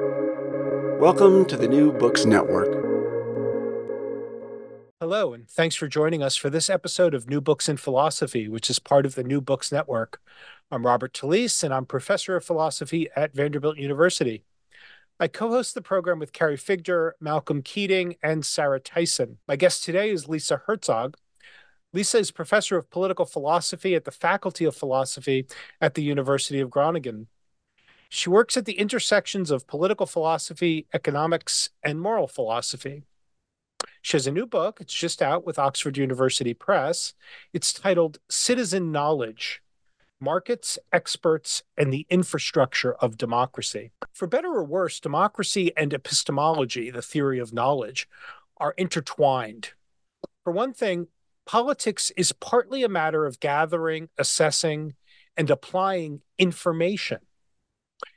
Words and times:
Welcome 0.00 1.44
to 1.44 1.56
the 1.56 1.68
New 1.68 1.92
Books 1.92 2.24
Network. 2.24 2.66
Hello, 5.00 5.32
and 5.32 5.48
thanks 5.48 5.76
for 5.76 5.86
joining 5.86 6.20
us 6.20 6.34
for 6.34 6.50
this 6.50 6.68
episode 6.68 7.14
of 7.14 7.28
New 7.28 7.40
Books 7.40 7.68
in 7.68 7.76
Philosophy, 7.76 8.48
which 8.48 8.68
is 8.68 8.80
part 8.80 9.06
of 9.06 9.14
the 9.14 9.22
New 9.22 9.40
Books 9.40 9.70
Network. 9.70 10.20
I'm 10.72 10.84
Robert 10.84 11.12
Talisse, 11.14 11.62
and 11.62 11.72
I'm 11.72 11.86
professor 11.86 12.34
of 12.34 12.44
philosophy 12.44 13.08
at 13.14 13.36
Vanderbilt 13.36 13.78
University. 13.78 14.42
I 15.20 15.28
co 15.28 15.50
host 15.50 15.76
the 15.76 15.82
program 15.82 16.18
with 16.18 16.32
Carrie 16.32 16.56
Figdor, 16.56 17.12
Malcolm 17.20 17.62
Keating, 17.62 18.16
and 18.20 18.44
Sarah 18.44 18.80
Tyson. 18.80 19.38
My 19.46 19.54
guest 19.54 19.84
today 19.84 20.10
is 20.10 20.28
Lisa 20.28 20.62
Herzog. 20.66 21.16
Lisa 21.92 22.18
is 22.18 22.32
professor 22.32 22.76
of 22.76 22.90
political 22.90 23.26
philosophy 23.26 23.94
at 23.94 24.04
the 24.04 24.10
Faculty 24.10 24.64
of 24.64 24.74
Philosophy 24.74 25.46
at 25.80 25.94
the 25.94 26.02
University 26.02 26.58
of 26.58 26.68
Groningen. 26.68 27.28
She 28.14 28.30
works 28.30 28.56
at 28.56 28.64
the 28.64 28.78
intersections 28.78 29.50
of 29.50 29.66
political 29.66 30.06
philosophy, 30.06 30.86
economics, 30.94 31.70
and 31.82 32.00
moral 32.00 32.28
philosophy. 32.28 33.02
She 34.02 34.16
has 34.16 34.28
a 34.28 34.30
new 34.30 34.46
book. 34.46 34.78
It's 34.80 34.94
just 34.94 35.20
out 35.20 35.44
with 35.44 35.58
Oxford 35.58 35.98
University 35.98 36.54
Press. 36.54 37.14
It's 37.52 37.72
titled 37.72 38.18
Citizen 38.30 38.92
Knowledge 38.92 39.62
Markets, 40.20 40.78
Experts, 40.92 41.64
and 41.76 41.92
the 41.92 42.06
Infrastructure 42.08 42.94
of 42.94 43.18
Democracy. 43.18 43.90
For 44.12 44.28
better 44.28 44.54
or 44.54 44.62
worse, 44.62 45.00
democracy 45.00 45.72
and 45.76 45.92
epistemology, 45.92 46.90
the 46.90 47.02
theory 47.02 47.40
of 47.40 47.52
knowledge, 47.52 48.08
are 48.58 48.74
intertwined. 48.78 49.72
For 50.44 50.52
one 50.52 50.72
thing, 50.72 51.08
politics 51.46 52.12
is 52.16 52.30
partly 52.30 52.84
a 52.84 52.88
matter 52.88 53.26
of 53.26 53.40
gathering, 53.40 54.08
assessing, 54.16 54.94
and 55.36 55.50
applying 55.50 56.20
information. 56.38 57.18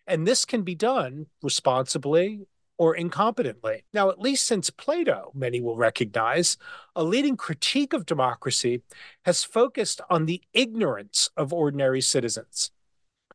And 0.05 0.26
this 0.26 0.45
can 0.45 0.63
be 0.63 0.76
done 0.76 1.27
responsibly 1.41 2.48
or 2.77 2.95
incompetently. 2.95 3.84
Now, 3.94 4.09
at 4.09 4.20
least 4.20 4.45
since 4.45 4.70
Plato, 4.70 5.31
many 5.34 5.59
will 5.59 5.76
recognize, 5.76 6.58
a 6.95 7.03
leading 7.03 7.36
critique 7.36 7.94
of 7.94 8.05
democracy 8.05 8.83
has 9.25 9.44
focused 9.44 10.00
on 10.09 10.25
the 10.25 10.42
ignorance 10.53 11.30
of 11.36 11.52
ordinary 11.52 12.02
citizens. 12.02 12.72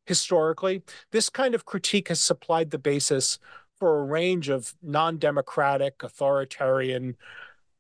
Historically, 0.07 0.83
this 1.11 1.29
kind 1.29 1.55
of 1.55 1.65
critique 1.65 2.09
has 2.09 2.21
supplied 2.21 2.71
the 2.71 2.79
basis 2.79 3.39
for 3.79 3.99
a 3.99 4.05
range 4.05 4.49
of 4.49 4.75
non 4.83 5.19
democratic, 5.19 6.03
authoritarian, 6.03 7.17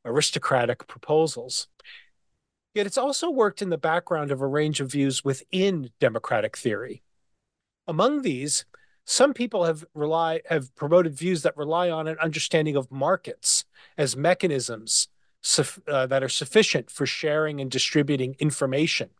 aristocratic 0.04 0.86
proposals. 0.88 1.68
Yet 2.74 2.86
it's 2.86 2.98
also 2.98 3.30
worked 3.30 3.62
in 3.62 3.70
the 3.70 3.78
background 3.78 4.30
of 4.30 4.40
a 4.40 4.46
range 4.46 4.80
of 4.80 4.90
views 4.90 5.24
within 5.24 5.90
democratic 6.00 6.56
theory. 6.56 7.02
Among 7.86 8.22
these, 8.22 8.64
some 9.04 9.34
people 9.34 9.64
have 9.64 9.84
rely 9.94 10.40
have 10.48 10.74
promoted 10.76 11.14
views 11.14 11.42
that 11.42 11.56
rely 11.56 11.90
on 11.90 12.06
an 12.06 12.16
understanding 12.20 12.76
of 12.76 12.90
markets 12.90 13.64
as 13.98 14.16
mechanisms 14.16 15.08
uh, 15.88 16.06
that 16.06 16.22
are 16.22 16.28
sufficient 16.28 16.90
for 16.90 17.04
sharing 17.04 17.60
and 17.60 17.70
distributing 17.70 18.36
information. 18.38 19.10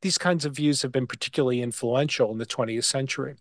These 0.00 0.18
kinds 0.18 0.44
of 0.44 0.56
views 0.56 0.82
have 0.82 0.90
been 0.90 1.06
particularly 1.06 1.62
influential 1.62 2.32
in 2.32 2.38
the 2.38 2.46
20th 2.46 2.84
century. 2.84 3.36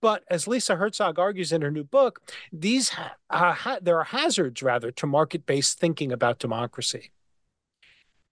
But 0.00 0.24
as 0.28 0.48
Lisa 0.48 0.76
Herzog 0.76 1.18
argues 1.18 1.52
in 1.52 1.62
her 1.62 1.70
new 1.70 1.84
book, 1.84 2.20
these 2.50 2.90
there 3.82 3.98
are 3.98 4.04
hazards 4.04 4.62
rather 4.62 4.90
to 4.92 5.06
market-based 5.06 5.78
thinking 5.78 6.10
about 6.10 6.38
democracy. 6.38 7.12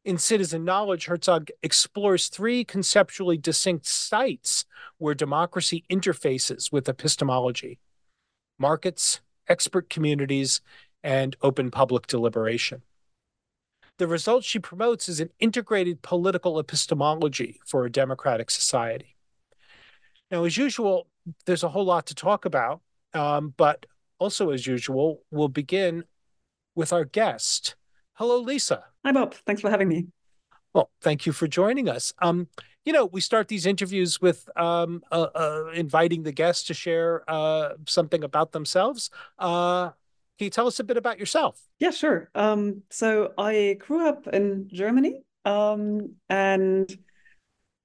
In 0.07 0.19
Citizen 0.19 0.65
Knowledge, 0.65 1.07
Herzog 1.07 1.51
explores 1.65 2.29
three 2.29 2.65
conceptually 2.65 3.37
distinct 3.37 3.87
sites 3.87 4.65
where 4.99 5.15
democracy 5.15 5.85
interfaces 5.91 6.71
with 6.71 6.89
epistemology 6.89 7.81
markets, 8.57 9.21
expert 9.49 9.91
communities, 9.91 10.61
and 11.03 11.35
open 11.43 11.73
public 11.73 12.07
deliberation. 12.07 12.83
The 13.99 14.07
result 14.07 14.45
she 14.45 14.61
promotes 14.61 15.09
is 15.09 15.19
an 15.19 15.31
integrated 15.41 16.03
political 16.03 16.61
epistemology 16.61 17.59
for 17.67 17.85
a 17.85 17.91
democratic 17.91 18.49
society. 18.53 19.17
Now, 20.31 20.45
as 20.45 20.57
usual, 20.57 21.09
there's 21.47 21.65
a 21.65 21.69
whole 21.69 21.85
lot 21.85 22.07
to 22.07 22.15
talk 22.15 22.45
about, 22.45 22.81
um, 23.13 23.55
but 23.57 23.87
also 24.21 24.51
as 24.51 24.69
usual, 24.69 25.25
we'll 25.33 25.49
begin 25.49 26.05
with 26.77 26.93
our 26.93 27.05
guest. 27.05 27.75
Hello, 28.17 28.41
Lisa. 28.41 28.83
Hi, 29.05 29.13
Bob. 29.13 29.35
Thanks 29.45 29.61
for 29.61 29.71
having 29.71 29.89
me. 29.89 30.07
Well, 30.73 30.91
thank 31.03 31.27
you 31.27 31.33
for 31.33 31.47
joining 31.47 31.87
us. 31.87 32.15
Um, 32.21 32.49
you 32.87 32.95
know, 32.95 33.05
we 33.05 33.21
start 33.21 33.49
these 33.49 33.67
interviews 33.67 34.23
with 34.23 34.49
um, 34.57 35.03
uh, 35.13 35.27
uh, 35.35 35.65
inviting 35.75 36.23
the 36.23 36.33
guests 36.33 36.65
to 36.69 36.75
share 36.75 37.29
uh, 37.29 37.75
something 37.87 38.25
about 38.25 38.53
themselves. 38.53 39.11
Uh, 39.39 39.91
can 40.39 40.47
you 40.47 40.51
tell 40.51 40.67
us 40.67 40.81
a 40.81 40.85
bit 40.85 40.97
about 40.97 41.19
yourself? 41.19 41.61
Yeah, 41.79 41.91
sure. 41.91 42.31
Um, 42.35 42.83
so 42.89 43.35
I 43.37 43.77
grew 43.81 44.09
up 44.09 44.27
in 44.29 44.71
Germany 44.73 45.21
um, 45.45 46.15
and 46.31 46.91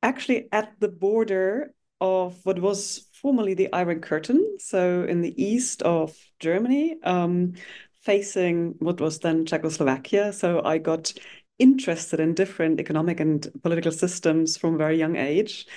actually 0.01 0.47
at 0.53 0.79
the 0.79 0.87
border 0.87 1.73
of 1.99 2.39
what 2.45 2.59
was 2.59 3.09
formerly 3.21 3.53
the 3.53 3.71
Iron 3.73 3.99
Curtain, 3.99 4.57
so 4.59 5.03
in 5.03 5.21
the 5.21 5.43
east 5.43 5.81
of 5.81 6.15
Germany, 6.39 6.97
um, 7.03 7.53
facing 8.01 8.75
what 8.79 8.99
was 8.99 9.19
then 9.19 9.45
Czechoslovakia. 9.45 10.33
So 10.33 10.61
I 10.63 10.77
got 10.77 11.13
interested 11.59 12.19
in 12.19 12.33
different 12.33 12.79
economic 12.79 13.19
and 13.19 13.47
political 13.61 13.91
systems 13.91 14.57
from 14.57 14.75
a 14.75 14.77
very 14.77 14.97
young 14.97 15.15
age. 15.15 15.67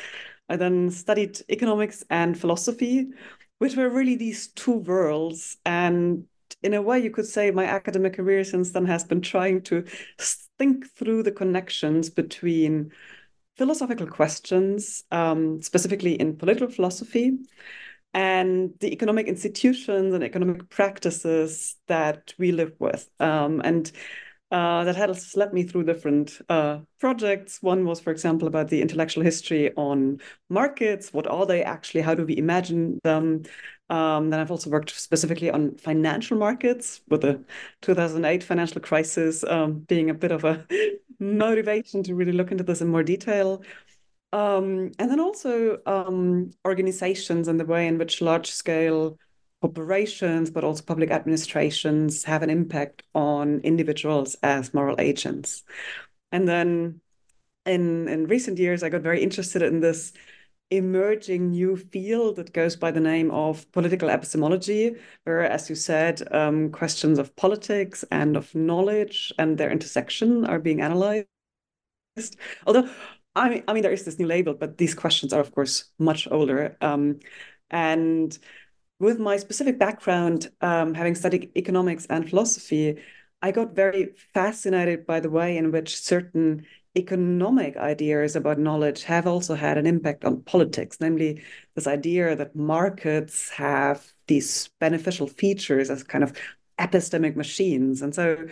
I 0.49 0.57
then 0.57 0.91
studied 0.91 1.41
economics 1.49 2.05
and 2.11 2.39
philosophy, 2.39 3.09
which 3.59 3.77
were 3.77 3.91
really 3.91 4.17
these 4.17 4.49
two 4.49 4.79
worlds. 4.79 5.59
And 5.65 6.25
in 6.62 6.75
a 6.75 6.83
way, 6.83 6.99
you 7.01 7.11
could 7.11 7.27
say 7.27 7.51
my 7.51 7.65
academic 7.65 8.15
career 8.15 8.45
since 8.45 8.73
then 8.73 8.87
has 8.87 9.05
been 9.05 9.21
trying 9.21 9.62
to 9.62 9.85
think 10.59 10.91
through 10.97 11.23
the 11.23 11.33
connections 11.33 12.11
between 12.11 12.93
philosophical 13.56 14.06
questions, 14.06 15.05
um, 15.11 15.62
specifically 15.62 16.15
in 16.21 16.37
political 16.37 16.69
philosophy, 16.69 17.39
and 18.15 18.73
the 18.79 18.93
economic 18.93 19.27
institutions 19.27 20.15
and 20.15 20.23
economic 20.23 20.71
practices 20.71 21.77
that 21.89 22.33
we 22.39 22.53
live 22.53 22.73
with. 22.79 23.11
Um, 23.19 23.61
and 23.65 23.91
uh, 24.53 24.85
that 24.85 24.95
has 24.95 25.35
led 25.37 25.53
me 25.53 25.65
through 25.65 25.83
different 25.83 26.41
uh, 26.49 26.79
projects. 27.01 27.61
One 27.61 27.85
was, 27.85 27.99
for 27.99 28.13
example, 28.13 28.47
about 28.47 28.69
the 28.69 28.81
intellectual 28.81 29.25
history 29.25 29.75
on 29.75 30.21
markets. 30.49 31.13
What 31.13 31.27
are 31.27 31.45
they 31.45 31.65
actually? 31.65 32.03
How 32.03 32.15
do 32.15 32.25
we 32.25 32.37
imagine 32.37 33.01
them? 33.03 33.43
Um, 33.91 34.31
then 34.31 34.39
I've 34.39 34.53
also 34.53 34.71
worked 34.71 34.91
specifically 34.91 35.51
on 35.51 35.77
financial 35.77 36.39
markets, 36.39 37.01
with 37.09 37.23
the 37.23 37.45
2008 37.83 38.45
financial 38.45 38.81
crisis 38.81 39.43
um, 39.45 39.81
being 39.81 40.09
a 40.09 40.15
bit 40.15 40.31
of 40.31 40.45
a 40.45 40.65
motivation 41.19 42.05
to 42.05 42.15
really 42.15 42.33
look 42.33 42.53
into 42.53 42.65
this 42.65 42.81
in 42.81 42.89
more 42.89 43.03
detail. 43.03 43.63
Um, 44.34 44.91
and 44.99 45.09
then 45.09 45.21
also 45.21 45.78
um, 45.87 46.50
organizations 46.67 47.47
and 47.47 47.61
the 47.61 47.65
way 47.65 47.87
in 47.87 47.99
which 47.99 48.21
large 48.21 48.50
scale 48.50 49.17
corporations, 49.61 50.50
but 50.50 50.65
also 50.65 50.83
public 50.83 51.12
administrations 51.12 52.25
have 52.25 52.43
an 52.43 52.50
impact 52.50 53.05
on 53.15 53.61
individuals 53.61 54.34
as 54.43 54.75
moral 54.75 54.97
agents. 54.99 55.62
And 56.33 56.49
then 56.49 57.00
in, 57.65 58.09
in 58.09 58.27
recent 58.27 58.59
years, 58.59 58.83
I 58.83 58.89
got 58.89 59.03
very 59.03 59.23
interested 59.23 59.62
in 59.62 59.78
this 59.78 60.12
emerging 60.69 61.53
new 61.53 61.77
field 61.77 62.34
that 62.34 62.53
goes 62.53 62.75
by 62.75 62.91
the 62.91 62.99
name 62.99 63.31
of 63.31 63.71
political 63.71 64.11
epistemology, 64.11 64.97
where, 65.23 65.43
as 65.43 65.71
you 65.71 65.77
said, 65.77 66.27
um, 66.34 66.73
questions 66.73 67.21
of 67.21 67.37
politics 67.37 68.05
and 68.11 68.37
of 68.37 68.53
knowledge 68.53 69.33
and 69.39 69.59
their 69.59 69.71
intersection 69.71 70.44
are 70.44 70.59
being 70.59 70.81
analyzed. 70.81 71.28
Although, 72.67 72.89
I 73.37 73.49
mean, 73.49 73.65
I 73.67 73.72
mean, 73.72 73.83
there 73.83 73.93
is 73.93 74.05
this 74.05 74.19
new 74.19 74.27
label, 74.27 74.55
but 74.55 74.78
these 74.78 74.95
questions 74.95 75.33
are, 75.33 75.41
of 75.41 75.53
course, 75.55 75.91
much 75.99 76.28
older. 76.31 76.77
Um, 76.81 77.19
and 77.71 78.37
with 79.00 79.19
my 79.19 79.37
specific 79.37 79.78
background, 79.78 80.50
um, 80.61 80.94
having 80.94 81.14
studied 81.14 81.50
economics 81.56 82.06
and 82.06 82.29
philosophy, 82.29 83.03
I 83.43 83.50
got 83.50 83.75
very 83.75 84.14
fascinated 84.32 85.06
by 85.06 85.20
the 85.20 85.31
way 85.31 85.56
in 85.56 85.73
which 85.73 85.97
certain 86.00 86.64
economic 86.97 87.76
ideas 87.76 88.37
about 88.37 88.59
knowledge 88.59 89.03
have 89.05 89.26
also 89.26 89.55
had 89.56 89.79
an 89.79 89.87
impact 89.87 90.25
on 90.25 90.43
politics, 90.43 90.99
namely 91.00 91.43
this 91.75 91.88
idea 91.88 92.37
that 92.37 92.55
markets 92.55 93.50
have 93.50 94.12
these 94.29 94.70
beneficial 94.79 95.26
features 95.26 95.91
as 95.91 96.05
kind 96.05 96.23
of 96.23 96.32
epistemic 96.79 97.35
machines. 97.37 98.00
And 98.00 98.14
so 98.14 98.47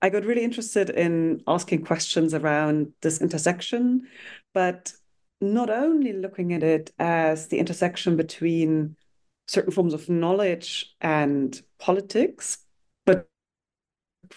I 0.00 0.10
got 0.10 0.24
really 0.24 0.44
interested 0.44 0.90
in 0.90 1.42
asking 1.46 1.84
questions 1.84 2.32
around 2.32 2.92
this 3.02 3.20
intersection, 3.20 4.06
but 4.54 4.92
not 5.40 5.70
only 5.70 6.12
looking 6.12 6.52
at 6.52 6.62
it 6.62 6.92
as 6.98 7.48
the 7.48 7.58
intersection 7.58 8.16
between 8.16 8.96
certain 9.46 9.72
forms 9.72 9.94
of 9.94 10.08
knowledge 10.08 10.94
and 11.00 11.60
politics, 11.78 12.58
but 13.06 13.28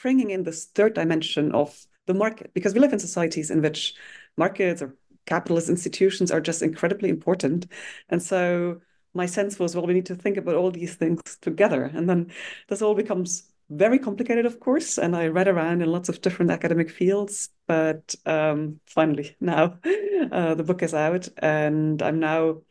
bringing 0.01 0.31
in 0.31 0.43
this 0.43 0.65
third 0.65 0.93
dimension 0.93 1.51
of 1.53 1.85
the 2.07 2.13
market, 2.13 2.51
because 2.53 2.73
we 2.73 2.79
live 2.79 2.93
in 2.93 2.99
societies 2.99 3.51
in 3.51 3.61
which 3.61 3.93
markets 4.37 4.81
or 4.81 4.95
capitalist 5.25 5.69
institutions 5.69 6.31
are 6.31 6.41
just 6.41 6.63
incredibly 6.63 7.09
important. 7.09 7.67
And 8.09 8.21
so 8.21 8.81
my 9.13 9.25
sense 9.25 9.59
was, 9.59 9.75
well, 9.75 9.85
we 9.85 9.93
need 9.93 10.05
to 10.07 10.15
think 10.15 10.37
about 10.37 10.55
all 10.55 10.71
these 10.71 10.95
things 10.95 11.21
together. 11.41 11.83
And 11.83 12.09
then 12.09 12.31
this 12.69 12.81
all 12.81 12.95
becomes 12.95 13.50
very 13.71 13.99
complicated, 13.99 14.45
of 14.45 14.59
course. 14.59 14.97
And 14.97 15.15
I 15.15 15.27
read 15.27 15.47
around 15.47 15.81
in 15.81 15.89
lots 15.91 16.09
of 16.09 16.21
different 16.21 16.51
academic 16.51 16.91
fields, 16.91 17.49
but 17.67 18.13
um, 18.25 18.81
finally 18.85 19.35
now 19.39 19.79
uh, 20.31 20.55
the 20.55 20.63
book 20.63 20.83
is 20.83 20.93
out, 20.93 21.29
and 21.37 22.01
I'm 22.01 22.19
now, 22.19 22.61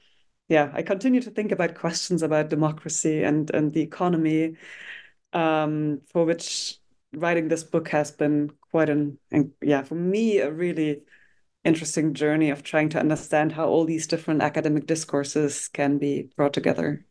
yeah, 0.49 0.71
I 0.75 0.83
continue 0.83 1.23
to 1.23 1.31
think 1.31 1.53
about 1.53 1.75
questions 1.75 2.23
about 2.23 2.51
democracy 2.51 3.23
and 3.25 3.51
and 3.51 3.73
the 3.73 3.81
economy, 3.81 4.57
um, 5.33 6.03
for 6.13 6.25
which 6.27 6.79
writing 7.15 7.49
this 7.49 7.65
book 7.65 7.89
has 7.89 8.11
been 8.13 8.53
quite 8.71 8.91
an, 8.91 9.19
yeah, 9.63 9.83
for 9.83 9.95
me 9.95 10.39
a 10.39 10.53
really 10.53 11.03
interesting 11.65 12.15
journey 12.15 12.51
of 12.51 12.63
trying 12.63 12.89
to 12.91 13.01
understand 13.01 13.53
how 13.53 13.67
all 13.69 13.85
these 13.85 14.07
different 14.07 14.43
academic 14.43 14.87
discourses 14.87 15.69
can 15.69 15.99
be 15.99 16.31
brought 16.37 16.53
together. 16.53 17.05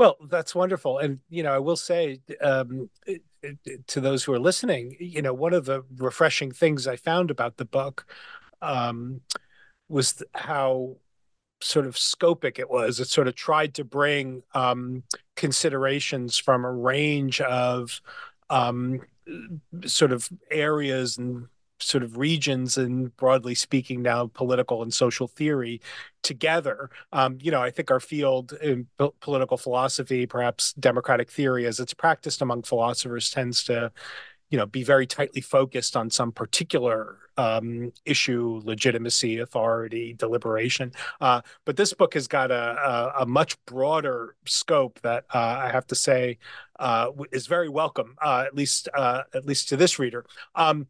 Well, 0.00 0.16
that's 0.30 0.54
wonderful. 0.54 0.96
And, 0.96 1.18
you 1.28 1.42
know, 1.42 1.52
I 1.52 1.58
will 1.58 1.76
say 1.76 2.20
um, 2.40 2.88
to 3.86 4.00
those 4.00 4.24
who 4.24 4.32
are 4.32 4.38
listening, 4.38 4.96
you 4.98 5.20
know, 5.20 5.34
one 5.34 5.52
of 5.52 5.66
the 5.66 5.84
refreshing 5.98 6.52
things 6.52 6.86
I 6.86 6.96
found 6.96 7.30
about 7.30 7.58
the 7.58 7.66
book 7.66 8.06
um, 8.62 9.20
was 9.90 10.22
how 10.34 10.96
sort 11.60 11.84
of 11.84 11.96
scopic 11.96 12.58
it 12.58 12.70
was. 12.70 12.98
It 12.98 13.08
sort 13.08 13.28
of 13.28 13.34
tried 13.34 13.74
to 13.74 13.84
bring 13.84 14.42
um, 14.54 15.02
considerations 15.36 16.38
from 16.38 16.64
a 16.64 16.72
range 16.72 17.42
of 17.42 18.00
um, 18.48 19.02
sort 19.84 20.12
of 20.12 20.30
areas 20.50 21.18
and 21.18 21.48
sort 21.80 22.02
of 22.02 22.16
regions 22.16 22.76
and 22.76 23.16
broadly 23.16 23.54
speaking 23.54 24.02
now 24.02 24.30
political 24.32 24.82
and 24.82 24.92
social 24.92 25.26
theory 25.26 25.80
together. 26.22 26.90
Um, 27.12 27.38
you 27.40 27.50
know 27.50 27.62
i 27.62 27.70
think 27.70 27.90
our 27.90 28.00
field 28.00 28.52
in 28.62 28.86
political 29.20 29.56
philosophy 29.56 30.26
perhaps 30.26 30.72
democratic 30.74 31.30
theory 31.30 31.66
as 31.66 31.80
it's 31.80 31.94
practiced 31.94 32.42
among 32.42 32.62
philosophers 32.62 33.30
tends 33.30 33.64
to 33.64 33.92
you 34.50 34.58
know 34.58 34.66
be 34.66 34.82
very 34.82 35.06
tightly 35.06 35.40
focused 35.40 35.96
on 35.96 36.10
some 36.10 36.32
particular 36.32 37.18
um, 37.36 37.92
issue 38.04 38.60
legitimacy 38.64 39.38
authority 39.38 40.12
deliberation. 40.12 40.92
Uh, 41.20 41.40
but 41.64 41.76
this 41.76 41.94
book 41.94 42.12
has 42.14 42.28
got 42.28 42.50
a, 42.50 43.14
a, 43.18 43.22
a 43.22 43.26
much 43.26 43.56
broader 43.64 44.34
scope 44.44 45.00
that 45.02 45.24
uh, 45.32 45.38
i 45.38 45.70
have 45.70 45.86
to 45.86 45.94
say 45.94 46.36
uh, 46.78 47.10
is 47.32 47.46
very 47.46 47.68
welcome 47.68 48.16
uh, 48.22 48.44
at 48.46 48.54
least 48.54 48.88
uh, 48.94 49.22
at 49.34 49.46
least 49.46 49.68
to 49.68 49.76
this 49.76 49.98
reader. 49.98 50.26
Um, 50.54 50.86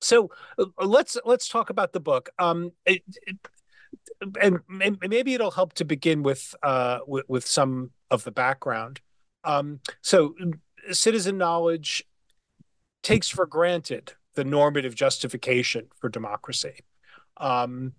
so 0.00 0.30
uh, 0.58 0.64
let's 0.84 1.16
let's 1.24 1.48
talk 1.48 1.70
about 1.70 1.92
the 1.92 2.00
book 2.00 2.30
um, 2.38 2.72
it, 2.84 3.02
it, 3.26 3.36
and 4.40 4.60
maybe 5.08 5.34
it'll 5.34 5.50
help 5.50 5.72
to 5.74 5.84
begin 5.84 6.22
with 6.22 6.54
uh, 6.62 6.98
with, 7.06 7.24
with 7.28 7.46
some 7.46 7.90
of 8.10 8.24
the 8.24 8.32
background 8.32 9.00
um, 9.44 9.80
so 10.02 10.34
citizen 10.90 11.38
knowledge 11.38 12.04
takes 13.02 13.28
for 13.28 13.46
granted 13.46 14.14
the 14.34 14.44
normative 14.44 14.94
justification 14.94 15.86
for 15.96 16.08
democracy. 16.08 16.80
Um, 17.36 17.94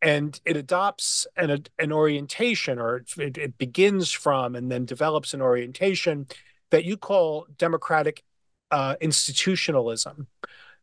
and 0.00 0.40
it 0.44 0.56
adopts 0.56 1.26
an, 1.36 1.64
an 1.78 1.92
orientation, 1.92 2.78
or 2.78 3.04
it, 3.18 3.36
it, 3.36 3.58
begins 3.58 4.12
from 4.12 4.54
and 4.54 4.70
then 4.70 4.84
develops 4.84 5.34
an 5.34 5.42
orientation 5.42 6.28
that 6.70 6.84
you 6.84 6.96
call 6.96 7.46
democratic 7.56 8.22
uh, 8.70 8.94
institutionalism. 9.00 10.28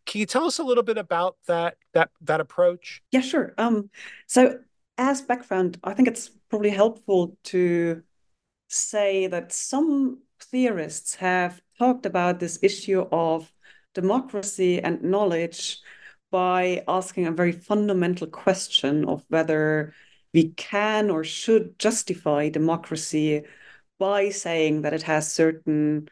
Can 0.06 0.19
you 0.19 0.25
tell 0.25 0.46
us 0.46 0.60
a 0.60 0.63
little 0.63 0.84
bit 0.84 0.98
about 0.98 1.38
that 1.48 1.78
that 1.94 2.10
that 2.22 2.40
approach? 2.40 3.02
Yeah, 3.12 3.22
sure. 3.22 3.54
Um, 3.57 3.90
so, 4.28 4.60
as 4.98 5.22
background, 5.22 5.80
I 5.84 5.94
think 5.94 6.07
it's 6.07 6.30
probably 6.50 6.69
helpful 6.69 7.38
to 7.46 8.04
say 8.68 9.28
that 9.28 9.52
some 9.52 10.22
theorists 10.40 11.16
have 11.16 11.62
talked 11.78 12.06
about 12.06 12.40
this 12.40 12.60
issue 12.62 13.02
of 13.12 13.52
democracy 13.94 14.81
and 14.81 15.02
knowledge 15.02 15.80
by 16.31 16.84
asking 16.88 17.28
a 17.28 17.31
very 17.31 17.52
fundamental 17.52 18.28
question 18.28 19.06
of 19.06 19.24
whether 19.30 19.94
we 20.34 20.50
can 20.50 21.10
or 21.10 21.24
should 21.24 21.80
justify 21.80 22.50
democracy 22.50 23.44
by 23.98 24.30
saying 24.30 24.81
that 24.81 24.94
it 24.94 25.04
has 25.04 25.31
certain 25.31 26.10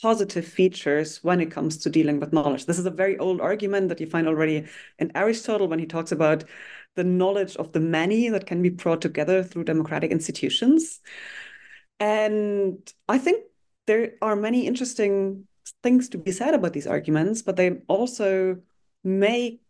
positive 0.00 0.46
features 0.46 1.22
when 1.22 1.40
it 1.40 1.50
comes 1.50 1.78
to 1.78 1.90
dealing 1.90 2.20
with 2.20 2.32
knowledge. 2.32 2.66
This 2.66 2.78
is 2.78 2.86
a 2.86 2.90
very 2.90 3.18
old 3.18 3.40
argument 3.40 3.88
that 3.88 4.00
you 4.00 4.06
find 4.06 4.26
already 4.26 4.66
in 4.98 5.12
Aristotle 5.14 5.68
when 5.68 5.78
he 5.78 5.86
talks 5.86 6.12
about 6.12 6.44
the 6.94 7.04
knowledge 7.04 7.56
of 7.56 7.72
the 7.72 7.80
many 7.80 8.28
that 8.28 8.46
can 8.46 8.62
be 8.62 8.68
brought 8.68 9.00
together 9.00 9.42
through 9.42 9.64
democratic 9.64 10.10
institutions. 10.10 11.00
And 12.00 12.78
I 13.08 13.18
think 13.18 13.44
there 13.86 14.14
are 14.20 14.36
many 14.36 14.66
interesting 14.66 15.46
things 15.82 16.08
to 16.10 16.18
be 16.18 16.32
said 16.32 16.54
about 16.54 16.72
these 16.72 16.86
arguments, 16.86 17.42
but 17.42 17.56
they 17.56 17.82
also 17.88 18.58
make 19.04 19.60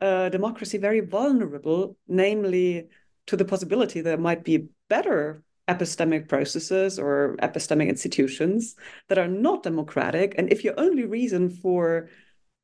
uh, 0.00 0.28
democracy 0.28 0.78
very 0.78 1.00
vulnerable, 1.00 1.96
namely 2.08 2.88
to 3.26 3.36
the 3.36 3.44
possibility 3.44 4.00
there 4.00 4.18
might 4.18 4.44
be 4.44 4.68
better 4.88 5.42
epistemic 5.72 6.28
processes 6.28 6.98
or 6.98 7.36
epistemic 7.42 7.88
institutions 7.88 8.76
that 9.08 9.18
are 9.18 9.32
not 9.46 9.62
democratic. 9.62 10.34
And 10.38 10.52
if 10.52 10.64
your 10.64 10.74
only 10.76 11.04
reason 11.04 11.50
for 11.62 12.08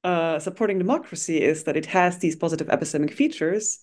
uh, 0.05 0.39
supporting 0.39 0.79
democracy 0.79 1.43
is 1.51 1.65
that 1.65 1.77
it 1.77 1.87
has 1.87 2.19
these 2.19 2.37
positive 2.37 2.69
epistemic 2.69 3.13
features, 3.13 3.81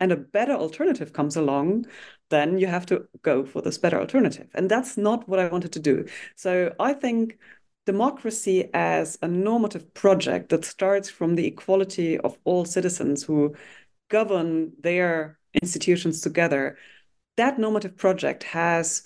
and 0.00 0.12
a 0.12 0.16
better 0.16 0.52
alternative 0.52 1.12
comes 1.12 1.36
along, 1.36 1.86
then 2.28 2.58
you 2.58 2.66
have 2.66 2.86
to 2.86 3.06
go 3.22 3.44
for 3.44 3.62
this 3.62 3.78
better 3.78 4.00
alternative. 4.00 4.48
And 4.54 4.68
that's 4.68 4.96
not 4.96 5.28
what 5.28 5.38
I 5.38 5.48
wanted 5.48 5.72
to 5.72 5.80
do. 5.80 6.06
So 6.34 6.74
I 6.80 6.94
think 6.94 7.38
democracy 7.86 8.70
as 8.74 9.18
a 9.22 9.28
normative 9.28 9.94
project 9.94 10.48
that 10.48 10.64
starts 10.64 11.08
from 11.08 11.36
the 11.36 11.46
equality 11.46 12.18
of 12.18 12.36
all 12.44 12.64
citizens 12.64 13.22
who 13.22 13.54
govern 14.08 14.72
their 14.80 15.38
institutions 15.62 16.20
together, 16.20 16.76
that 17.36 17.58
normative 17.58 17.96
project 17.96 18.44
has 18.44 19.02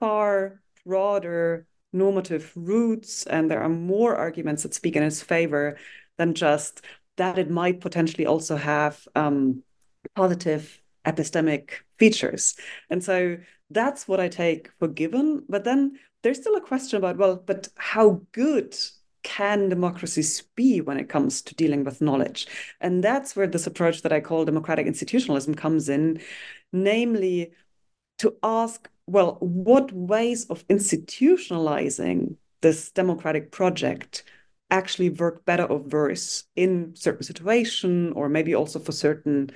far 0.00 0.60
broader 0.84 1.66
normative 1.92 2.52
roots, 2.54 3.24
and 3.26 3.50
there 3.50 3.62
are 3.62 3.68
more 3.68 4.14
arguments 4.14 4.62
that 4.62 4.74
speak 4.74 4.96
in 4.96 5.02
its 5.02 5.22
favor 5.22 5.78
than 6.16 6.34
just 6.34 6.82
that 7.16 7.38
it 7.38 7.50
might 7.50 7.80
potentially 7.80 8.26
also 8.26 8.56
have 8.56 9.06
um, 9.14 9.62
positive 10.14 10.80
epistemic 11.04 11.70
features. 11.98 12.56
And 12.90 13.02
so 13.02 13.38
that's 13.70 14.06
what 14.06 14.20
I 14.20 14.28
take 14.28 14.70
for 14.78 14.88
given. 14.88 15.44
But 15.48 15.64
then 15.64 15.98
there's 16.22 16.40
still 16.40 16.56
a 16.56 16.60
question 16.60 16.98
about, 16.98 17.16
well, 17.16 17.36
but 17.36 17.68
how 17.76 18.22
good 18.32 18.76
can 19.22 19.68
democracies 19.68 20.42
be 20.54 20.80
when 20.80 20.98
it 20.98 21.08
comes 21.08 21.42
to 21.42 21.54
dealing 21.54 21.84
with 21.84 22.00
knowledge? 22.00 22.46
And 22.80 23.02
that's 23.02 23.34
where 23.34 23.46
this 23.46 23.66
approach 23.66 24.02
that 24.02 24.12
I 24.12 24.20
call 24.20 24.44
democratic 24.44 24.86
institutionalism 24.86 25.54
comes 25.54 25.88
in, 25.88 26.20
namely 26.72 27.52
to 28.18 28.34
ask, 28.42 28.88
well, 29.06 29.36
what 29.40 29.92
ways 29.92 30.46
of 30.46 30.66
institutionalizing 30.68 32.36
this 32.60 32.90
democratic 32.90 33.52
project 33.52 34.24
actually 34.70 35.10
work 35.10 35.44
better 35.44 35.64
or 35.64 35.78
worse 35.78 36.44
in 36.56 36.94
certain 36.94 37.22
situation 37.22 38.12
or 38.12 38.28
maybe 38.28 38.54
also 38.54 38.78
for 38.78 38.92
certain 38.92 39.50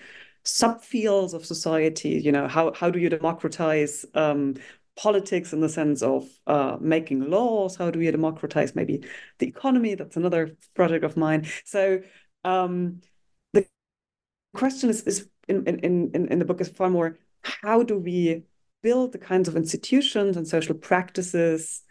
subfields 0.45 1.35
of 1.35 1.47
society 1.47 2.21
you 2.21 2.33
know 2.33 2.49
how, 2.49 2.73
how 2.73 2.91
do 2.91 2.99
you 2.99 3.09
democratize 3.09 4.05
um, 4.15 4.55
politics 4.97 5.53
in 5.53 5.61
the 5.61 5.69
sense 5.69 6.03
of 6.03 6.29
uh, 6.47 6.77
making 6.81 7.31
laws. 7.31 7.77
How 7.77 7.91
do 7.91 7.99
we 7.99 8.11
democratize 8.11 8.75
maybe 8.75 9.05
the 9.39 9.47
economy? 9.47 9.95
That's 9.95 10.17
another 10.17 10.57
project 10.75 11.05
of 11.05 11.17
mine. 11.17 11.47
So 11.65 12.03
um, 12.45 13.01
the 13.53 13.67
question 14.55 14.91
is, 14.91 15.03
is 15.03 15.29
in, 15.49 15.65
in, 15.67 16.11
in, 16.15 16.29
in 16.29 16.39
the 16.39 16.45
book 16.45 16.61
is 16.61 16.69
far 16.69 16.91
more 16.91 17.19
how 17.43 17.83
do 17.83 17.99
we 17.99 18.45
build 18.83 19.13
the 19.13 19.19
kinds 19.19 19.49
of 19.49 19.57
institutions 19.57 20.37
and 20.37 20.47
social 20.47 20.75
practices 20.75 21.83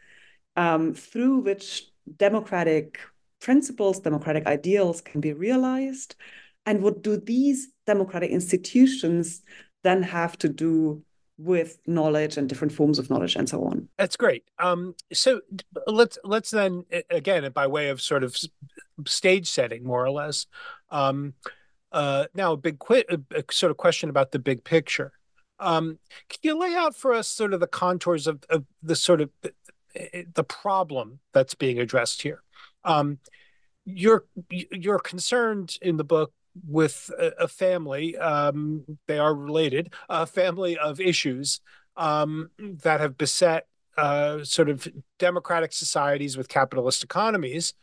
um, 0.56 0.94
through 0.94 1.40
which 1.40 1.90
democratic 2.18 3.00
principles, 3.40 4.00
democratic 4.00 4.46
ideals 4.46 5.02
can 5.02 5.22
be 5.22 5.34
realized? 5.34 6.16
And 6.66 6.82
what 6.82 7.02
do 7.02 7.18
these 7.18 7.70
democratic 7.88 8.32
institutions 8.32 9.42
then 9.84 10.04
have 10.04 10.38
to 10.40 10.50
do 10.50 11.04
with 11.44 11.80
knowledge 11.88 12.38
and 12.38 12.48
different 12.48 12.72
forms 12.72 13.00
of 13.00 13.10
knowledge 13.10 13.36
and 13.36 13.50
so 13.50 13.64
on. 13.64 13.88
That's 13.98 14.16
great. 14.16 14.44
Um, 14.60 14.96
so 15.12 15.42
let's 15.88 16.18
let's 16.24 16.52
then 16.52 16.86
again 17.10 17.50
by 17.52 17.68
way 17.68 17.90
of 17.90 18.02
sort 18.02 18.24
of 18.24 18.38
stage 19.08 19.50
setting, 19.50 19.84
more 19.84 20.06
or 20.06 20.12
less. 20.12 20.46
Um, 20.90 21.34
uh, 21.92 22.26
now, 22.34 22.54
a 22.54 22.58
big 22.58 22.80
qu- 22.80 23.04
a 23.10 23.44
sort 23.52 23.72
of 23.72 23.78
question 23.78 24.10
about 24.10 24.32
the 24.32 24.40
big 24.40 24.64
picture. 24.64 25.12
Um, 25.62 26.00
can 26.28 26.40
you 26.42 26.60
lay 26.60 26.76
out 26.76 26.96
for 26.96 27.14
us 27.14 27.28
sort 27.28 27.54
of 27.54 27.60
the 27.60 27.68
contours 27.68 28.28
of, 28.28 28.44
of 28.50 28.66
the 28.84 28.96
sort 28.96 29.22
of 29.22 29.30
the 29.94 30.44
problem 30.44 31.20
that's 31.34 31.56
being 31.56 31.80
addressed 31.80 32.24
here? 32.24 32.42
Um, 32.84 33.20
you're 33.86 34.26
you're 34.50 35.00
concerned 35.00 35.78
in 35.82 35.98
the 35.98 36.04
book 36.04 36.34
with 36.68 37.10
a, 37.18 37.44
a 37.44 37.48
family. 37.48 38.18
Um, 38.18 38.84
they 39.08 39.20
are 39.20 39.34
related. 39.34 39.94
A 40.10 40.26
family 40.26 40.78
of 40.78 41.00
issues 41.00 41.62
um, 41.96 42.50
that 42.60 43.00
have 43.00 43.18
beset 43.18 43.68
uh, 43.98 44.44
sort 44.44 44.70
of 44.70 44.88
democratic 45.20 45.74
societies 45.74 46.38
with 46.38 46.50
capitalist 46.50 47.04
economies. 47.04 47.74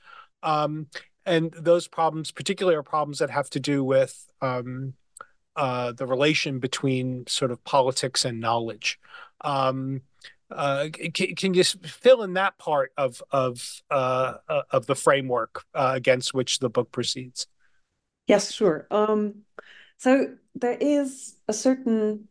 Um, 0.42 0.88
and 1.26 1.52
those 1.52 1.88
problems, 1.88 2.30
particularly, 2.30 2.76
are 2.76 2.82
problems 2.82 3.18
that 3.18 3.30
have 3.30 3.50
to 3.50 3.60
do 3.60 3.84
with 3.84 4.26
um, 4.40 4.94
uh, 5.58 5.90
the 5.90 6.06
relation 6.06 6.60
between 6.60 7.26
sort 7.26 7.50
of 7.50 7.62
politics 7.64 8.24
and 8.24 8.38
knowledge. 8.38 9.00
Um, 9.40 10.02
uh, 10.50 10.86
can, 11.12 11.34
can, 11.34 11.52
you 11.52 11.64
fill 11.64 12.22
in 12.22 12.34
that 12.34 12.56
part 12.58 12.92
of 12.96 13.22
of 13.32 13.82
uh, 13.90 14.34
uh 14.48 14.62
of 14.70 14.86
the 14.86 14.94
framework 14.94 15.64
uh, 15.74 15.92
against 15.94 16.32
which 16.32 16.60
the 16.60 16.70
book 16.70 16.90
proceeds? 16.92 17.48
Yes, 18.28 18.52
sure. 18.52 18.86
Um, 18.90 19.42
so 19.98 20.36
there 20.54 20.78
is 20.80 21.36
a 21.48 21.52
certain 21.52 22.28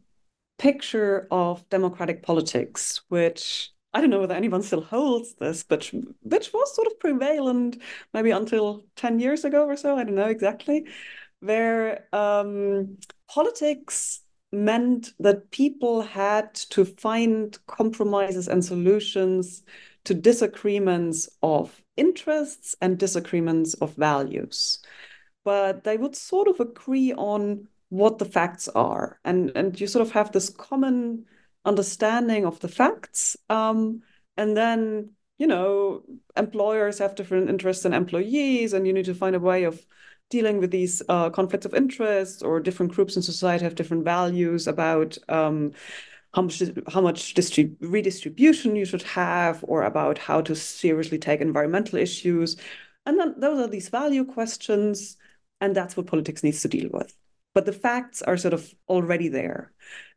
picture 0.58 1.28
of 1.30 1.68
democratic 1.70 2.24
politics, 2.24 3.02
which 3.10 3.72
I 3.94 4.00
don't 4.00 4.10
know 4.10 4.22
whether 4.22 4.36
anyone 4.36 4.64
still 4.64 4.82
holds 4.82 5.36
this, 5.36 5.64
but 5.64 5.92
which 6.22 6.54
was 6.54 6.76
sort 6.76 6.88
of 6.88 7.00
prevalent 7.00 7.82
maybe 8.14 8.32
until 8.32 8.86
10 8.96 9.20
years 9.20 9.44
ago 9.44 9.66
or 9.66 9.76
so. 9.76 9.98
I 9.98 10.06
don't 10.06 10.16
know 10.16 10.26
exactly, 10.26 10.86
where 11.40 12.08
um, 12.14 12.98
politics 13.28 14.22
meant 14.52 15.12
that 15.20 15.52
people 15.52 16.02
had 16.02 16.54
to 16.54 16.86
find 16.86 17.58
compromises 17.68 18.48
and 18.48 18.64
solutions 18.64 19.64
to 20.06 20.14
disagreements 20.14 21.30
of 21.44 21.82
interests 21.98 22.76
and 22.82 22.98
disagreements 22.98 23.74
of 23.76 23.94
values. 23.96 24.80
But 25.44 25.84
they 25.84 25.98
would 25.98 26.16
sort 26.16 26.48
of 26.48 26.60
agree 26.60 27.14
on 27.14 27.68
what 27.90 28.18
the 28.18 28.26
facts 28.26 28.68
are. 28.70 29.20
And, 29.24 29.52
and 29.56 29.80
you 29.80 29.88
sort 29.88 30.06
of 30.06 30.14
have 30.14 30.32
this 30.32 30.50
common 30.50 31.26
understanding 31.66 32.46
of 32.46 32.60
the 32.60 32.68
facts. 32.68 33.36
Um, 33.50 34.02
and 34.38 34.56
then, 34.56 35.12
you 35.38 35.48
know, 35.48 36.04
employers 36.36 37.00
have 37.00 37.16
different 37.16 37.50
interests 37.50 37.84
than 37.84 37.94
employees, 37.94 38.74
and 38.74 38.88
you 38.88 38.94
need 38.94 39.06
to 39.06 39.16
find 39.16 39.36
a 39.36 39.40
way 39.40 39.64
of 39.66 39.86
dealing 40.30 40.60
with 40.60 40.72
these 40.72 41.02
uh, 41.10 41.30
conflicts 41.30 41.66
of 41.66 41.74
interest, 41.74 42.44
or 42.44 42.60
different 42.60 42.94
groups 42.94 43.16
in 43.16 43.22
society 43.22 43.64
have 43.64 43.76
different 43.76 44.04
values 44.04 44.68
about 44.68 45.18
um, 45.30 45.72
how 46.34 46.42
much 46.42 46.62
how 46.88 47.02
much 47.02 47.34
distrib- 47.34 47.76
redistribution 47.80 48.76
you 48.76 48.86
should 48.86 49.04
have, 49.04 49.64
or 49.68 49.84
about 49.84 50.18
how 50.18 50.42
to 50.42 50.56
seriously 50.56 51.18
take 51.18 51.42
environmental 51.42 51.98
issues. 51.98 52.58
And 53.06 53.20
then 53.20 53.36
those 53.38 53.60
are 53.60 53.70
these 53.70 53.90
value 53.90 54.26
questions, 54.26 55.18
and 55.62 55.76
that's 55.76 55.96
what 55.96 56.08
politics 56.08 56.44
needs 56.44 56.62
to 56.62 56.68
deal 56.68 56.90
with. 56.92 57.16
But 57.56 57.66
the 57.66 57.74
facts 57.74 58.22
are 58.22 58.38
sort 58.38 58.54
of 58.54 58.74
already 58.90 59.30
there. 59.30 59.72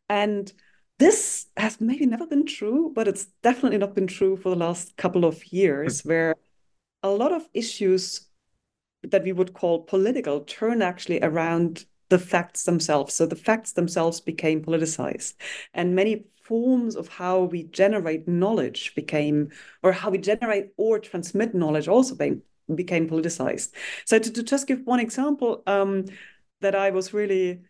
And 0.09 0.51
this 0.99 1.47
has 1.55 1.79
maybe 1.79 2.05
never 2.05 2.27
been 2.27 2.45
true, 2.45 2.91
but 2.93 3.07
it's 3.07 3.25
definitely 3.41 3.79
not 3.79 3.95
been 3.95 4.07
true 4.07 4.35
for 4.35 4.49
the 4.49 4.57
last 4.57 4.95
couple 4.97 5.25
of 5.25 5.51
years, 5.51 6.01
where 6.03 6.35
a 7.01 7.09
lot 7.09 7.31
of 7.31 7.47
issues 7.53 8.27
that 9.03 9.23
we 9.23 9.31
would 9.31 9.53
call 9.53 9.83
political 9.83 10.41
turn 10.41 10.81
actually 10.81 11.21
around 11.21 11.85
the 12.09 12.19
facts 12.19 12.63
themselves. 12.63 13.13
So 13.13 13.25
the 13.25 13.35
facts 13.35 13.73
themselves 13.73 14.21
became 14.21 14.63
politicized. 14.63 15.35
And 15.73 15.95
many 15.95 16.25
forms 16.43 16.95
of 16.95 17.07
how 17.07 17.43
we 17.43 17.63
generate 17.63 18.27
knowledge 18.27 18.93
became, 18.95 19.49
or 19.81 19.91
how 19.91 20.09
we 20.09 20.17
generate 20.17 20.67
or 20.77 20.99
transmit 20.99 21.55
knowledge 21.55 21.87
also 21.87 22.15
became, 22.15 22.41
became 22.75 23.09
politicized. 23.09 23.69
So 24.05 24.19
to, 24.19 24.31
to 24.31 24.43
just 24.43 24.67
give 24.67 24.81
one 24.85 24.99
example, 24.99 25.63
um, 25.65 26.05
that 26.59 26.75
I 26.75 26.91
was 26.91 27.13
really 27.13 27.61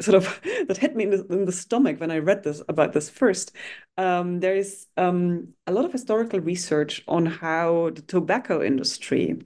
sort 0.00 0.16
of 0.16 0.40
that 0.68 0.78
hit 0.78 0.96
me 0.96 1.04
in 1.04 1.10
the, 1.10 1.26
in 1.26 1.44
the, 1.44 1.52
stomach 1.52 2.00
when 2.00 2.10
I 2.10 2.18
read 2.18 2.42
this 2.42 2.62
about 2.68 2.92
this 2.92 3.08
first. 3.10 3.52
Um, 3.96 4.40
there 4.40 4.56
is 4.56 4.86
um, 4.96 5.48
a 5.66 5.72
lot 5.72 5.84
of 5.84 5.92
historical 5.92 6.40
research 6.40 7.02
on 7.06 7.26
how 7.26 7.90
the 7.94 8.02
tobacco 8.02 8.62
industry 8.62 9.38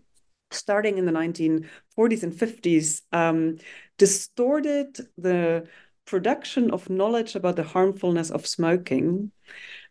starting 0.50 0.99
in 0.99 1.07
the 1.07 1.12
1940s 1.12 2.23
and 2.23 2.33
50s, 2.33 3.02
um, 3.12 3.59
distorted 3.99 4.99
the 5.17 5.67
production 6.07 6.71
of 6.71 6.88
knowledge 6.88 7.35
about 7.35 7.57
the 7.57 7.62
harmfulness 7.62 8.31
of 8.31 8.47
smoking. 8.47 9.31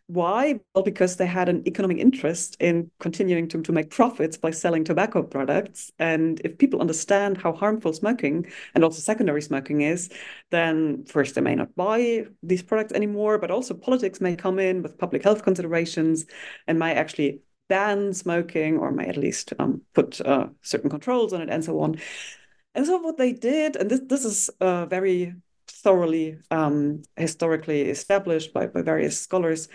Why? 0.08 0.58
Well, 0.74 0.82
because 0.82 1.16
they 1.16 1.26
had 1.26 1.50
an 1.50 1.62
economic 1.68 1.98
interest 1.98 2.56
in 2.60 2.90
continuing 2.98 3.46
to, 3.48 3.60
to 3.60 3.72
make 3.72 3.90
profits 3.90 4.38
by 4.38 4.50
selling 4.52 4.82
tobacco 4.82 5.22
products. 5.22 5.92
And 5.98 6.40
if 6.44 6.56
people 6.56 6.80
understand 6.80 7.36
how 7.36 7.52
harmful 7.52 7.92
smoking 7.92 8.46
and 8.74 8.82
also 8.82 9.00
secondary 9.00 9.42
smoking 9.42 9.82
is, 9.82 10.08
then 10.50 11.04
first 11.04 11.34
they 11.34 11.42
may 11.42 11.54
not 11.54 11.74
buy 11.76 12.24
these 12.42 12.62
products 12.62 12.94
anymore, 12.94 13.36
but 13.38 13.50
also 13.50 13.74
politics 13.74 14.18
may 14.20 14.34
come 14.34 14.58
in 14.58 14.82
with 14.82 14.96
public 14.98 15.22
health 15.22 15.42
considerations 15.42 16.24
and 16.66 16.78
may 16.78 16.94
actually 16.94 17.42
ban 17.68 18.12
smoking 18.12 18.78
or 18.78 18.90
may 18.90 19.06
at 19.06 19.16
least 19.16 19.52
um, 19.58 19.82
put 19.94 20.20
uh, 20.20 20.48
certain 20.62 20.90
controls 20.90 21.32
on 21.32 21.42
it 21.42 21.50
and 21.50 21.64
so 21.64 21.80
on. 21.80 21.98
And 22.74 22.86
so 22.86 22.98
what 22.98 23.16
they 23.16 23.32
did, 23.32 23.76
and 23.76 23.90
this 23.90 24.00
this 24.06 24.24
is 24.24 24.50
uh, 24.60 24.86
very 24.86 25.34
thoroughly 25.66 26.38
um, 26.50 27.02
historically 27.16 27.82
established 27.82 28.52
by, 28.52 28.66
by 28.66 28.82
various 28.82 29.20
scholars, 29.20 29.68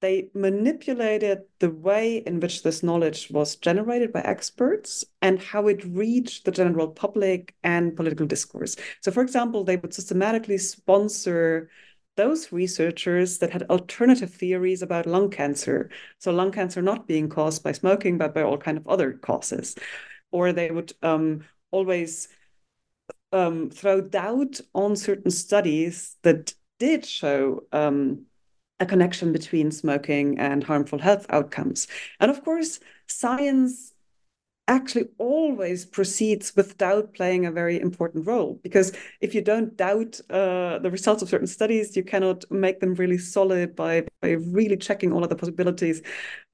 they 0.00 0.28
manipulated 0.34 1.42
the 1.60 1.70
way 1.70 2.18
in 2.18 2.40
which 2.40 2.62
this 2.62 2.82
knowledge 2.82 3.30
was 3.30 3.56
generated 3.56 4.12
by 4.12 4.20
experts 4.20 5.04
and 5.22 5.40
how 5.40 5.66
it 5.66 5.84
reached 5.84 6.44
the 6.44 6.50
general 6.50 6.88
public 6.88 7.54
and 7.62 7.96
political 7.96 8.26
discourse. 8.26 8.76
So, 9.00 9.10
for 9.10 9.22
example, 9.22 9.64
they 9.64 9.76
would 9.76 9.94
systematically 9.94 10.58
sponsor 10.58 11.70
those 12.16 12.52
researchers 12.52 13.38
that 13.38 13.50
had 13.50 13.64
alternative 13.64 14.32
theories 14.32 14.82
about 14.82 15.06
lung 15.06 15.30
cancer. 15.30 15.90
So 16.18 16.32
lung 16.32 16.52
cancer 16.52 16.82
not 16.82 17.06
being 17.06 17.28
caused 17.28 17.62
by 17.62 17.72
smoking, 17.72 18.18
but 18.18 18.34
by 18.34 18.42
all 18.42 18.58
kind 18.58 18.78
of 18.78 18.86
other 18.86 19.12
causes. 19.12 19.74
Or 20.30 20.52
they 20.52 20.70
would 20.70 20.92
um, 21.02 21.44
always 21.70 22.28
um, 23.32 23.70
throw 23.70 24.00
doubt 24.00 24.60
on 24.74 24.96
certain 24.96 25.30
studies 25.30 26.16
that 26.22 26.54
did 26.78 27.04
show 27.04 27.64
um, 27.72 28.26
a 28.80 28.86
connection 28.86 29.32
between 29.32 29.70
smoking 29.70 30.38
and 30.38 30.62
harmful 30.62 30.98
health 30.98 31.26
outcomes. 31.30 31.86
And 32.20 32.30
of 32.30 32.44
course, 32.44 32.80
science 33.06 33.93
actually 34.66 35.06
always 35.18 35.84
proceeds 35.84 36.56
with 36.56 36.78
doubt 36.78 37.12
playing 37.12 37.44
a 37.44 37.52
very 37.52 37.78
important 37.78 38.26
role 38.26 38.58
because 38.62 38.92
if 39.20 39.34
you 39.34 39.42
don't 39.42 39.76
doubt 39.76 40.18
uh, 40.30 40.78
the 40.78 40.90
results 40.90 41.20
of 41.20 41.28
certain 41.28 41.46
studies 41.46 41.94
you 41.94 42.02
cannot 42.02 42.50
make 42.50 42.80
them 42.80 42.94
really 42.94 43.18
solid 43.18 43.76
by, 43.76 44.06
by 44.22 44.30
really 44.30 44.76
checking 44.76 45.12
all 45.12 45.22
of 45.22 45.28
the 45.28 45.36
possibilities 45.36 46.00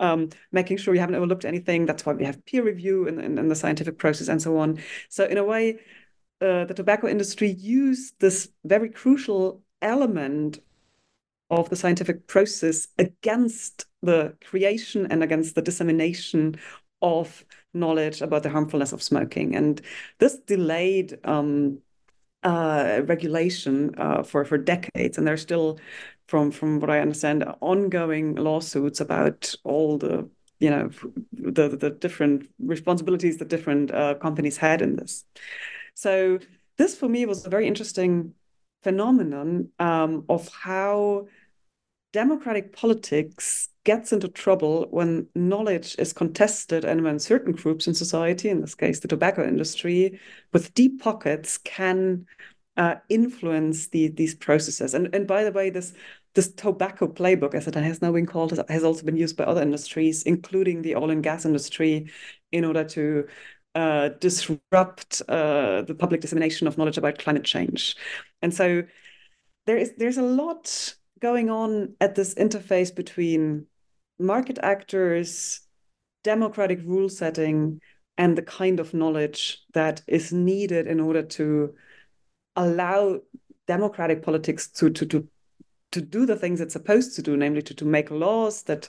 um, 0.01 0.29
making 0.51 0.77
sure 0.77 0.93
you 0.93 1.01
haven't 1.01 1.15
overlooked 1.15 1.45
anything. 1.45 1.87
That's 1.87 2.05
why 2.05 2.15
we 2.15 2.25
have 2.25 2.45
peer 2.47 2.65
review 2.65 3.07
in, 3.07 3.21
in, 3.21 3.39
in 3.39 3.49
the 3.49 3.55
scientific 3.55 3.99
process 3.99 4.27
and 4.29 4.43
so 4.43 4.59
on. 4.59 4.81
So 5.09 5.25
in 5.27 5.39
a 5.39 5.45
way 5.45 5.79
uh, 6.41 6.65
the 6.65 6.75
tobacco 6.75 7.07
industry 7.07 7.51
used 7.51 8.15
this 8.19 8.49
very 8.65 8.89
crucial 8.89 9.63
element 9.83 10.59
of 11.51 11.69
the 11.69 11.77
scientific 11.77 12.27
process 12.27 12.89
against 12.99 13.87
the 14.03 14.35
creation 14.45 15.07
and 15.11 15.23
against 15.23 15.55
the 15.55 15.63
dissemination 15.63 16.57
of 17.03 17.45
knowledge 17.73 18.21
about 18.21 18.43
the 18.43 18.51
harmfulness 18.51 18.93
of 18.93 19.03
smoking. 19.03 19.57
And 19.57 19.81
this 20.19 20.39
delayed 20.39 21.19
um, 21.25 21.79
uh, 22.43 23.03
regulation 23.05 23.95
uh, 23.99 24.23
for, 24.23 24.45
for 24.45 24.59
decades. 24.59 25.19
And 25.19 25.27
there's 25.27 25.43
still, 25.43 25.79
from, 26.27 26.51
from 26.51 26.81
what 26.81 26.91
I 26.91 27.01
understand, 27.01 27.45
ongoing 27.61 28.35
lawsuits 28.35 29.01
about 29.01 29.55
all 29.65 29.99
the 29.99 30.29
you 30.61 30.69
know 30.69 30.91
the 31.33 31.69
the 31.69 31.91
different 31.91 32.49
responsibilities 32.59 33.39
that 33.39 33.49
different 33.49 33.91
uh, 33.91 34.15
companies 34.15 34.59
had 34.59 34.83
in 34.83 34.97
this. 34.97 35.25
So 35.95 36.39
this 36.77 36.95
for 36.95 37.09
me 37.09 37.25
was 37.27 37.47
a 37.47 37.51
very 37.51 37.67
interesting 37.67 38.35
phenomenon 38.83 39.71
um, 39.79 40.25
of 40.29 40.49
how 40.49 41.29
democratic 42.13 42.75
politics 42.75 43.70
gets 43.85 44.13
into 44.13 44.29
trouble 44.29 44.87
when 44.91 45.27
knowledge 45.35 45.97
is 45.99 46.13
contested 46.13 46.85
and 46.85 47.03
when 47.03 47.19
certain 47.19 47.53
groups 47.53 47.87
in 47.87 47.95
society, 47.95 48.49
in 48.49 48.61
this 48.61 48.75
case 48.75 49.01
the 49.01 49.09
tobacco 49.09 49.47
industry, 49.47 50.21
with 50.53 50.75
deep 50.75 51.01
pockets 51.01 51.59
can 51.59 52.27
uh, 52.77 52.97
influence 53.09 53.89
the, 53.89 54.09
these 54.09 54.35
processes. 54.35 54.95
And, 54.95 55.15
and 55.15 55.27
by 55.27 55.45
the 55.45 55.53
way, 55.53 55.71
this 55.71 55.93
this 56.35 56.53
tobacco 56.53 57.09
playbook, 57.09 57.55
as 57.55 57.67
it 57.67 57.75
has 57.75 58.01
now 58.01 58.13
been 58.13 58.27
called, 58.27 58.57
has 58.69 58.85
also 58.85 59.05
been 59.05 59.17
used 59.17 59.37
by 59.37 59.45
other 59.45 59.63
industries, 59.63 60.23
including 60.23 60.83
the 60.83 60.95
oil 60.95 61.11
and 61.11 61.25
gas 61.25 61.45
industry, 61.45 62.09
in 62.53 62.65
order 62.65 62.85
to 62.85 63.27
uh, 63.75 64.11
disrupt 64.21 65.23
uh, 65.29 65.83
the 65.83 65.97
public 65.99 66.21
dissemination 66.21 66.67
of 66.69 66.79
knowledge 66.79 66.99
about 66.99 67.19
climate 67.19 67.45
change. 67.45 67.97
And 68.43 68.55
so 68.55 68.85
there 69.67 69.77
is 69.77 69.93
there's 69.97 70.19
a 70.19 70.23
lot 70.23 70.95
going 71.21 71.51
on 71.51 71.95
at 72.01 72.15
this 72.15 72.35
interface 72.35 72.95
between 72.95 73.67
market 74.21 74.59
actors, 74.63 75.61
democratic 76.23 76.81
rule 76.85 77.09
setting, 77.09 77.81
and 78.19 78.37
the 78.37 78.43
kind 78.43 78.81
of 78.81 78.95
knowledge 78.95 79.63
that 79.73 80.03
is 80.07 80.33
needed 80.33 80.87
in 80.87 81.01
order 81.01 81.23
to 81.23 81.75
allow 82.57 83.21
democratic 83.67 84.23
politics 84.23 84.69
to, 84.69 84.91
to, 84.91 85.07
to 85.07 85.29
to 85.93 86.01
do 86.01 86.27
the 86.27 86.37
things 86.37 86.61
it's 86.61 86.73
supposed 86.73 87.17
to 87.17 87.23
do, 87.23 87.37
namely 87.37 87.63
to, 87.63 87.75
to 87.75 87.85
make 87.85 88.11
laws 88.11 88.63
that 88.65 88.89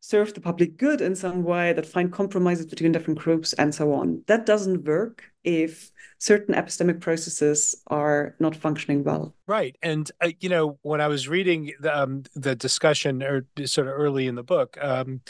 serve 0.00 0.34
the 0.34 0.40
public 0.40 0.76
good 0.76 1.00
in 1.00 1.16
some 1.16 1.42
way, 1.42 1.72
that 1.72 1.86
find 1.86 2.12
compromises 2.12 2.66
between 2.66 2.92
different 2.92 3.18
groups, 3.18 3.52
and 3.54 3.74
so 3.74 3.92
on. 3.92 4.22
That 4.26 4.44
doesn't 4.44 4.84
work 4.84 5.32
if 5.44 5.90
certain 6.18 6.54
epistemic 6.54 7.00
processes 7.00 7.82
are 7.88 8.34
not 8.40 8.56
functioning 8.56 9.04
well. 9.04 9.34
Right, 9.46 9.76
and 9.82 10.10
uh, 10.22 10.30
you 10.40 10.48
know 10.48 10.78
when 10.82 11.00
I 11.00 11.08
was 11.08 11.28
reading 11.28 11.72
the, 11.80 11.96
um, 11.96 12.24
the 12.34 12.56
discussion 12.56 13.22
or 13.22 13.46
sort 13.66 13.86
of 13.86 13.94
early 13.94 14.26
in 14.26 14.34
the 14.34 14.42
book. 14.42 14.76
Um, 14.80 15.20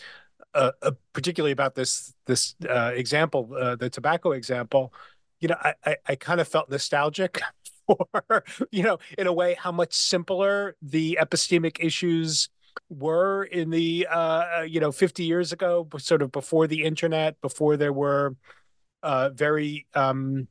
uh, 0.55 0.71
uh, 0.83 0.93
particularly 1.13 1.51
about 1.51 1.75
this 1.75 2.15
this 2.27 2.55
uh, 2.69 2.93
example, 2.95 3.51
uh, 3.61 3.75
the 3.75 3.91
tobacco 3.91 4.31
example, 4.31 4.95
you 5.41 5.49
know, 5.49 5.57
I, 5.61 5.75
I, 5.85 5.97
I 6.07 6.15
kind 6.15 6.41
of 6.41 6.47
felt 6.47 6.71
nostalgic 6.71 7.41
for, 7.87 8.45
you 8.71 8.85
know, 8.85 8.99
in 9.19 9.27
a 9.27 9.33
way, 9.33 9.57
how 9.59 9.73
much 9.73 9.95
simpler 9.95 10.77
the 10.81 11.19
epistemic 11.21 11.79
issues 11.81 12.49
were 12.89 13.45
in 13.45 13.71
the 13.71 14.07
uh, 14.11 14.63
you 14.63 14.81
know 14.81 14.93
50 14.93 15.25
years 15.25 15.53
ago 15.53 15.89
sort 15.99 16.23
of 16.23 16.33
before 16.33 16.67
the 16.67 16.83
internet 16.85 17.41
before 17.41 17.77
there 17.77 17.93
were 17.93 18.37
uh, 19.05 19.29
very 19.29 19.87
um, 19.95 20.49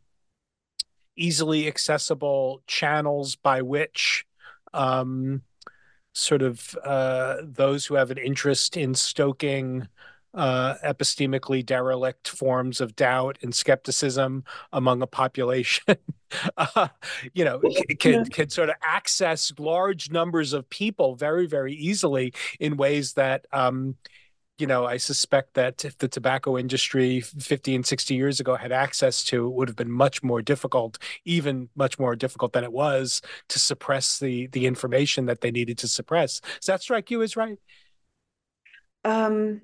easily 1.18 1.68
accessible 1.68 2.62
channels 2.68 3.36
by 3.36 3.62
which 3.62 4.26
um, 4.74 5.42
sort 6.14 6.44
of 6.44 6.78
uh, 6.86 7.38
those 7.44 7.86
who 7.86 7.96
have 7.96 8.12
an 8.12 8.20
interest 8.20 8.78
in 8.78 8.94
stoking 8.94 9.88
uh, 10.36 10.76
epistemically 10.84 11.64
derelict 11.64 12.28
forms 12.28 12.80
of 12.80 12.96
doubt 12.96 13.38
and 13.42 13.54
skepticism 13.54 14.44
among 14.72 15.02
a 15.02 15.08
population, 15.08 15.96
uh, 16.58 16.88
you 17.34 17.46
know, 17.46 17.60
can, 18.00 18.26
can 18.26 18.50
sort 18.50 18.70
of 18.70 18.76
access 18.84 19.52
large 19.60 20.12
numbers 20.12 20.54
of 20.54 20.70
people 20.70 21.16
very, 21.16 21.48
very 21.48 21.74
easily 21.74 22.34
in 22.60 22.78
ways 22.78 23.14
that, 23.14 23.46
um, 23.52 23.96
you 24.58 24.68
know, 24.68 24.86
I 24.86 24.98
suspect 24.98 25.56
that 25.56 25.84
if 25.84 25.98
the 25.98 26.08
tobacco 26.08 26.58
industry 26.58 27.22
50 27.22 27.76
and 27.76 27.86
60 27.86 28.14
years 28.14 28.40
ago 28.40 28.56
had 28.56 28.72
access 28.72 29.24
to, 29.26 29.48
it 29.48 29.54
would 29.54 29.68
have 29.68 29.76
been 29.76 29.92
much 29.92 30.22
more 30.22 30.42
difficult, 30.42 31.00
even 31.26 31.70
much 31.76 31.98
more 31.98 32.16
difficult 32.16 32.54
than 32.54 32.64
it 32.64 32.72
was 32.72 33.22
to 33.50 33.60
suppress 33.60 34.20
the 34.20 34.48
the 34.48 34.66
information 34.66 35.26
that 35.26 35.42
they 35.42 35.52
needed 35.52 35.78
to 35.80 35.88
suppress. 35.88 36.40
Does 36.40 36.68
that 36.68 36.82
strike 36.82 37.10
you 37.10 37.24
as 37.24 37.36
right? 37.36 37.58
Um, 39.04 39.62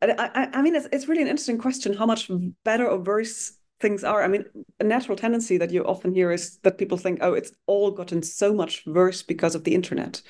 I, 0.00 0.48
I 0.54 0.62
mean, 0.62 0.74
it's, 0.74 0.88
it's 0.92 1.08
really 1.08 1.22
an 1.22 1.28
interesting 1.28 1.58
question 1.58 1.94
how 1.94 2.06
much 2.06 2.30
better 2.64 2.88
or 2.88 2.98
worse 2.98 3.52
things 3.80 4.04
are. 4.04 4.22
I 4.22 4.28
mean, 4.28 4.44
a 4.80 4.84
natural 4.84 5.16
tendency 5.16 5.58
that 5.58 5.72
you 5.72 5.84
often 5.84 6.14
hear 6.14 6.30
is 6.30 6.58
that 6.62 6.78
people 6.78 6.96
think, 6.96 7.18
oh, 7.22 7.34
it's 7.34 7.52
all 7.66 7.90
gotten 7.90 8.22
so 8.22 8.54
much 8.54 8.84
worse 8.86 9.22
because 9.22 9.54
of 9.54 9.64
the 9.64 9.74
internet. 9.74 10.22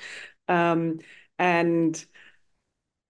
Um, 0.47 0.99
and 1.39 2.03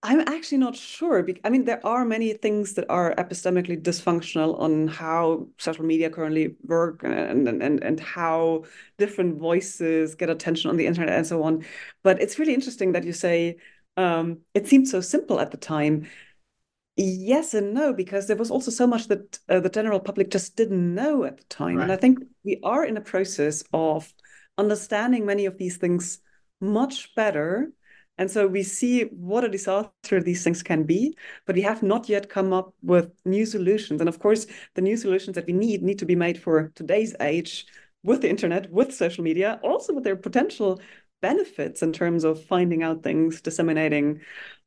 I'm 0.06 0.20
actually 0.20 0.58
not 0.58 0.76
sure. 0.76 1.26
I 1.46 1.50
mean, 1.50 1.64
there 1.64 1.84
are 1.86 2.04
many 2.04 2.34
things 2.34 2.74
that 2.74 2.86
are 2.90 3.16
epistemically 3.16 3.82
dysfunctional 3.82 4.60
on 4.60 4.90
how 4.90 5.48
social 5.58 5.86
media 5.86 6.10
currently 6.10 6.56
work 6.66 7.04
and, 7.04 7.48
and, 7.48 7.82
and 7.82 8.00
how 8.02 8.66
different 8.98 9.40
voices 9.40 10.16
get 10.16 10.30
attention 10.30 10.70
on 10.70 10.76
the 10.76 10.86
internet 10.86 11.16
and 11.16 11.26
so 11.26 11.42
on. 11.44 11.64
But 12.04 12.22
it's 12.22 12.38
really 12.38 12.54
interesting 12.54 12.92
that 12.92 13.06
you 13.06 13.14
say 13.14 13.56
um, 13.96 14.40
it 14.54 14.68
seemed 14.68 14.90
so 14.90 15.00
simple 15.00 15.40
at 15.40 15.52
the 15.52 15.58
time. 15.58 16.10
Yes 16.98 17.54
and 17.54 17.74
no, 17.74 17.94
because 17.94 18.28
there 18.28 18.36
was 18.36 18.52
also 18.52 18.72
so 18.72 18.86
much 18.86 19.08
that 19.08 19.40
uh, 19.48 19.62
the 19.62 19.70
general 19.70 20.02
public 20.02 20.30
just 20.30 20.58
didn't 20.58 20.94
know 20.94 21.24
at 21.24 21.38
the 21.38 21.46
time. 21.46 21.78
Right. 21.78 21.84
And 21.84 21.92
I 21.94 21.96
think 21.96 22.20
we 22.44 22.60
are 22.62 22.84
in 22.84 22.98
a 22.98 23.02
process 23.02 23.64
of 23.72 24.14
understanding 24.58 25.26
many 25.26 25.46
of 25.46 25.58
these 25.58 25.78
things 25.78 26.20
much 26.60 27.16
better. 27.16 27.72
And 28.18 28.30
so 28.30 28.48
we 28.48 28.64
see 28.64 29.06
what 29.06 29.44
a 29.44 29.50
disaster 29.50 30.22
these 30.22 30.44
things 30.44 30.62
can 30.62 30.84
be, 30.84 31.18
but 31.46 31.56
we 31.56 31.62
have 31.62 31.82
not 31.82 32.08
yet 32.08 32.30
come 32.30 32.54
up 32.54 32.74
with 32.84 33.12
new 33.26 33.46
solutions. 33.46 34.02
And 34.02 34.08
of 34.08 34.20
course, 34.20 34.46
the 34.76 34.82
new 34.82 34.98
solutions 34.98 35.36
that 35.36 35.48
we 35.48 35.54
need 35.54 35.82
need 35.82 36.00
to 36.00 36.06
be 36.06 36.16
made 36.16 36.42
for 36.42 36.72
today's 36.76 37.16
age 37.20 37.66
with 38.04 38.22
the 38.22 38.30
internet, 38.30 38.70
with 38.70 38.94
social 38.94 39.24
media, 39.24 39.60
also 39.64 39.94
with 39.94 40.04
their 40.04 40.16
potential 40.16 40.80
benefits 41.22 41.82
in 41.82 41.94
terms 41.94 42.24
of 42.24 42.44
finding 42.44 42.84
out 42.84 43.02
things, 43.02 43.42
disseminating 43.42 44.22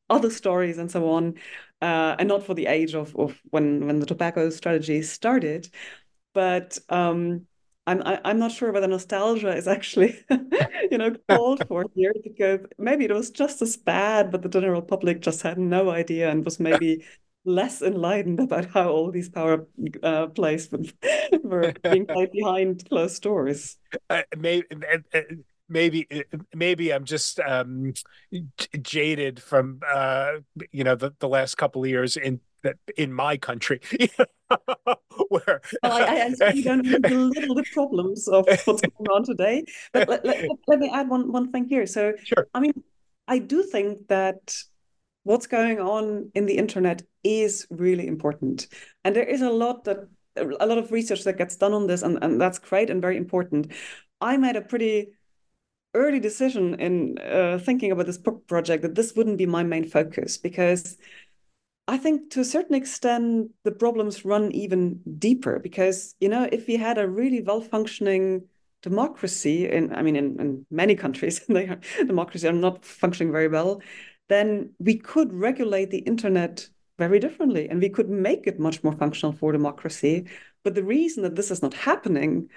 other 0.09 0.31
stories, 0.31 0.79
and 0.79 0.91
so 0.91 1.11
on, 1.11 1.35
uh, 1.83 2.17
and 2.19 2.29
not 2.29 2.45
for 2.45 2.55
the 2.55 2.67
age 2.67 2.95
of, 2.95 3.15
of 3.17 3.41
when 3.51 3.87
when 3.87 4.01
the 4.01 4.07
tobacco 4.07 4.51
strategy 4.51 5.03
started. 5.03 5.69
But 6.33 6.79
um, 6.89 7.47
I'm 7.87 8.03
I, 8.03 8.15
am 8.15 8.21
i 8.25 8.31
am 8.31 8.39
not 8.39 8.53
sure 8.53 8.73
whether 8.73 8.89
nostalgia 8.89 9.55
is 9.55 9.69
actually, 9.69 10.19
you 10.91 10.99
know, 10.99 11.15
called 11.29 11.67
for 11.69 11.87
here 11.95 12.13
because 12.23 12.61
maybe 12.79 13.05
it 13.05 13.13
was 13.13 13.31
just 13.31 13.63
as 13.63 13.77
bad, 13.77 14.31
but 14.31 14.43
the 14.43 14.49
general 14.49 14.83
public 14.83 15.21
just 15.21 15.43
had 15.43 15.59
no 15.59 15.91
idea 15.91 16.31
and 16.31 16.45
was 16.45 16.59
maybe 16.69 17.05
less 17.45 17.81
enlightened 17.81 18.41
about 18.41 18.67
how 18.67 18.89
all 18.89 19.13
these 19.13 19.29
power 19.29 19.67
uh, 20.03 20.27
plays 20.27 20.69
were 21.45 21.73
being 21.83 22.07
played 22.07 22.33
behind 22.33 22.89
closed 22.89 23.23
doors. 23.23 23.77
Uh, 24.11 24.23
maybe 24.37 24.67
maybe 25.69 26.07
maybe 26.55 26.93
I'm 26.93 27.05
just 27.05 27.41
um, 27.41 27.95
jaded 28.83 29.43
from 29.43 29.81
uh, 29.93 30.33
you 30.73 30.85
know 30.85 30.95
the, 30.95 31.15
the 31.19 31.29
last 31.29 31.57
couple 31.57 31.83
of 31.83 31.89
years 31.89 32.17
in 32.17 32.41
that 32.63 32.77
in 32.97 33.13
my 33.13 33.37
country. 33.37 33.81
Where 35.29 35.61
well, 35.83 35.93
I, 35.93 36.35
I, 36.41 36.47
I 36.47 36.61
don't 36.61 37.03
belittle 37.03 37.55
the 37.55 37.65
problems 37.73 38.29
of 38.29 38.47
what's 38.47 38.65
going 38.67 39.11
on 39.11 39.25
today 39.25 39.65
but 39.93 40.09
let, 40.09 40.25
let, 40.25 40.45
let, 40.69 40.79
me 40.79 40.89
add 40.93 41.09
one 41.09 41.33
one 41.33 41.51
thing 41.51 41.65
here. 41.65 41.87
So 41.87 42.13
sure. 42.23 42.47
I 42.55 42.61
mean 42.61 42.85
I 43.27 43.39
do 43.39 43.63
think 43.63 44.07
that 44.09 44.57
what's 45.25 45.49
going 45.49 45.81
on 45.81 46.31
in 46.35 46.47
the 46.47 46.57
internet 46.57 47.03
is 47.25 47.67
really 47.71 48.07
important. 48.07 48.69
And 49.05 49.17
there 49.17 49.25
is 49.25 49.43
a 49.43 49.51
lot 49.51 49.85
that 49.85 50.09
a 50.37 50.67
lot 50.67 50.79
of 50.79 50.93
research 50.93 51.25
that 51.25 51.39
gets 51.39 51.57
done 51.57 51.73
on 51.73 51.87
this 51.87 52.03
and, 52.03 52.23
and 52.23 52.41
that's 52.41 52.59
great 52.59 52.91
and 52.91 53.03
very 53.03 53.17
important. 53.17 53.73
I 54.21 54.37
made 54.37 54.55
a 54.55 54.61
pretty 54.61 55.09
early 55.97 56.21
decision 56.21 56.75
in 56.75 57.19
uh, 57.19 57.59
thinking 57.59 57.91
about 57.91 58.07
this 58.07 58.19
book 58.19 58.47
project 58.47 58.83
that 58.83 58.95
this 58.95 59.15
wouldn't 59.15 59.39
be 59.39 59.47
my 59.47 59.63
main 59.63 59.85
focus 59.85 60.37
because 60.37 60.97
I 61.89 61.99
think 61.99 62.31
to 62.31 62.41
a 62.41 62.45
certain 62.45 62.75
extent 62.75 63.51
the 63.65 63.73
problems 63.73 64.25
run 64.25 64.53
even 64.53 65.01
deeper 65.19 65.59
because 65.59 66.15
you 66.21 66.29
know 66.29 66.49
if 66.53 66.67
we 66.67 66.77
had 66.77 66.99
a 66.99 67.09
really 67.09 67.43
well 67.43 67.61
functioning 67.61 68.47
democracy 68.83 69.69
in 69.69 69.95
I 69.95 70.03
mean 70.03 70.17
in, 70.17 70.41
in 70.41 70.67
many 70.71 70.95
countries 70.95 71.41
they 71.49 71.77
democracy 72.07 72.47
are 72.47 72.53
not 72.53 72.85
functioning 72.85 73.33
very 73.33 73.49
well 73.49 73.81
then 74.29 74.71
we 74.79 74.97
could 74.97 75.33
regulate 75.33 75.91
the 75.91 75.99
internet 75.99 76.69
very 76.99 77.19
differently 77.19 77.69
and 77.69 77.81
we 77.81 77.89
could 77.89 78.09
make 78.09 78.47
it 78.47 78.59
much 78.59 78.83
more 78.83 78.93
functional 78.93 79.33
for 79.33 79.53
democracy. 79.53 80.27
But 80.65 80.75
the 80.75 80.85
reason 80.85 81.23
that 81.23 81.37
this 81.37 81.51
is 81.51 81.63
not 81.63 81.75
happening 81.75 82.49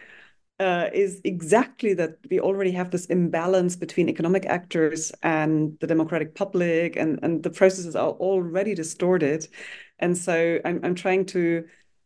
uh, 0.60 0.90
is 0.94 1.22
exactly 1.24 1.94
that 1.94 2.18
we 2.30 2.40
already 2.40 2.72
have 2.72 2.92
this 2.92 3.06
imbalance 3.06 3.76
between 3.76 4.10
economic 4.10 4.46
actors 4.46 5.12
and 5.24 5.78
the 5.80 5.88
democratic 5.88 6.36
public, 6.36 6.96
and, 6.98 7.20
and 7.24 7.44
the 7.44 7.50
processes 7.50 7.96
are 7.96 8.10
already 8.10 8.76
distorted. 8.76 9.48
And 10.00 10.18
so 10.18 10.60
I'm, 10.66 10.82
I'm 10.84 10.96
trying 10.96 11.26
to 11.28 11.66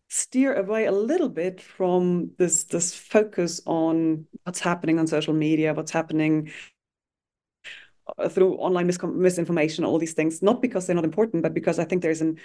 steer 0.09 0.53
away 0.53 0.85
a 0.85 0.91
little 0.91 1.29
bit 1.29 1.59
from 1.61 2.31
this, 2.37 2.65
this 2.65 2.93
focus 2.93 3.61
on 3.65 4.25
what's 4.43 4.59
happening 4.59 4.99
on 4.99 5.07
social 5.07 5.33
media, 5.33 5.73
what's 5.73 5.91
happening 5.91 6.51
uh, 8.19 8.29
through 8.29 8.55
online 8.57 8.85
mis 8.85 9.01
misinformation, 9.01 9.83
all 9.83 9.97
these 9.97 10.13
things, 10.13 10.43
not 10.43 10.61
because 10.61 10.85
they're 10.85 10.95
not 10.95 11.05
important, 11.05 11.41
but 11.41 11.55
because 11.55 11.79
I 11.79 11.85
think 11.85 12.03
there's 12.03 12.21
an 12.21 12.37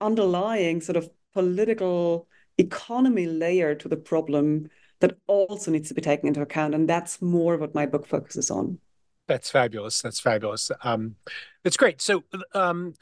underlying 0.00 0.80
sort 0.80 0.96
of 0.96 1.10
political 1.34 2.26
economy 2.56 3.26
layer 3.26 3.74
to 3.74 3.88
the 3.88 3.96
problem 3.96 4.70
that 5.00 5.18
also 5.26 5.70
needs 5.70 5.88
to 5.88 5.94
be 5.94 6.00
taken 6.00 6.28
into 6.28 6.40
account. 6.40 6.74
And 6.74 6.88
that's 6.88 7.20
more 7.20 7.56
what 7.56 7.74
my 7.74 7.86
book 7.86 8.06
focuses 8.06 8.50
on. 8.50 8.78
That's 9.26 9.50
fabulous. 9.50 10.00
That's 10.02 10.20
fabulous. 10.20 10.70
Um, 10.82 11.16
it's 11.64 11.76
great. 11.76 12.00
So 12.00 12.24
um, 12.54 12.94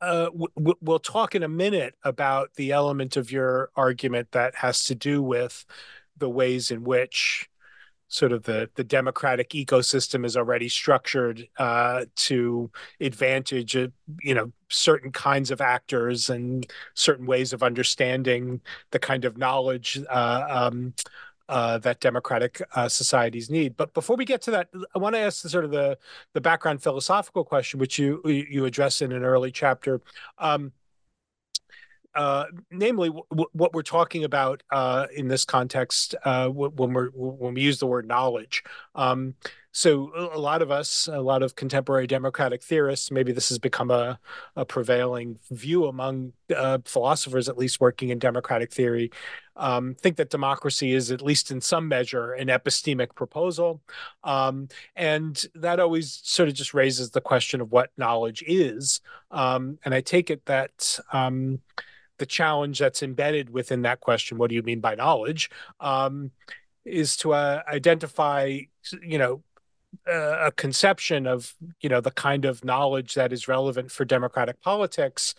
uh, 0.00 0.26
w- 0.26 0.76
we'll 0.80 0.98
talk 0.98 1.34
in 1.34 1.42
a 1.42 1.48
minute 1.48 1.94
about 2.04 2.50
the 2.54 2.72
element 2.72 3.16
of 3.16 3.32
your 3.32 3.70
argument 3.76 4.32
that 4.32 4.54
has 4.56 4.84
to 4.84 4.94
do 4.94 5.22
with 5.22 5.64
the 6.16 6.28
ways 6.28 6.70
in 6.70 6.84
which 6.84 7.48
sort 8.12 8.30
of 8.30 8.42
the 8.42 8.68
the 8.74 8.84
democratic 8.84 9.50
ecosystem 9.50 10.26
is 10.26 10.36
already 10.36 10.68
structured 10.68 11.48
uh, 11.58 12.04
to 12.14 12.70
advantage 13.00 13.74
uh, 13.74 13.88
you 14.20 14.34
know 14.34 14.52
certain 14.68 15.10
kinds 15.10 15.50
of 15.50 15.62
actors 15.62 16.28
and 16.28 16.70
certain 16.92 17.24
ways 17.24 17.54
of 17.54 17.62
understanding 17.62 18.60
the 18.90 18.98
kind 18.98 19.24
of 19.24 19.38
knowledge 19.38 19.98
uh, 20.10 20.44
um, 20.48 20.92
uh, 21.52 21.76
that 21.76 22.00
democratic 22.00 22.62
uh, 22.74 22.88
societies 22.88 23.50
need. 23.50 23.76
But 23.76 23.92
before 23.92 24.16
we 24.16 24.24
get 24.24 24.40
to 24.42 24.50
that, 24.52 24.70
I 24.94 24.98
want 24.98 25.14
to 25.14 25.20
ask 25.20 25.42
the 25.42 25.50
sort 25.50 25.66
of 25.66 25.70
the 25.70 25.98
the 26.32 26.40
background 26.40 26.82
philosophical 26.82 27.44
question, 27.44 27.78
which 27.78 27.98
you 27.98 28.22
you 28.24 28.64
address 28.64 29.02
in 29.02 29.12
an 29.12 29.22
early 29.22 29.52
chapter. 29.52 30.00
Um, 30.38 30.72
uh, 32.14 32.46
namely, 32.70 33.08
what 33.08 33.74
we're 33.74 33.82
talking 33.82 34.24
about 34.24 34.62
uh, 34.70 35.06
in 35.14 35.28
this 35.28 35.44
context 35.44 36.14
uh, 36.24 36.48
when 36.48 36.94
we're 36.94 37.10
when 37.10 37.52
we 37.52 37.60
use 37.60 37.78
the 37.78 37.86
word 37.86 38.08
knowledge. 38.08 38.64
Um, 38.94 39.34
so 39.72 40.12
a 40.32 40.38
lot 40.38 40.60
of 40.60 40.70
us, 40.70 41.08
a 41.10 41.20
lot 41.20 41.42
of 41.42 41.56
contemporary 41.56 42.06
democratic 42.06 42.62
theorists, 42.62 43.10
maybe 43.10 43.32
this 43.32 43.48
has 43.48 43.58
become 43.58 43.90
a, 43.90 44.20
a 44.54 44.66
prevailing 44.66 45.38
view 45.50 45.86
among 45.86 46.34
uh, 46.54 46.78
philosophers, 46.84 47.48
at 47.48 47.56
least 47.56 47.80
working 47.80 48.10
in 48.10 48.18
democratic 48.18 48.70
theory, 48.70 49.10
um, 49.56 49.94
think 49.94 50.16
that 50.16 50.28
democracy 50.28 50.92
is, 50.92 51.10
at 51.10 51.22
least 51.22 51.50
in 51.50 51.62
some 51.62 51.88
measure, 51.88 52.34
an 52.34 52.48
epistemic 52.48 53.14
proposal. 53.14 53.80
Um, 54.22 54.68
and 54.94 55.42
that 55.54 55.80
always 55.80 56.20
sort 56.22 56.50
of 56.50 56.54
just 56.54 56.74
raises 56.74 57.10
the 57.10 57.22
question 57.22 57.62
of 57.62 57.72
what 57.72 57.90
knowledge 57.96 58.44
is. 58.46 59.00
Um, 59.30 59.78
and 59.86 59.94
I 59.94 60.02
take 60.02 60.28
it 60.30 60.44
that 60.44 60.98
um, 61.14 61.60
the 62.18 62.26
challenge 62.26 62.78
that's 62.78 63.02
embedded 63.02 63.48
within 63.48 63.82
that 63.82 64.00
question, 64.00 64.36
what 64.36 64.50
do 64.50 64.54
you 64.54 64.62
mean 64.62 64.80
by 64.80 64.96
knowledge, 64.96 65.48
um, 65.80 66.30
is 66.84 67.16
to 67.16 67.32
uh, 67.32 67.62
identify, 67.66 68.58
you 69.02 69.16
know, 69.16 69.42
a 70.06 70.52
conception 70.56 71.26
of 71.26 71.54
you 71.80 71.88
know 71.88 72.00
the 72.00 72.10
kind 72.10 72.44
of 72.44 72.64
knowledge 72.64 73.14
that 73.14 73.32
is 73.32 73.48
relevant 73.48 73.90
for 73.90 74.04
democratic 74.04 74.60
politics 74.60 75.34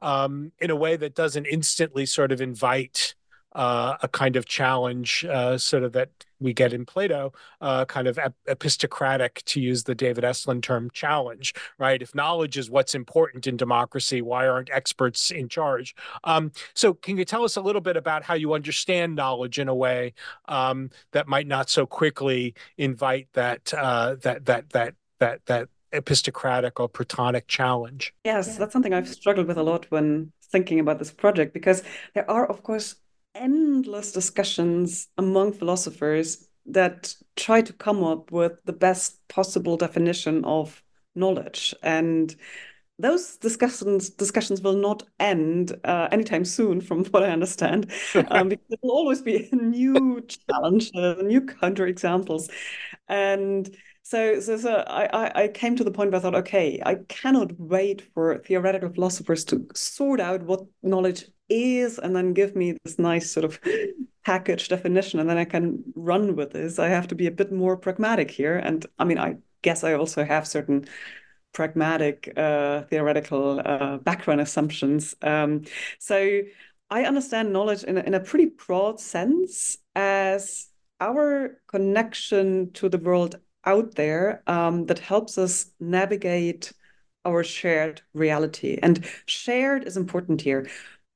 um, 0.00 0.52
in 0.60 0.70
a 0.70 0.76
way 0.76 0.96
that 0.96 1.14
doesn't 1.14 1.46
instantly 1.46 2.06
sort 2.06 2.32
of 2.32 2.40
invite 2.40 3.14
uh, 3.54 3.96
a 4.02 4.08
kind 4.08 4.36
of 4.36 4.46
challenge, 4.46 5.24
uh, 5.24 5.58
sort 5.58 5.82
of 5.82 5.92
that 5.92 6.10
we 6.42 6.52
get 6.52 6.72
in 6.72 6.84
Plato, 6.84 7.32
uh, 7.60 7.84
kind 7.84 8.06
of 8.06 8.18
ep- 8.18 8.34
epistocratic, 8.46 9.42
to 9.46 9.60
use 9.60 9.84
the 9.84 9.94
David 9.94 10.24
Estlund 10.24 10.62
term, 10.62 10.90
challenge, 10.92 11.54
right? 11.78 12.00
If 12.00 12.14
knowledge 12.14 12.56
is 12.56 12.70
what's 12.70 12.94
important 12.94 13.46
in 13.46 13.56
democracy, 13.56 14.22
why 14.22 14.46
aren't 14.46 14.70
experts 14.70 15.30
in 15.30 15.48
charge? 15.48 15.94
Um, 16.24 16.52
so, 16.74 16.94
can 16.94 17.16
you 17.16 17.24
tell 17.24 17.44
us 17.44 17.56
a 17.56 17.60
little 17.60 17.80
bit 17.80 17.96
about 17.96 18.22
how 18.22 18.34
you 18.34 18.54
understand 18.54 19.14
knowledge 19.14 19.58
in 19.58 19.68
a 19.68 19.74
way 19.74 20.14
um, 20.48 20.90
that 21.12 21.28
might 21.28 21.46
not 21.46 21.70
so 21.70 21.86
quickly 21.86 22.54
invite 22.76 23.28
that 23.34 23.72
uh, 23.74 24.16
that 24.22 24.46
that 24.46 24.70
that 24.70 24.94
that 25.18 25.46
that 25.46 25.68
epistocratic 25.92 26.80
or 26.80 26.88
Platonic 26.88 27.46
challenge? 27.48 28.14
Yes, 28.24 28.56
that's 28.56 28.72
something 28.72 28.94
I've 28.94 29.08
struggled 29.08 29.46
with 29.46 29.58
a 29.58 29.62
lot 29.62 29.86
when 29.90 30.32
thinking 30.50 30.80
about 30.80 30.98
this 30.98 31.10
project 31.10 31.54
because 31.54 31.82
there 32.14 32.30
are, 32.30 32.46
of 32.46 32.62
course, 32.62 32.96
endless 33.34 34.12
discussions 34.12 35.08
among 35.18 35.52
philosophers 35.52 36.48
that 36.66 37.14
try 37.36 37.60
to 37.60 37.72
come 37.72 38.04
up 38.04 38.30
with 38.30 38.52
the 38.64 38.72
best 38.72 39.26
possible 39.28 39.76
definition 39.76 40.44
of 40.44 40.82
knowledge. 41.14 41.74
And 41.82 42.34
those 42.98 43.36
discussions 43.36 44.10
discussions 44.10 44.60
will 44.60 44.76
not 44.76 45.02
end 45.18 45.72
uh, 45.84 46.08
anytime 46.12 46.44
soon, 46.44 46.80
from 46.80 47.04
what 47.06 47.24
I 47.24 47.30
understand, 47.30 47.90
um, 48.28 48.48
because 48.48 48.66
there 48.68 48.78
will 48.82 48.92
always 48.92 49.22
be 49.22 49.48
a 49.50 49.56
new 49.56 50.20
challenge, 50.50 50.90
uh, 50.94 51.14
new 51.22 51.40
counter 51.40 51.86
examples, 51.86 52.48
and 53.08 53.74
so 54.02 54.40
so 54.40 54.56
so 54.56 54.84
I 54.86 55.44
I 55.44 55.48
came 55.48 55.76
to 55.76 55.84
the 55.84 55.90
point 55.90 56.10
where 56.10 56.20
I 56.20 56.22
thought, 56.22 56.34
okay, 56.36 56.80
I 56.84 56.96
cannot 57.08 57.58
wait 57.58 58.02
for 58.14 58.38
theoretical 58.38 58.90
philosophers 58.90 59.44
to 59.46 59.66
sort 59.74 60.20
out 60.20 60.42
what 60.42 60.60
knowledge 60.82 61.24
is 61.48 61.98
and 61.98 62.14
then 62.14 62.32
give 62.32 62.56
me 62.56 62.76
this 62.84 62.98
nice 62.98 63.30
sort 63.30 63.44
of 63.44 63.60
package 64.24 64.68
definition 64.68 65.20
and 65.20 65.28
then 65.28 65.38
I 65.38 65.44
can 65.44 65.82
run 65.94 66.36
with 66.36 66.52
this. 66.52 66.78
I 66.78 66.88
have 66.88 67.08
to 67.08 67.14
be 67.14 67.26
a 67.26 67.30
bit 67.32 67.52
more 67.52 67.76
pragmatic 67.76 68.30
here. 68.30 68.56
And 68.56 68.84
I 68.98 69.04
mean, 69.04 69.18
I 69.18 69.36
guess 69.62 69.84
I 69.84 69.94
also 69.94 70.24
have 70.24 70.46
certain 70.46 70.86
pragmatic 71.52 72.32
uh, 72.36 72.82
theoretical 72.82 73.60
uh, 73.64 73.98
background 73.98 74.40
assumptions. 74.40 75.14
Um, 75.22 75.62
so 75.98 76.40
I 76.90 77.04
understand 77.04 77.52
knowledge 77.52 77.84
in 77.84 77.98
a, 77.98 78.00
in 78.02 78.14
a 78.14 78.20
pretty 78.20 78.46
broad 78.46 79.00
sense 79.00 79.78
as 79.94 80.68
our 81.00 81.58
connection 81.66 82.72
to 82.72 82.88
the 82.88 82.98
world 82.98 83.36
out 83.64 83.94
there 83.94 84.42
um, 84.46 84.86
that 84.86 84.98
helps 84.98 85.38
us 85.38 85.70
navigate 85.80 86.72
our 87.24 87.44
shared 87.44 88.02
reality. 88.14 88.78
And 88.82 89.04
shared 89.26 89.84
is 89.84 89.96
important 89.96 90.40
here 90.40 90.68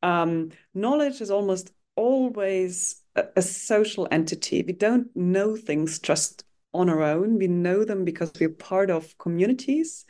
um, 0.02 0.50
knowledge 0.74 1.20
is 1.20 1.30
almost 1.30 1.72
always 1.96 3.02
a, 3.14 3.24
a 3.36 3.42
social 3.42 4.06
entity. 4.10 4.62
We 4.62 4.72
don't 4.72 5.14
know 5.16 5.56
things 5.56 5.98
just 5.98 6.44
on 6.74 6.88
our 6.90 7.02
own. 7.02 7.38
We 7.38 7.48
know 7.48 7.84
them 7.84 8.04
because 8.04 8.32
we're 8.38 8.50
part 8.50 8.90
of 8.90 9.16
communities. 9.18 10.04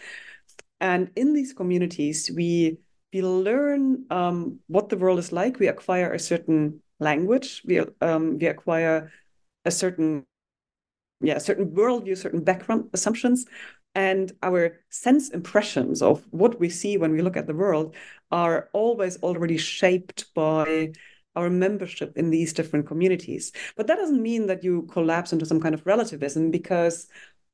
And 0.80 1.10
in 1.16 1.32
these 1.32 1.52
communities, 1.52 2.30
we 2.34 2.78
we 3.12 3.22
learn 3.22 4.04
um, 4.10 4.58
what 4.66 4.88
the 4.88 4.96
world 4.96 5.18
is 5.18 5.32
like. 5.32 5.58
We 5.58 5.68
acquire 5.68 6.12
a 6.12 6.18
certain 6.18 6.82
language. 7.00 7.62
We 7.64 7.80
um, 8.00 8.38
we 8.38 8.46
acquire 8.46 9.12
a 9.64 9.70
certain 9.70 10.26
yeah, 11.20 11.36
a 11.36 11.40
certain 11.40 11.70
worldview, 11.70 12.16
certain 12.18 12.44
background 12.44 12.90
assumptions, 12.92 13.46
and 13.96 14.30
our 14.42 14.78
sense 14.90 15.30
impressions 15.30 16.02
of 16.02 16.22
what 16.30 16.60
we 16.60 16.68
see 16.68 16.98
when 16.98 17.12
we 17.12 17.22
look 17.22 17.36
at 17.36 17.46
the 17.46 17.54
world 17.54 17.96
are 18.30 18.68
always 18.74 19.16
already 19.22 19.56
shaped 19.56 20.32
by 20.34 20.92
our 21.34 21.48
membership 21.48 22.16
in 22.16 22.28
these 22.28 22.52
different 22.52 22.86
communities. 22.86 23.52
But 23.74 23.86
that 23.86 23.96
doesn't 23.96 24.22
mean 24.22 24.46
that 24.46 24.62
you 24.62 24.82
collapse 24.92 25.32
into 25.32 25.46
some 25.46 25.60
kind 25.62 25.74
of 25.74 25.86
relativism 25.86 26.50
because 26.50 27.08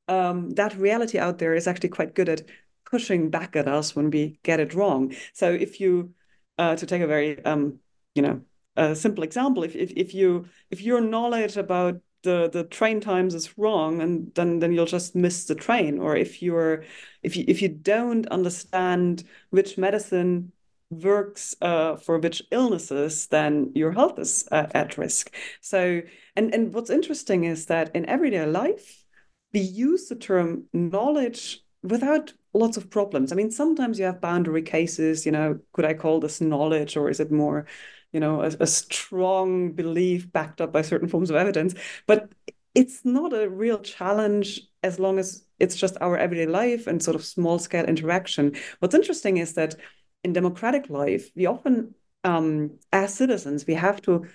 um, 0.08 0.50
that 0.50 0.76
reality 0.76 1.16
out 1.16 1.38
there 1.38 1.54
is 1.54 1.68
actually 1.68 1.90
quite 1.90 2.16
good 2.16 2.28
at 2.28 2.42
pushing 2.90 3.30
back 3.30 3.54
at 3.54 3.68
us 3.68 3.94
when 3.94 4.10
we 4.10 4.40
get 4.42 4.58
it 4.58 4.74
wrong. 4.74 5.14
So 5.34 5.52
if 5.52 5.78
you, 5.78 6.12
uh, 6.58 6.74
to 6.74 6.86
take 6.86 7.02
a 7.02 7.06
very, 7.06 7.42
um, 7.44 7.78
you 8.16 8.22
know, 8.22 8.42
a 8.76 8.96
simple 8.96 9.22
example, 9.22 9.62
if, 9.62 9.76
if, 9.76 9.92
if 9.94 10.12
you 10.12 10.46
if 10.70 10.80
your 10.80 11.00
knowledge 11.00 11.56
about 11.56 12.00
the 12.22 12.48
the 12.52 12.64
train 12.64 13.00
times 13.00 13.34
is 13.34 13.56
wrong 13.58 14.00
and 14.00 14.32
then 14.34 14.58
then 14.60 14.72
you'll 14.72 14.86
just 14.86 15.14
miss 15.14 15.44
the 15.44 15.54
train. 15.54 15.98
Or 15.98 16.16
if 16.16 16.42
you're 16.42 16.84
if 17.22 17.36
you 17.36 17.44
if 17.48 17.62
you 17.62 17.68
don't 17.68 18.26
understand 18.28 19.24
which 19.50 19.78
medicine 19.78 20.52
works 20.90 21.54
uh, 21.62 21.96
for 21.96 22.18
which 22.18 22.42
illnesses 22.50 23.26
then 23.28 23.72
your 23.74 23.92
health 23.92 24.18
is 24.18 24.46
uh, 24.52 24.66
at 24.74 24.98
risk. 24.98 25.34
So 25.60 26.02
and 26.36 26.54
and 26.54 26.72
what's 26.74 26.90
interesting 26.90 27.44
is 27.44 27.66
that 27.66 27.94
in 27.94 28.06
everyday 28.06 28.46
life 28.46 29.04
we 29.52 29.60
use 29.60 30.08
the 30.08 30.16
term 30.16 30.64
knowledge 30.72 31.60
without 31.82 32.32
lots 32.54 32.76
of 32.76 32.90
problems. 32.90 33.32
I 33.32 33.34
mean 33.34 33.50
sometimes 33.50 33.98
you 33.98 34.04
have 34.06 34.20
boundary 34.20 34.62
cases 34.62 35.26
you 35.26 35.32
know 35.32 35.58
could 35.72 35.84
i 35.84 35.94
call 35.94 36.20
this 36.20 36.40
knowledge 36.40 36.96
or 36.96 37.10
is 37.10 37.20
it 37.20 37.32
more 37.32 37.66
you 38.12 38.20
know, 38.20 38.42
a, 38.42 38.52
a 38.60 38.66
strong 38.66 39.72
belief 39.72 40.30
backed 40.32 40.60
up 40.60 40.72
by 40.72 40.82
certain 40.82 41.08
forms 41.08 41.30
of 41.30 41.36
evidence. 41.36 41.74
But 42.06 42.32
it's 42.74 43.04
not 43.04 43.32
a 43.32 43.48
real 43.48 43.78
challenge 43.78 44.60
as 44.82 44.98
long 44.98 45.18
as 45.18 45.44
it's 45.58 45.76
just 45.76 45.96
our 46.00 46.16
everyday 46.16 46.46
life 46.46 46.86
and 46.86 47.02
sort 47.02 47.14
of 47.14 47.24
small 47.24 47.58
scale 47.58 47.84
interaction. 47.84 48.56
What's 48.80 48.94
interesting 48.94 49.36
is 49.36 49.54
that 49.54 49.76
in 50.24 50.32
democratic 50.32 50.90
life, 50.90 51.30
we 51.34 51.46
often, 51.46 51.94
um, 52.24 52.78
as 52.92 53.14
citizens, 53.14 53.66
we 53.66 53.74
have 53.74 54.00
to 54.02 54.26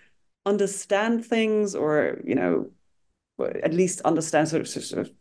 understand 0.45 1.25
things 1.25 1.75
or, 1.75 2.21
you 2.23 2.35
know, 2.35 2.71
at 3.39 3.73
least 3.73 4.01
understand 4.01 4.47
sort 4.47 4.61
of, 4.61 4.67
sort 4.67 5.01
of 5.01 5.11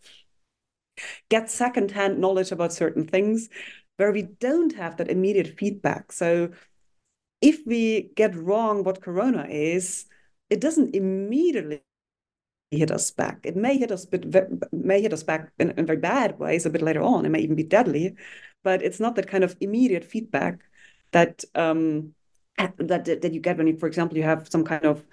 get 1.29 1.51
secondhand 1.51 2.19
knowledge 2.19 2.53
about 2.53 2.73
certain 2.73 3.07
things 3.07 3.49
where 3.97 4.13
we 4.13 4.23
don't 4.23 4.75
have 4.75 4.97
that 4.97 5.11
immediate 5.11 5.59
feedback. 5.59 6.13
So 6.13 6.51
if 7.47 7.65
we 7.65 8.11
get 8.17 8.35
wrong 8.35 8.83
what 8.83 9.01
corona 9.01 9.47
is, 9.49 10.07
it 10.51 10.61
doesn't 10.61 10.97
immediately 10.97 11.83
hit 12.73 12.91
us 12.91 13.11
back. 13.13 13.39
It 13.45 13.57
may 13.57 13.79
hit 13.79 13.93
us 13.93 14.05
bit 14.05 14.25
may 14.73 15.01
hit 15.01 15.13
us 15.13 15.23
back 15.23 15.53
in, 15.59 15.71
in, 15.79 15.87
very 15.87 15.99
bad 15.99 16.39
ways 16.41 16.67
a 16.67 16.71
bit 16.71 16.83
later 16.83 17.03
on. 17.03 17.25
It 17.25 17.29
may 17.29 17.39
even 17.41 17.55
be 17.55 17.63
deadly, 17.63 18.17
but 18.65 18.83
it's 18.83 18.99
not 18.99 19.15
that 19.15 19.29
kind 19.29 19.45
of 19.45 19.57
immediate 19.61 20.05
feedback 20.05 20.59
that 21.13 21.45
um, 21.55 22.15
that 22.59 23.05
that 23.05 23.33
you 23.33 23.41
get 23.41 23.59
when 23.59 23.69
you, 23.69 23.77
for 23.79 23.87
example, 23.87 24.17
you 24.17 24.25
have 24.25 24.49
some 24.49 24.65
kind 24.65 24.85
of 24.85 25.05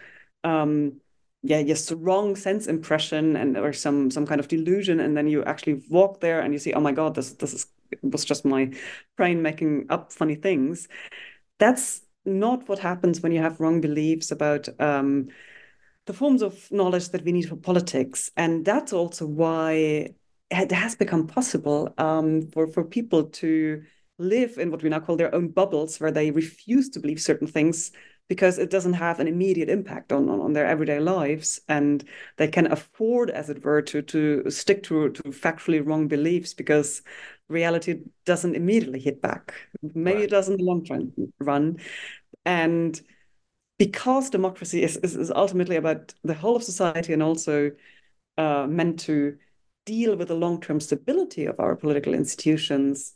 um, 0.43 0.99
yeah, 1.43 1.61
just 1.61 1.91
wrong 1.97 2.35
sense 2.35 2.67
impression 2.67 3.35
and 3.35 3.57
or 3.57 3.73
some 3.73 4.09
some 4.09 4.25
kind 4.25 4.39
of 4.39 4.47
delusion, 4.47 4.99
and 4.99 5.15
then 5.15 5.27
you 5.27 5.43
actually 5.43 5.83
walk 5.89 6.19
there 6.19 6.41
and 6.41 6.53
you 6.53 6.59
see, 6.59 6.73
oh 6.73 6.81
my 6.81 6.93
god, 6.93 7.13
this 7.15 7.33
this 7.33 7.53
is 7.53 7.67
was 8.01 8.25
just 8.25 8.43
my 8.45 8.71
brain 9.17 9.41
making 9.43 9.85
up 9.89 10.11
funny 10.11 10.35
things. 10.35 10.87
That's 11.59 12.01
not 12.25 12.67
what 12.67 12.79
happens 12.79 13.21
when 13.21 13.31
you 13.31 13.41
have 13.41 13.59
wrong 13.59 13.81
beliefs 13.81 14.31
about 14.31 14.67
um, 14.79 15.29
the 16.05 16.13
forms 16.13 16.41
of 16.41 16.71
knowledge 16.71 17.09
that 17.09 17.23
we 17.23 17.31
need 17.31 17.49
for 17.49 17.55
politics. 17.55 18.31
And 18.38 18.65
that's 18.65 18.93
also 18.93 19.25
why 19.25 20.13
it 20.49 20.71
has 20.71 20.95
become 20.95 21.27
possible 21.27 21.93
um, 21.97 22.47
for, 22.51 22.67
for 22.67 22.83
people 22.83 23.25
to 23.25 23.83
live 24.19 24.57
in 24.57 24.71
what 24.71 24.83
we 24.83 24.89
now 24.89 24.99
call 24.99 25.15
their 25.15 25.33
own 25.33 25.49
bubbles, 25.49 25.99
where 25.99 26.12
they 26.12 26.31
refuse 26.31 26.89
to 26.89 26.99
believe 26.99 27.21
certain 27.21 27.47
things 27.47 27.91
because 28.29 28.57
it 28.57 28.69
doesn't 28.69 28.93
have 28.93 29.19
an 29.19 29.27
immediate 29.27 29.69
impact 29.69 30.12
on, 30.12 30.29
on, 30.29 30.39
on 30.39 30.53
their 30.53 30.65
everyday 30.65 30.99
lives. 30.99 31.59
And 31.67 32.03
they 32.38 32.47
can 32.47 32.71
afford, 32.71 33.29
as 33.29 33.49
it 33.49 33.63
were, 33.63 33.81
to, 33.83 34.01
to 34.01 34.49
stick 34.49 34.83
to, 34.83 35.09
to 35.09 35.23
factually 35.23 35.86
wrong 35.86 36.07
beliefs 36.07 36.53
because 36.53 37.01
reality 37.53 38.01
doesn't 38.25 38.55
immediately 38.55 38.99
hit 38.99 39.21
back. 39.21 39.53
Maybe 39.81 40.17
right. 40.17 40.23
it 40.25 40.29
doesn't 40.29 40.57
the 40.57 40.63
long 40.63 40.85
run. 41.39 41.77
And 42.45 42.99
because 43.77 44.29
democracy 44.29 44.83
is, 44.83 44.97
is, 44.97 45.15
is, 45.15 45.31
ultimately 45.31 45.75
about 45.77 46.13
the 46.23 46.33
whole 46.33 46.55
of 46.55 46.63
society 46.63 47.13
and 47.13 47.23
also 47.23 47.71
uh, 48.37 48.67
meant 48.67 48.99
to 49.01 49.37
deal 49.85 50.15
with 50.15 50.27
the 50.27 50.35
long-term 50.35 50.79
stability 50.79 51.45
of 51.45 51.59
our 51.59 51.75
political 51.75 52.13
institutions, 52.13 53.13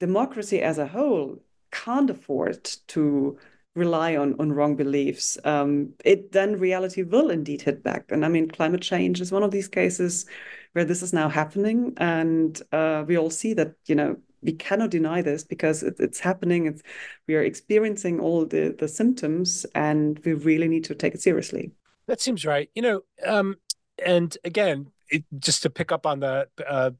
democracy 0.00 0.60
as 0.60 0.78
a 0.78 0.86
whole 0.86 1.42
can't 1.70 2.10
afford 2.10 2.64
to 2.86 3.38
rely 3.74 4.16
on 4.16 4.36
on 4.38 4.52
wrong 4.52 4.76
beliefs, 4.76 5.38
um, 5.44 5.92
it 6.04 6.32
then 6.32 6.58
reality 6.58 7.02
will 7.02 7.30
indeed 7.30 7.62
hit 7.62 7.82
back. 7.82 8.10
And 8.10 8.24
I 8.24 8.28
mean, 8.28 8.48
climate 8.48 8.82
change 8.82 9.20
is 9.20 9.32
one 9.32 9.42
of 9.42 9.50
these 9.50 9.68
cases 9.68 10.26
where 10.72 10.84
this 10.84 11.02
is 11.02 11.12
now 11.12 11.28
happening, 11.28 11.94
and 11.96 12.60
uh, 12.72 13.04
we 13.06 13.18
all 13.18 13.30
see 13.30 13.54
that 13.54 13.74
you 13.86 13.94
know 13.94 14.16
we 14.42 14.52
cannot 14.52 14.90
deny 14.90 15.22
this 15.22 15.42
because 15.42 15.82
it, 15.82 15.96
it's 15.98 16.20
happening. 16.20 16.66
It's 16.66 16.82
we 17.26 17.34
are 17.34 17.42
experiencing 17.42 18.20
all 18.20 18.46
the 18.46 18.74
the 18.78 18.88
symptoms, 18.88 19.66
and 19.74 20.20
we 20.24 20.34
really 20.34 20.68
need 20.68 20.84
to 20.84 20.94
take 20.94 21.14
it 21.14 21.22
seriously. 21.22 21.72
That 22.06 22.20
seems 22.20 22.44
right. 22.44 22.70
You 22.74 22.82
know, 22.82 23.00
um, 23.26 23.56
and 24.04 24.36
again, 24.44 24.92
it, 25.08 25.24
just 25.38 25.62
to 25.62 25.70
pick 25.70 25.90
up 25.90 26.06
on 26.06 26.20
the 26.20 26.48
uh, 26.66 26.90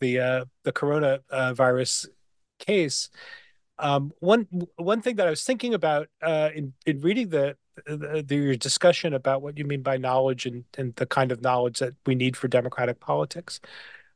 the 0.00 0.18
uh, 0.18 0.44
the 0.64 0.72
coronavirus 0.72 2.08
case 2.58 3.10
um, 3.78 4.12
one 4.20 4.46
one 4.76 5.02
thing 5.02 5.16
that 5.16 5.26
I 5.26 5.30
was 5.30 5.44
thinking 5.44 5.74
about 5.74 6.08
uh, 6.22 6.50
in 6.54 6.72
in 6.86 7.00
reading 7.00 7.28
the, 7.28 7.56
the, 7.86 8.24
the 8.26 8.36
your 8.36 8.56
discussion 8.56 9.14
about 9.14 9.42
what 9.42 9.58
you 9.58 9.64
mean 9.64 9.82
by 9.82 9.96
knowledge 9.96 10.46
and 10.46 10.64
and 10.78 10.94
the 10.96 11.06
kind 11.06 11.32
of 11.32 11.42
knowledge 11.42 11.78
that 11.80 11.94
we 12.06 12.14
need 12.14 12.36
for 12.36 12.48
democratic 12.48 13.00
politics 13.00 13.60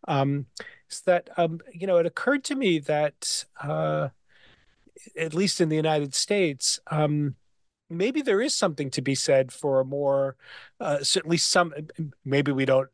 um, 0.09 0.46
is 0.90 1.03
that 1.03 1.29
um, 1.37 1.61
you 1.73 1.87
know 1.87 1.99
it 1.99 2.07
occurred 2.07 2.44
to 2.44 2.55
me 2.55 2.79
that 2.79 3.44
uh, 3.62 4.09
at 5.16 5.35
least 5.35 5.61
in 5.61 5.68
the 5.68 5.77
United 5.77 6.14
States. 6.14 6.81
Um, 6.90 7.37
maybe 7.88 8.23
there 8.23 8.40
is 8.40 8.55
something 8.55 8.90
to 8.90 9.03
be 9.03 9.14
said 9.14 9.53
for 9.53 9.81
a 9.81 9.85
more, 9.85 10.37
uh, 10.79 10.99
least 11.25 11.49
some. 11.49 11.75
Maybe 12.25 12.53
we 12.53 12.64
don't 12.64 12.88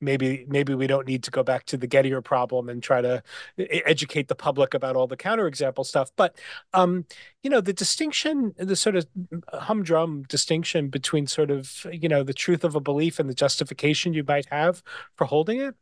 maybe 0.00 0.44
maybe 0.48 0.74
we 0.74 0.86
don't 0.86 1.06
need 1.06 1.22
to 1.24 1.30
go 1.30 1.42
back 1.42 1.64
to 1.66 1.76
the 1.76 1.88
Gettier 1.88 2.22
problem 2.22 2.68
and 2.68 2.82
try 2.82 3.00
to 3.00 3.22
educate 3.58 4.28
the 4.28 4.34
public 4.34 4.74
about 4.74 4.96
all 4.96 5.06
the 5.06 5.16
counterexample 5.16 5.86
stuff. 5.86 6.10
But 6.16 6.38
um, 6.72 7.06
you 7.42 7.50
know, 7.50 7.60
the 7.60 7.72
distinction, 7.72 8.54
the 8.56 8.76
sort 8.76 8.96
of 8.96 9.06
humdrum 9.52 10.24
distinction 10.24 10.88
between 10.88 11.26
sort 11.26 11.50
of 11.50 11.86
you 11.90 12.08
know 12.08 12.22
the 12.22 12.34
truth 12.34 12.64
of 12.64 12.74
a 12.74 12.80
belief 12.80 13.18
and 13.18 13.28
the 13.28 13.34
justification 13.34 14.12
you 14.12 14.24
might 14.26 14.46
have 14.50 14.82
for 15.16 15.24
holding 15.26 15.60
it. 15.60 15.74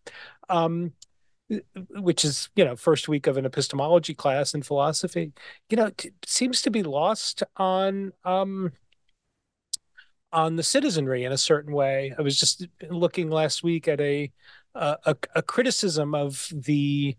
Um, 0.49 0.93
which 1.91 2.25
is 2.25 2.49
you 2.57 2.65
know 2.65 2.75
first 2.75 3.07
week 3.07 3.27
of 3.27 3.37
an 3.37 3.45
epistemology 3.45 4.15
class 4.15 4.55
in 4.55 4.63
philosophy 4.63 5.31
you 5.69 5.77
know 5.77 5.91
seems 6.25 6.63
to 6.63 6.71
be 6.71 6.83
lost 6.83 7.43
on 7.59 8.13
um 8.25 8.73
on 10.35 10.57
the 10.57 10.63
citizenry 10.63 11.25
in 11.25 11.33
a 11.33 11.39
certain 11.39 11.73
way. 11.73 12.15
I 12.19 12.23
was 12.23 12.39
just 12.39 12.67
looking 12.91 13.31
last 13.31 13.63
week 13.63 13.89
at 13.89 14.01
a 14.01 14.31
a, 14.75 15.17
a 15.37 15.43
criticism 15.43 16.15
of 16.15 16.49
the 16.53 17.17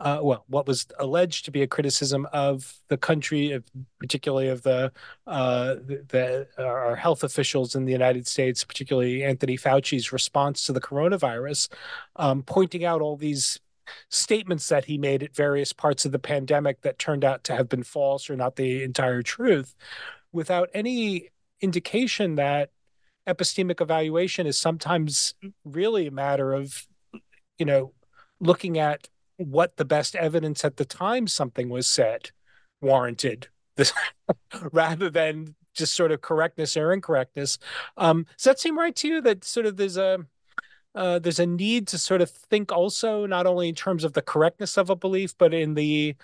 uh, 0.00 0.20
well, 0.22 0.44
what 0.48 0.66
was 0.66 0.86
alleged 1.00 1.44
to 1.44 1.50
be 1.50 1.62
a 1.62 1.66
criticism 1.66 2.26
of 2.32 2.72
the 2.88 2.96
country, 2.96 3.50
of, 3.50 3.64
particularly 3.98 4.48
of 4.48 4.62
the, 4.62 4.92
uh, 5.26 5.74
the, 5.74 6.04
the 6.56 6.64
our 6.64 6.94
health 6.94 7.24
officials 7.24 7.74
in 7.74 7.84
the 7.84 7.90
United 7.90 8.26
States, 8.26 8.62
particularly 8.62 9.24
Anthony 9.24 9.56
Fauci's 9.56 10.12
response 10.12 10.64
to 10.64 10.72
the 10.72 10.80
coronavirus, 10.80 11.72
um, 12.14 12.44
pointing 12.44 12.84
out 12.84 13.00
all 13.00 13.16
these 13.16 13.58
statements 14.08 14.68
that 14.68 14.84
he 14.84 14.98
made 14.98 15.22
at 15.22 15.34
various 15.34 15.72
parts 15.72 16.04
of 16.04 16.12
the 16.12 16.18
pandemic 16.18 16.80
that 16.82 16.98
turned 16.98 17.24
out 17.24 17.42
to 17.42 17.56
have 17.56 17.68
been 17.68 17.82
false 17.82 18.30
or 18.30 18.36
not 18.36 18.54
the 18.54 18.84
entire 18.84 19.22
truth, 19.22 19.74
without 20.30 20.68
any 20.74 21.30
indication 21.60 22.36
that 22.36 22.70
epistemic 23.28 23.80
evaluation 23.80 24.46
is 24.46 24.58
sometimes 24.58 25.34
really 25.64 26.06
a 26.06 26.10
matter 26.10 26.52
of 26.52 26.86
you 27.58 27.66
know 27.66 27.92
looking 28.40 28.78
at 28.78 29.08
what 29.36 29.76
the 29.76 29.84
best 29.84 30.16
evidence 30.16 30.64
at 30.64 30.76
the 30.76 30.84
time 30.84 31.26
something 31.26 31.68
was 31.68 31.86
said 31.86 32.30
warranted 32.80 33.48
this 33.76 33.92
rather 34.72 35.10
than 35.10 35.54
just 35.74 35.94
sort 35.94 36.10
of 36.10 36.20
correctness 36.20 36.76
or 36.76 36.92
incorrectness. 36.92 37.58
Um, 37.96 38.26
does 38.36 38.44
that 38.44 38.60
seem 38.60 38.76
right 38.76 38.94
to 38.96 39.08
you 39.08 39.20
that 39.22 39.44
sort 39.44 39.66
of 39.66 39.76
there's 39.76 39.96
a 39.96 40.26
uh, 40.94 41.18
there's 41.18 41.38
a 41.38 41.46
need 41.46 41.86
to 41.86 41.98
sort 41.98 42.20
of 42.20 42.30
think 42.30 42.72
also 42.72 43.24
not 43.26 43.46
only 43.46 43.68
in 43.68 43.74
terms 43.74 44.04
of 44.04 44.14
the 44.14 44.22
correctness 44.22 44.76
of 44.76 44.90
a 44.90 44.96
belief 44.96 45.34
but 45.38 45.54
in 45.54 45.74
the 45.74 46.16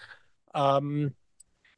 um, 0.55 1.15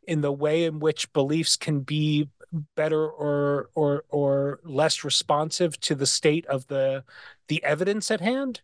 in 0.07 0.21
the 0.21 0.33
way 0.33 0.64
in 0.64 0.79
which 0.79 1.12
beliefs 1.12 1.57
can 1.57 1.81
be 1.81 2.29
better 2.75 3.09
or 3.09 3.71
or 3.75 4.05
or 4.09 4.61
less 4.64 5.05
responsive 5.05 5.79
to 5.81 5.95
the 5.95 6.07
state 6.07 6.47
of 6.47 6.66
the 6.69 7.05
the 7.49 7.62
evidence 7.64 8.11
at 8.11 8.21
hand? 8.21 8.61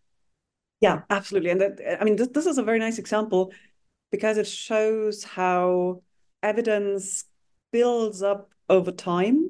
Yeah 0.81 1.01
absolutely. 1.09 1.49
And 1.51 1.61
that, 1.61 1.79
i 1.99 2.03
mean 2.03 2.15
this, 2.15 2.29
this 2.29 2.45
is 2.45 2.57
a 2.57 2.63
very 2.63 2.79
nice 2.79 2.97
example 2.97 3.53
because 4.11 4.37
it 4.37 4.47
shows 4.47 5.23
how 5.23 6.01
evidence 6.41 7.25
builds 7.71 8.21
up 8.21 8.51
over 8.69 8.91
time. 8.91 9.49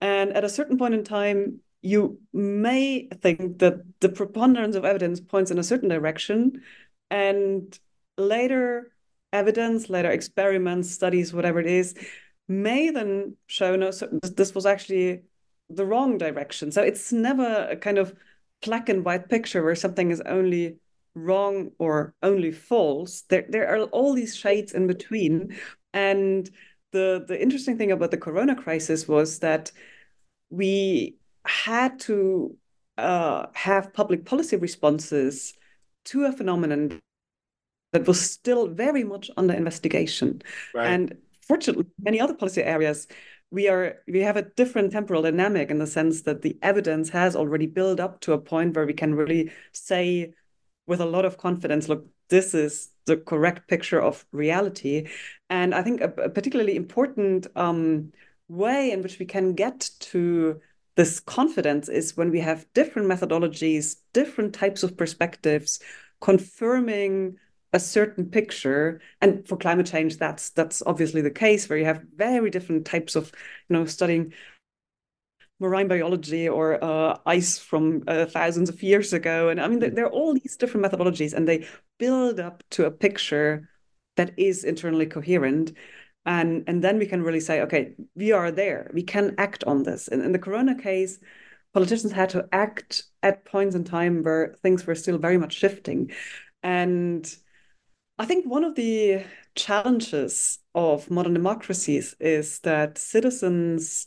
And 0.00 0.32
at 0.32 0.44
a 0.44 0.48
certain 0.48 0.78
point 0.78 0.94
in 0.94 1.04
time 1.04 1.60
you 1.82 2.18
may 2.32 3.08
think 3.22 3.58
that 3.58 3.82
the 4.00 4.08
preponderance 4.08 4.74
of 4.74 4.84
evidence 4.86 5.20
points 5.20 5.50
in 5.50 5.58
a 5.58 5.62
certain 5.62 5.88
direction. 5.90 6.62
And 7.10 7.78
later 8.16 8.90
evidence 9.32 9.90
later 9.90 10.10
experiments 10.10 10.90
studies 10.90 11.32
whatever 11.34 11.58
it 11.60 11.66
is 11.66 11.94
may 12.48 12.90
then 12.90 13.36
show 13.46 13.76
no 13.76 13.90
so 13.90 14.06
this 14.22 14.54
was 14.54 14.66
actually 14.66 15.22
the 15.70 15.86
wrong 15.86 16.18
direction. 16.18 16.72
So 16.72 16.82
it's 16.82 17.12
never 17.12 17.68
a 17.70 17.76
kind 17.76 17.98
of 17.98 18.14
black 18.62 18.88
and 18.88 19.04
white 19.04 19.28
picture 19.28 19.62
where 19.62 19.74
something 19.74 20.10
is 20.10 20.20
only 20.22 20.76
wrong 21.14 21.70
or 21.78 22.14
only 22.22 22.52
false. 22.52 23.22
There 23.22 23.46
there 23.48 23.68
are 23.68 23.84
all 23.84 24.14
these 24.14 24.36
shades 24.36 24.72
in 24.72 24.86
between. 24.86 25.56
And 25.92 26.50
the 26.92 27.24
the 27.26 27.40
interesting 27.40 27.78
thing 27.78 27.92
about 27.92 28.10
the 28.10 28.18
corona 28.18 28.54
crisis 28.54 29.08
was 29.08 29.38
that 29.40 29.72
we 30.50 31.16
had 31.46 31.98
to 32.00 32.56
uh, 32.96 33.46
have 33.54 33.92
public 33.92 34.24
policy 34.24 34.56
responses 34.56 35.54
to 36.06 36.24
a 36.24 36.32
phenomenon 36.32 37.00
that 37.92 38.06
was 38.06 38.20
still 38.20 38.66
very 38.66 39.04
much 39.04 39.30
under 39.36 39.54
investigation. 39.54 40.42
Right. 40.74 40.86
and 40.86 41.16
fortunately, 41.46 41.86
many 41.98 42.20
other 42.20 42.34
policy 42.34 42.62
areas, 42.62 43.06
we 43.50 43.68
are 43.68 44.02
we 44.08 44.20
have 44.20 44.36
a 44.36 44.42
different 44.42 44.92
temporal 44.92 45.22
dynamic 45.22 45.70
in 45.70 45.78
the 45.78 45.86
sense 45.86 46.22
that 46.22 46.42
the 46.42 46.58
evidence 46.62 47.08
has 47.10 47.36
already 47.36 47.66
built 47.66 48.00
up 48.00 48.20
to 48.20 48.32
a 48.32 48.38
point 48.38 48.74
where 48.74 48.86
we 48.86 48.94
can 48.94 49.14
really 49.14 49.52
say 49.72 50.34
with 50.86 51.00
a 51.00 51.06
lot 51.06 51.24
of 51.24 51.38
confidence, 51.38 51.88
look, 51.88 52.06
this 52.28 52.54
is 52.54 52.90
the 53.06 53.16
correct 53.16 53.68
picture 53.68 54.00
of 54.00 54.24
reality. 54.32 55.08
And 55.48 55.74
I 55.74 55.82
think 55.82 56.00
a, 56.00 56.12
a 56.22 56.30
particularly 56.30 56.76
important 56.76 57.46
um, 57.56 58.12
way 58.48 58.90
in 58.90 59.02
which 59.02 59.18
we 59.18 59.26
can 59.26 59.54
get 59.54 59.90
to 60.00 60.60
this 60.96 61.20
confidence 61.20 61.88
is 61.88 62.16
when 62.16 62.30
we 62.30 62.40
have 62.40 62.66
different 62.72 63.08
methodologies, 63.08 63.96
different 64.12 64.54
types 64.54 64.82
of 64.82 64.96
perspectives, 64.96 65.80
confirming 66.20 67.36
a 67.74 67.80
certain 67.80 68.30
picture. 68.30 69.00
And 69.20 69.46
for 69.46 69.56
climate 69.58 69.86
change 69.86 70.16
that's 70.16 70.50
that's 70.50 70.82
obviously 70.86 71.20
the 71.20 71.30
case 71.30 71.68
where 71.68 71.78
you 71.78 71.84
have 71.84 72.04
very 72.16 72.48
different 72.48 72.86
types 72.86 73.16
of 73.16 73.32
you 73.68 73.76
know 73.76 73.84
studying 73.84 74.32
marine 75.60 75.88
biology 75.88 76.48
or 76.48 76.82
uh, 76.82 77.18
ice 77.26 77.58
from 77.58 78.02
uh, 78.08 78.26
thousands 78.26 78.68
of 78.70 78.82
years 78.82 79.12
ago. 79.12 79.48
And 79.48 79.60
i 79.60 79.68
mean 79.68 79.80
there, 79.80 79.90
there, 79.90 80.06
are 80.06 80.12
all 80.12 80.34
these 80.34 80.56
different 80.56 80.86
methodologies 80.86 81.34
and 81.34 81.46
they 81.48 81.66
build 81.98 82.40
up 82.40 82.62
to 82.70 82.86
a 82.86 82.90
picture 82.90 83.68
that 84.16 84.32
is 84.38 84.64
internally 84.64 85.06
coherent. 85.06 85.72
And 86.26 86.64
and 86.68 86.82
then 86.82 86.98
we 86.98 87.06
can 87.06 87.22
really 87.22 87.40
say 87.40 87.60
okay 87.62 87.94
we 88.14 88.32
are 88.32 88.50
there. 88.52 88.90
We 88.94 89.02
can 89.02 89.34
act 89.38 89.64
on 89.64 89.82
this. 89.82 90.08
And 90.08 90.22
in 90.22 90.32
the 90.32 90.38
corona 90.38 90.76
case 90.80 91.18
politicians 91.74 92.12
had 92.12 92.30
to 92.30 92.48
act 92.52 93.02
at 93.24 93.44
points 93.44 93.74
in 93.74 93.82
time 93.82 94.22
where 94.22 94.54
things 94.62 94.86
were 94.86 94.94
still 94.94 95.18
very 95.18 95.38
much 95.38 95.54
shifting. 95.54 96.12
And 96.62 97.26
I 98.18 98.26
think 98.26 98.46
one 98.46 98.64
of 98.64 98.74
the 98.74 99.24
challenges 99.54 100.58
of 100.74 101.10
modern 101.10 101.34
democracies 101.34 102.14
is 102.20 102.60
that 102.60 102.98
citizens 102.98 104.06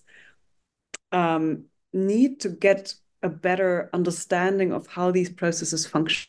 um, 1.11 1.65
need 1.93 2.39
to 2.41 2.49
get 2.49 2.93
a 3.23 3.29
better 3.29 3.89
understanding 3.93 4.71
of 4.71 4.87
how 4.87 5.11
these 5.11 5.29
processes 5.29 5.85
function. 5.85 6.27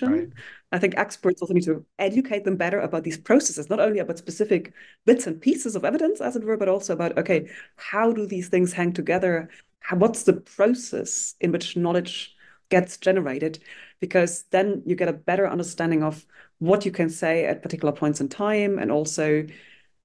Right. 0.00 0.28
I 0.72 0.78
think 0.78 0.94
experts 0.96 1.42
also 1.42 1.52
need 1.52 1.64
to 1.64 1.84
educate 1.98 2.44
them 2.44 2.56
better 2.56 2.80
about 2.80 3.02
these 3.02 3.18
processes, 3.18 3.68
not 3.68 3.80
only 3.80 3.98
about 3.98 4.18
specific 4.18 4.72
bits 5.04 5.26
and 5.26 5.40
pieces 5.40 5.74
of 5.76 5.84
evidence, 5.84 6.20
as 6.20 6.36
it 6.36 6.44
were, 6.44 6.56
but 6.56 6.68
also 6.68 6.92
about 6.92 7.18
okay, 7.18 7.50
how 7.76 8.12
do 8.12 8.26
these 8.26 8.48
things 8.48 8.72
hang 8.72 8.92
together? 8.92 9.50
How, 9.80 9.96
what's 9.96 10.22
the 10.22 10.34
process 10.34 11.34
in 11.40 11.50
which 11.50 11.76
knowledge 11.76 12.34
gets 12.70 12.96
generated? 12.98 13.58
Because 14.00 14.44
then 14.50 14.82
you 14.86 14.94
get 14.94 15.08
a 15.08 15.12
better 15.12 15.48
understanding 15.48 16.02
of 16.02 16.24
what 16.60 16.86
you 16.86 16.92
can 16.92 17.10
say 17.10 17.44
at 17.44 17.62
particular 17.62 17.92
points 17.92 18.20
in 18.20 18.28
time 18.28 18.78
and 18.78 18.92
also 18.92 19.46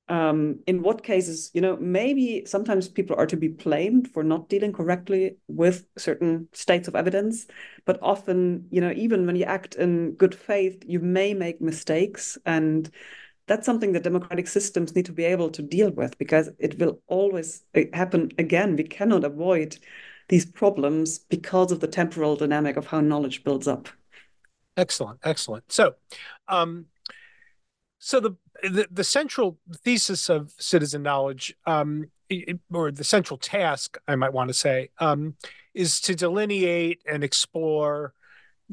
um, 0.07 0.59
in 0.67 0.83
what 0.83 1.03
cases, 1.03 1.49
you 1.53 1.61
know, 1.61 1.77
maybe 1.77 2.43
sometimes 2.45 2.87
people 2.87 3.15
are 3.17 3.25
to 3.25 3.37
be 3.37 3.47
blamed 3.47 4.09
for 4.11 4.23
not 4.23 4.49
dealing 4.49 4.71
correctly 4.71 5.37
with 5.47 5.87
certain 5.97 6.47
states 6.53 6.87
of 6.87 6.95
evidence. 6.95 7.47
But 7.85 7.99
often, 8.01 8.67
you 8.69 8.81
know, 8.81 8.93
even 8.95 9.25
when 9.25 9.35
you 9.35 9.45
act 9.45 9.75
in 9.75 10.13
good 10.13 10.35
faith, 10.35 10.83
you 10.85 10.99
may 10.99 11.33
make 11.33 11.59
mistakes. 11.59 12.37
And 12.45 12.89
that's 13.47 13.65
something 13.65 13.93
that 13.93 14.03
democratic 14.03 14.47
systems 14.47 14.95
need 14.95 15.05
to 15.07 15.13
be 15.13 15.25
able 15.25 15.49
to 15.51 15.61
deal 15.61 15.91
with 15.91 16.17
because 16.17 16.49
it 16.59 16.79
will 16.79 17.01
always 17.07 17.63
uh, 17.75 17.81
happen 17.93 18.31
again. 18.37 18.75
We 18.75 18.83
cannot 18.83 19.23
avoid 19.23 19.77
these 20.29 20.45
problems 20.45 21.19
because 21.19 21.71
of 21.71 21.79
the 21.79 21.87
temporal 21.87 22.35
dynamic 22.35 22.77
of 22.77 22.87
how 22.87 23.01
knowledge 23.01 23.43
builds 23.43 23.67
up. 23.67 23.89
Excellent, 24.77 25.19
excellent. 25.23 25.71
So, 25.71 25.95
um, 26.47 26.85
so 27.99 28.19
the, 28.19 28.35
the, 28.61 28.87
the 28.91 29.03
central 29.03 29.57
thesis 29.83 30.29
of 30.29 30.53
citizen 30.59 31.01
knowledge, 31.03 31.55
um, 31.65 32.11
or 32.71 32.91
the 32.91 33.03
central 33.03 33.37
task, 33.37 33.97
I 34.07 34.15
might 34.15 34.33
want 34.33 34.49
to 34.49 34.53
say, 34.53 34.89
um, 34.99 35.35
is 35.73 35.99
to 36.01 36.15
delineate 36.15 37.01
and 37.09 37.23
explore 37.23 38.13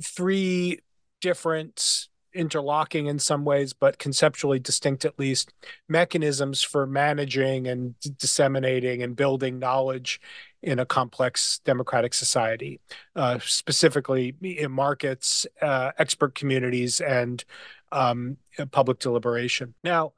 three 0.03 0.81
different 1.21 2.09
interlocking 2.35 3.07
in 3.07 3.19
some 3.19 3.45
ways, 3.45 3.73
but 3.73 3.99
conceptually 3.99 4.59
distinct 4.59 5.05
at 5.05 5.19
least, 5.19 5.53
mechanisms 5.89 6.63
for 6.63 6.87
managing 6.87 7.69
and 7.69 7.95
disseminating 8.19 9.03
and 9.03 9.17
building 9.17 9.59
knowledge 9.59 10.21
in 10.63 10.79
a 10.79 10.87
complex 10.87 11.61
democratic 11.65 12.15
society, 12.15 12.81
uh, 13.17 13.39
specifically 13.41 14.35
in 14.43 14.71
markets, 14.71 15.47
uh, 15.61 15.91
expert 15.99 16.35
communities, 16.35 17.01
and 17.01 17.45
um, 17.91 18.37
public 18.71 18.99
deliberation. 18.99 19.75
Now, 19.83 20.13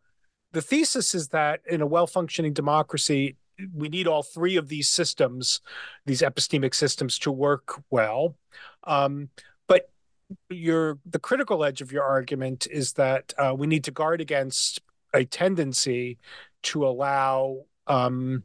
the 0.53 0.63
thesis 0.63 1.15
is 1.15 1.29
that 1.29 1.61
in 1.69 1.81
a 1.81 1.87
well 1.87 2.07
functioning 2.07 2.53
democracy, 2.53 3.37
we 3.73 3.89
need 3.89 4.07
all 4.07 4.23
three 4.23 4.57
of 4.57 4.69
these 4.69 4.89
systems, 4.89 5.61
these 6.07 6.23
epistemic 6.23 6.75
systems, 6.75 7.19
to 7.21 7.33
work 7.33 7.83
well. 7.91 8.37
Um, 8.85 9.29
but 9.67 9.91
your 10.51 10.99
the 11.07 11.19
critical 11.19 11.65
edge 11.65 11.81
of 11.81 11.93
your 11.93 12.05
argument 12.05 12.67
is 12.71 12.95
that 12.95 13.33
uh, 13.39 13.55
we 13.57 13.67
need 13.67 13.85
to 13.85 13.91
guard 13.91 14.21
against 14.21 14.81
a 15.13 15.25
tendency 15.25 16.19
to 16.63 16.87
allow 16.87 17.65
um, 17.87 18.43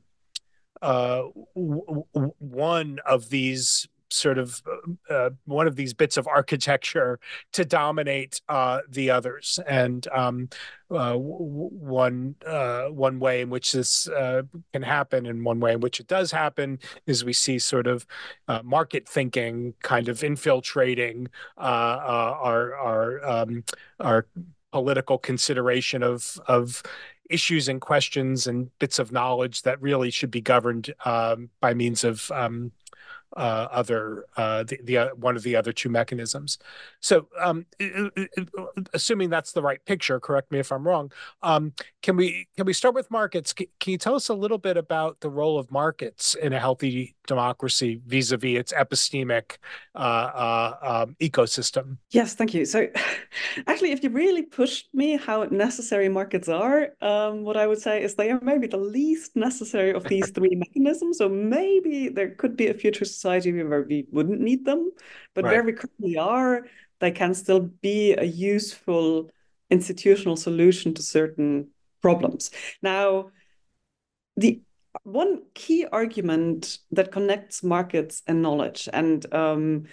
uh, 0.81 1.23
w- 1.55 2.05
w- 2.13 2.33
one 2.39 2.99
of 3.05 3.29
these 3.29 3.87
sort 4.11 4.37
of 4.37 4.61
uh, 5.09 5.29
one 5.45 5.67
of 5.67 5.75
these 5.75 5.93
bits 5.93 6.17
of 6.17 6.27
architecture 6.27 7.19
to 7.53 7.63
dominate 7.63 8.41
uh, 8.49 8.79
the 8.89 9.11
others. 9.11 9.59
And 9.67 10.07
um, 10.07 10.49
uh, 10.89 11.13
one 11.15 12.35
uh, 12.45 12.85
one 12.85 13.19
way 13.19 13.41
in 13.41 13.49
which 13.49 13.71
this 13.71 14.07
uh, 14.09 14.43
can 14.73 14.81
happen, 14.81 15.25
and 15.25 15.45
one 15.45 15.59
way 15.59 15.73
in 15.73 15.79
which 15.79 15.99
it 15.99 16.07
does 16.07 16.31
happen, 16.31 16.79
is 17.05 17.23
we 17.23 17.33
see 17.33 17.59
sort 17.59 17.87
of 17.87 18.05
uh, 18.47 18.61
market 18.63 19.07
thinking 19.07 19.73
kind 19.83 20.09
of 20.09 20.23
infiltrating 20.23 21.27
our 21.57 22.75
our 22.75 23.27
um, 23.27 23.63
our 23.99 24.27
political 24.71 25.17
consideration 25.17 26.03
of 26.03 26.39
of 26.47 26.83
issues 27.29 27.67
and 27.67 27.79
questions 27.79 28.47
and 28.47 28.69
bits 28.79 28.99
of 28.99 29.11
knowledge 29.11 29.61
that 29.61 29.81
really 29.81 30.09
should 30.09 30.31
be 30.31 30.41
governed 30.41 30.93
um, 31.05 31.49
by 31.61 31.73
means 31.73 32.03
of 32.03 32.29
um, 32.31 32.71
uh, 33.35 33.67
other 33.71 34.25
uh, 34.37 34.63
the, 34.63 34.79
the 34.83 34.97
uh, 34.97 35.09
one 35.15 35.35
of 35.35 35.43
the 35.43 35.55
other 35.55 35.71
two 35.71 35.89
mechanisms. 35.89 36.57
So, 36.99 37.27
um, 37.39 37.65
assuming 38.93 39.29
that's 39.29 39.51
the 39.51 39.61
right 39.61 39.83
picture, 39.85 40.19
correct 40.19 40.51
me 40.51 40.59
if 40.59 40.71
I'm 40.71 40.87
wrong. 40.87 41.11
Um, 41.41 41.73
can 42.01 42.15
we 42.15 42.47
can 42.55 42.65
we 42.65 42.73
start 42.73 42.95
with 42.95 43.09
markets? 43.11 43.53
Can, 43.53 43.67
you 43.85 43.97
tell 43.97 44.15
us 44.15 44.29
a 44.29 44.33
little 44.33 44.57
bit 44.57 44.77
about 44.77 45.19
the 45.19 45.29
role 45.29 45.57
of 45.59 45.71
markets 45.71 46.35
in 46.35 46.53
a 46.53 46.59
healthy 46.59 47.15
democracy 47.27 48.01
vis-a-vis 48.05 48.59
its 48.59 48.73
epistemic 48.73 49.57
uh, 49.95 49.97
uh, 49.97 50.77
um, 50.81 51.15
ecosystem? 51.19 51.97
Yes, 52.11 52.35
thank 52.35 52.53
you. 52.53 52.65
So, 52.65 52.87
actually, 53.67 53.91
if 53.91 54.03
you 54.03 54.09
really 54.09 54.43
pushed 54.43 54.87
me 54.93 55.17
how 55.17 55.43
necessary 55.43 56.09
markets 56.09 56.49
are, 56.49 56.89
um, 57.01 57.43
what 57.43 57.57
I 57.57 57.67
would 57.67 57.81
say 57.81 58.03
is 58.03 58.15
they 58.15 58.31
are 58.31 58.39
maybe 58.41 58.67
the 58.67 58.77
least 58.77 59.35
necessary 59.35 59.91
of 59.91 60.03
these 60.05 60.29
three 60.31 60.55
mechanisms. 60.55 61.17
So 61.17 61.29
maybe 61.29 62.09
there 62.09 62.31
could 62.31 62.55
be 62.55 62.67
a 62.67 62.73
future 62.73 63.05
society 63.19 63.51
where 63.51 63.83
we 63.83 64.07
wouldn't 64.11 64.41
need 64.41 64.65
them, 64.65 64.91
but 65.35 65.43
right. 65.43 65.51
where 65.51 65.63
we 65.63 65.73
currently 65.73 66.17
are, 66.17 66.65
they 66.99 67.11
can 67.11 67.33
still 67.33 67.59
be 67.59 68.13
a 68.13 68.23
useful 68.23 69.29
institutional 69.69 70.35
solution 70.35 70.93
to 70.93 71.01
certain 71.01 71.69
problems. 72.01 72.51
Now, 72.81 73.31
the 74.37 74.61
one 75.03 75.43
key 75.53 75.85
argument 75.91 76.79
that 76.91 77.11
connects 77.11 77.63
markets 77.63 78.23
and 78.27 78.41
knowledge, 78.41 78.89
and 78.91 79.31
um, 79.33 79.85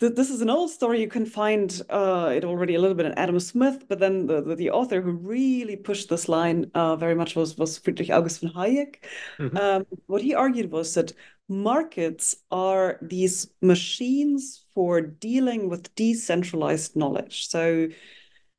this 0.00 0.30
is 0.30 0.40
an 0.40 0.50
old 0.50 0.70
story. 0.70 1.00
You 1.00 1.08
can 1.08 1.26
find 1.26 1.82
uh, 1.90 2.32
it 2.34 2.44
already 2.44 2.76
a 2.76 2.80
little 2.80 2.94
bit 2.94 3.06
in 3.06 3.18
Adam 3.18 3.40
Smith, 3.40 3.84
but 3.88 3.98
then 3.98 4.26
the, 4.26 4.40
the, 4.40 4.54
the 4.54 4.70
author 4.70 5.00
who 5.00 5.10
really 5.10 5.76
pushed 5.76 6.08
this 6.08 6.28
line 6.28 6.70
uh, 6.74 6.94
very 6.96 7.14
much 7.14 7.34
was 7.34 7.56
was 7.58 7.78
Friedrich 7.78 8.10
August 8.10 8.40
von 8.40 8.52
Hayek. 8.52 8.96
Mm-hmm. 9.38 9.56
Um, 9.56 9.86
what 10.06 10.22
he 10.22 10.34
argued 10.34 10.70
was 10.70 10.94
that 10.94 11.12
markets 11.48 12.36
are 12.50 12.98
these 13.02 13.48
machines 13.62 14.64
for 14.74 15.00
dealing 15.00 15.68
with 15.68 15.94
decentralized 15.94 16.94
knowledge. 16.94 17.48
So 17.48 17.88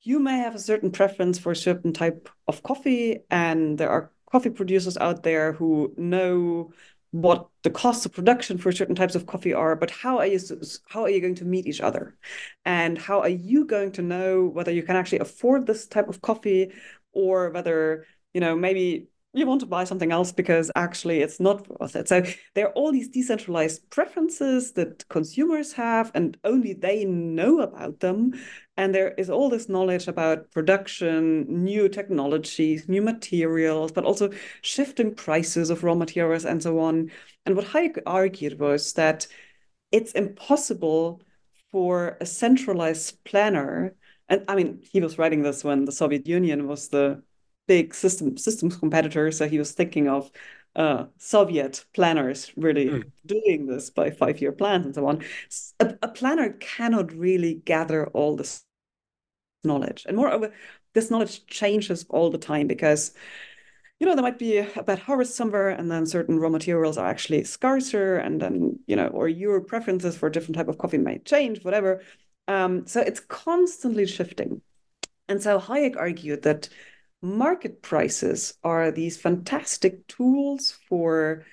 you 0.02 0.19
may 0.19 0.38
have 0.38 0.56
a 0.56 0.60
certain 0.60 0.91
preference 0.91 1.38
for 1.38 1.52
a 1.52 1.56
certain 1.56 1.93
type 1.93 2.30
of 2.47 2.63
coffee, 2.63 3.19
and 3.30 3.78
there 3.78 3.89
are 3.89 4.12
coffee 4.32 4.49
producers 4.49 4.97
out 4.97 5.23
there 5.23 5.54
who 5.54 5.93
know 5.97 6.71
what 7.12 7.49
the 7.63 7.69
costs 7.69 8.06
of 8.06 8.13
production 8.13 8.58
for 8.58 8.71
certain 8.71 8.95
types 8.95 9.15
of 9.15 9.25
coffee 9.25 9.54
are 9.54 9.75
but 9.75 9.89
how 9.89 10.19
are 10.19 10.28
you 10.28 10.39
how 10.88 11.02
are 11.02 11.10
you 11.10 11.19
going 11.19 11.34
to 11.34 11.45
meet 11.45 11.65
each 11.65 11.82
other 11.82 12.15
and 12.65 12.99
how 12.99 13.19
are 13.21 13.30
you 13.30 13.65
going 13.65 13.91
to 13.91 14.04
know 14.04 14.45
whether 14.45 14.71
you 14.71 14.84
can 14.84 14.95
actually 14.95 15.17
afford 15.17 15.65
this 15.65 15.88
type 15.88 16.08
of 16.08 16.21
coffee 16.21 16.71
or 17.12 17.49
whether 17.49 18.06
you 18.34 18.39
know 18.39 18.56
maybe 18.56 19.08
you 19.33 19.45
want 19.45 19.61
to 19.61 19.67
buy 19.67 19.83
something 19.83 20.11
else 20.11 20.31
because 20.31 20.71
actually 20.75 21.21
it's 21.21 21.39
not 21.39 21.67
worth 21.79 21.95
it. 21.95 22.07
So 22.07 22.23
there 22.55 22.67
are 22.67 22.73
all 22.73 22.91
these 22.91 23.09
decentralized 23.09 23.87
preferences 23.91 24.71
that 24.73 25.07
consumers 25.09 25.73
have, 25.73 26.11
and 26.15 26.35
only 26.43 26.73
they 26.73 27.05
know 27.05 27.59
about 27.59 27.99
them. 27.99 28.33
And 28.75 28.93
there 28.95 29.13
is 29.17 29.29
all 29.29 29.49
this 29.49 29.69
knowledge 29.69 30.07
about 30.07 30.49
production, 30.51 31.45
new 31.63 31.89
technologies, 31.89 32.89
new 32.89 33.03
materials, 33.03 33.91
but 33.91 34.03
also 34.03 34.31
shifting 34.61 35.13
prices 35.13 35.69
of 35.69 35.83
raw 35.83 35.95
materials 35.95 36.45
and 36.45 36.63
so 36.63 36.79
on. 36.79 37.11
And 37.45 37.55
what 37.55 37.67
Hayek 37.67 38.01
argued 38.07 38.59
was 38.59 38.93
that 38.93 39.27
it's 39.91 40.13
impossible 40.13 41.21
for 41.71 42.17
a 42.19 42.25
centralized 42.25 43.23
planner. 43.25 43.95
And 44.27 44.43
I 44.47 44.55
mean, 44.55 44.81
he 44.91 45.01
was 45.01 45.19
writing 45.19 45.43
this 45.43 45.63
when 45.63 45.85
the 45.85 45.91
Soviet 45.91 46.27
Union 46.27 46.67
was 46.67 46.89
the 46.89 47.21
big 47.69 47.93
system 47.93 48.36
systems 48.36 48.75
competitor. 48.75 49.32
So 49.32 49.47
he 49.47 49.60
was 49.60 49.71
thinking 49.73 50.10
of 50.10 50.32
uh, 50.75 51.05
Soviet 51.17 51.86
planners 51.93 52.51
really 52.58 52.88
mm. 52.88 53.12
doing 53.25 53.67
this 53.67 53.91
by 53.91 54.10
five 54.10 54.41
year 54.41 54.51
plans 54.51 54.88
and 54.88 54.95
so 54.95 55.05
on. 55.05 55.23
A, 55.79 55.95
a, 56.01 56.08
planner 56.08 56.53
cannot 56.53 57.13
really 57.13 57.53
gather 57.53 58.08
all 58.08 58.36
this 58.36 58.63
knowledge. 59.63 60.05
And 60.08 60.17
moreover, 60.17 60.51
this 60.95 61.12
knowledge 61.12 61.45
changes 61.45 62.05
all 62.10 62.32
the 62.32 62.39
time 62.39 62.65
because 62.65 63.13
you 63.99 64.08
know, 64.08 64.15
there 64.15 64.23
might 64.23 64.39
be 64.39 64.58
a 64.60 64.84
bad 64.84 64.99
harvest 64.99 65.36
somewhere, 65.36 65.69
and 65.69 65.91
then 65.91 66.05
certain 66.05 66.39
raw 66.39 66.47
materials 66.47 66.97
are 66.97 67.05
actually 67.05 67.43
scarcer, 67.43 68.15
and 68.17 68.41
then, 68.41 68.79
you 68.88 68.95
know, 68.95 69.08
or 69.08 69.27
your 69.27 69.60
preferences 69.60 70.15
for 70.15 70.27
a 70.27 70.32
different 70.32 70.55
type 70.55 70.69
of 70.69 70.77
coffee 70.77 70.97
might 70.97 71.25
change, 71.25 71.65
whatever. 71.65 72.01
Um, 72.47 72.88
so 72.88 73.01
it's 73.01 73.19
constantly 73.19 74.08
shifting. 74.08 74.62
And 75.27 75.43
so 75.43 75.60
Hayek 75.60 75.95
argued 75.97 76.41
that 76.43 76.69
market 77.21 77.82
prices 77.82 78.53
are 78.63 78.91
these 78.91 79.17
fantastic 79.17 80.08
tools 80.08 80.77
for 80.88 81.45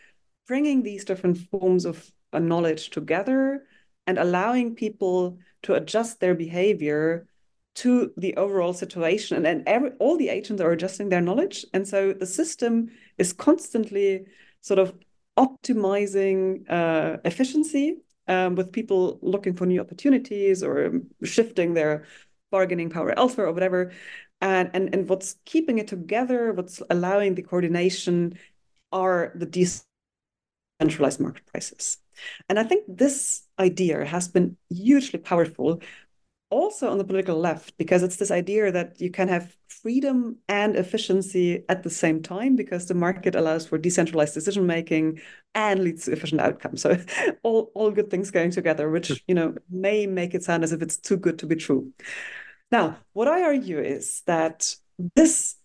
bringing 0.47 0.83
these 0.83 1.05
different 1.05 1.39
forms 1.51 1.85
of 1.85 2.11
uh, 2.33 2.39
knowledge 2.39 2.91
together 2.91 3.65
and 4.07 4.19
allowing 4.19 4.75
people 4.75 5.39
to 5.63 5.75
adjust 5.75 6.21
their 6.21 6.35
behavior 6.35 7.27
to 7.75 8.13
the 8.17 8.37
overall 8.37 8.73
situation. 8.73 9.37
And, 9.37 9.47
and 9.47 9.63
every, 9.67 9.91
all 9.99 10.17
the 10.17 10.29
agents 10.29 10.63
are 10.63 10.71
adjusting 10.71 11.09
their 11.09 11.21
knowledge. 11.21 11.67
And 11.75 11.87
so 11.87 12.13
the 12.13 12.27
system 12.27 12.89
is 13.19 13.33
constantly 13.33 14.27
sort 14.61 14.79
of 14.79 14.95
optimizing 15.37 16.71
uh, 16.71 17.19
efficiency 17.25 17.99
um, 18.29 18.55
with 18.55 18.73
people 18.73 19.19
looking 19.21 19.55
for 19.55 19.67
new 19.67 19.81
opportunities 19.81 20.63
or 20.63 21.01
shifting 21.23 21.75
their 21.75 22.05
bargaining 22.51 22.91
power 22.91 23.13
elsewhere 23.19 23.49
or 23.49 23.53
whatever 23.53 23.93
and, 24.41 24.71
and, 24.75 24.95
and 24.95 25.09
what's 25.09 25.37
keeping 25.45 25.79
it 25.79 25.89
together, 25.89 26.53
what's 26.53 26.83
allowing 26.91 27.35
the 27.35 27.43
coordination 27.43 28.39
are 28.93 29.33
the 29.35 29.47
decentralized 30.79 31.21
market 31.21 31.47
prices. 31.47 31.99
And 32.49 32.59
I 32.59 32.65
think 32.65 32.85
this 32.89 33.47
idea 33.59 34.05
has 34.05 34.29
been 34.29 34.57
hugely 34.71 35.19
powerful 35.19 35.81
also 36.51 36.91
on 36.91 36.99
the 36.99 37.05
political 37.05 37.39
left, 37.39 37.77
because 37.77 38.03
it's 38.03 38.17
this 38.17 38.31
idea 38.31 38.71
that 38.71 39.01
you 39.01 39.11
can 39.11 39.29
have 39.29 39.57
freedom 39.69 40.37
and 40.49 40.77
efficiency 40.77 41.65
at 41.69 41.83
the 41.83 41.91
same 41.91 42.23
time, 42.23 42.55
because 42.55 42.87
the 42.87 42.95
market 42.95 43.35
allows 43.35 43.67
for 43.67 43.79
decentralized 43.79 44.35
decision 44.35 44.67
making 44.67 45.21
and 45.55 45.83
leads 45.83 46.05
to 46.05 46.13
efficient 46.13 46.41
outcomes. 46.41 46.83
So 46.83 46.99
all, 47.43 47.73
all 47.75 47.91
good 47.91 48.11
things 48.11 48.31
going 48.31 48.53
together, 48.53 48.89
which 48.91 49.25
you 49.27 49.35
know 49.35 49.55
may 49.71 50.07
make 50.07 50.35
it 50.35 50.45
sound 50.45 50.63
as 50.65 50.73
if 50.73 50.83
it's 50.83 50.97
too 50.97 51.17
good 51.17 51.39
to 51.41 51.47
be 51.47 51.57
true. 51.57 51.93
Now, 52.71 52.99
what 53.13 53.29
I 53.29 53.43
argue 53.43 53.79
is 53.81 54.23
that 54.27 54.75
this 55.15 55.57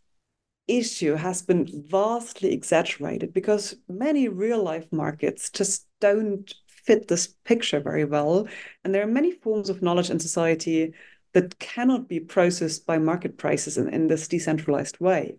issue 0.67 1.15
has 1.15 1.41
been 1.41 1.67
vastly 1.89 2.53
exaggerated 2.53 3.33
because 3.33 3.75
many 3.89 4.27
real 4.27 4.63
life 4.63 4.87
markets 4.91 5.49
just 5.49 5.87
don't 5.99 6.53
fit 6.67 7.07
this 7.07 7.27
picture 7.45 7.79
very 7.79 8.05
well. 8.05 8.47
And 8.83 8.93
there 8.93 9.03
are 9.03 9.07
many 9.07 9.31
forms 9.31 9.69
of 9.69 9.81
knowledge 9.81 10.09
in 10.09 10.19
society 10.19 10.93
that 11.33 11.59
cannot 11.59 12.07
be 12.07 12.19
processed 12.19 12.85
by 12.85 12.97
market 12.97 13.37
prices 13.37 13.77
in, 13.77 13.89
in 13.89 14.07
this 14.07 14.27
decentralized 14.27 14.99
way. 14.99 15.35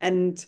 And 0.00 0.44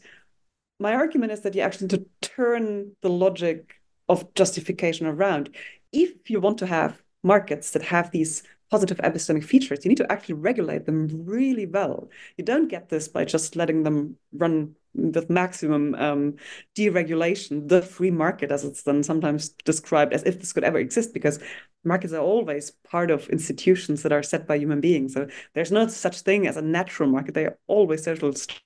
my 0.79 0.95
argument 0.95 1.33
is 1.33 1.41
that 1.43 1.55
you 1.55 1.63
actually 1.63 1.89
need 1.89 2.01
to 2.01 2.29
turn 2.29 2.93
the 3.03 3.11
logic 3.11 3.75
of 4.09 4.33
justification 4.35 5.07
around. 5.07 5.55
If 5.93 6.29
you 6.29 6.41
want 6.41 6.59
to 6.59 6.67
have 6.67 7.03
markets 7.23 7.71
that 7.71 7.83
have 7.83 8.11
these 8.11 8.43
positive 8.73 8.97
epistemic 9.09 9.45
features, 9.45 9.85
you 9.85 9.91
need 9.91 9.99
to 9.99 10.11
actually 10.11 10.37
regulate 10.51 10.87
them 10.87 10.97
really 11.27 11.67
well. 11.67 12.09
You 12.39 12.45
don't 12.45 12.69
get 12.69 12.89
this 12.89 13.07
by 13.07 13.27
just 13.27 13.55
letting 13.55 13.83
them 13.83 14.17
run 14.33 14.75
with 14.95 15.29
maximum 15.29 15.95
um, 15.97 16.37
deregulation, 16.75 17.69
the 17.69 17.83
free 17.83 18.11
market, 18.11 18.51
as 18.51 18.65
it's 18.65 18.83
then 18.85 19.03
sometimes 19.03 19.51
described, 19.67 20.15
as 20.15 20.23
if 20.23 20.41
this 20.41 20.55
could 20.55 20.65
ever 20.65 20.79
exist, 20.79 21.13
because 21.13 21.39
markets 21.85 22.15
are 22.15 22.23
always 22.23 22.71
part 22.91 23.11
of 23.11 23.29
institutions 23.29 24.03
that 24.03 24.13
are 24.13 24.23
set 24.23 24.47
by 24.47 24.57
human 24.57 24.81
beings. 24.81 25.13
So 25.13 25.29
there's 25.55 25.73
no 25.73 25.87
such 25.89 26.23
thing 26.23 26.47
as 26.47 26.57
a 26.57 26.63
natural 26.63 27.11
market. 27.11 27.35
They 27.35 27.45
are 27.45 27.59
always 27.67 28.03
social 28.05 28.33
st 28.33 28.59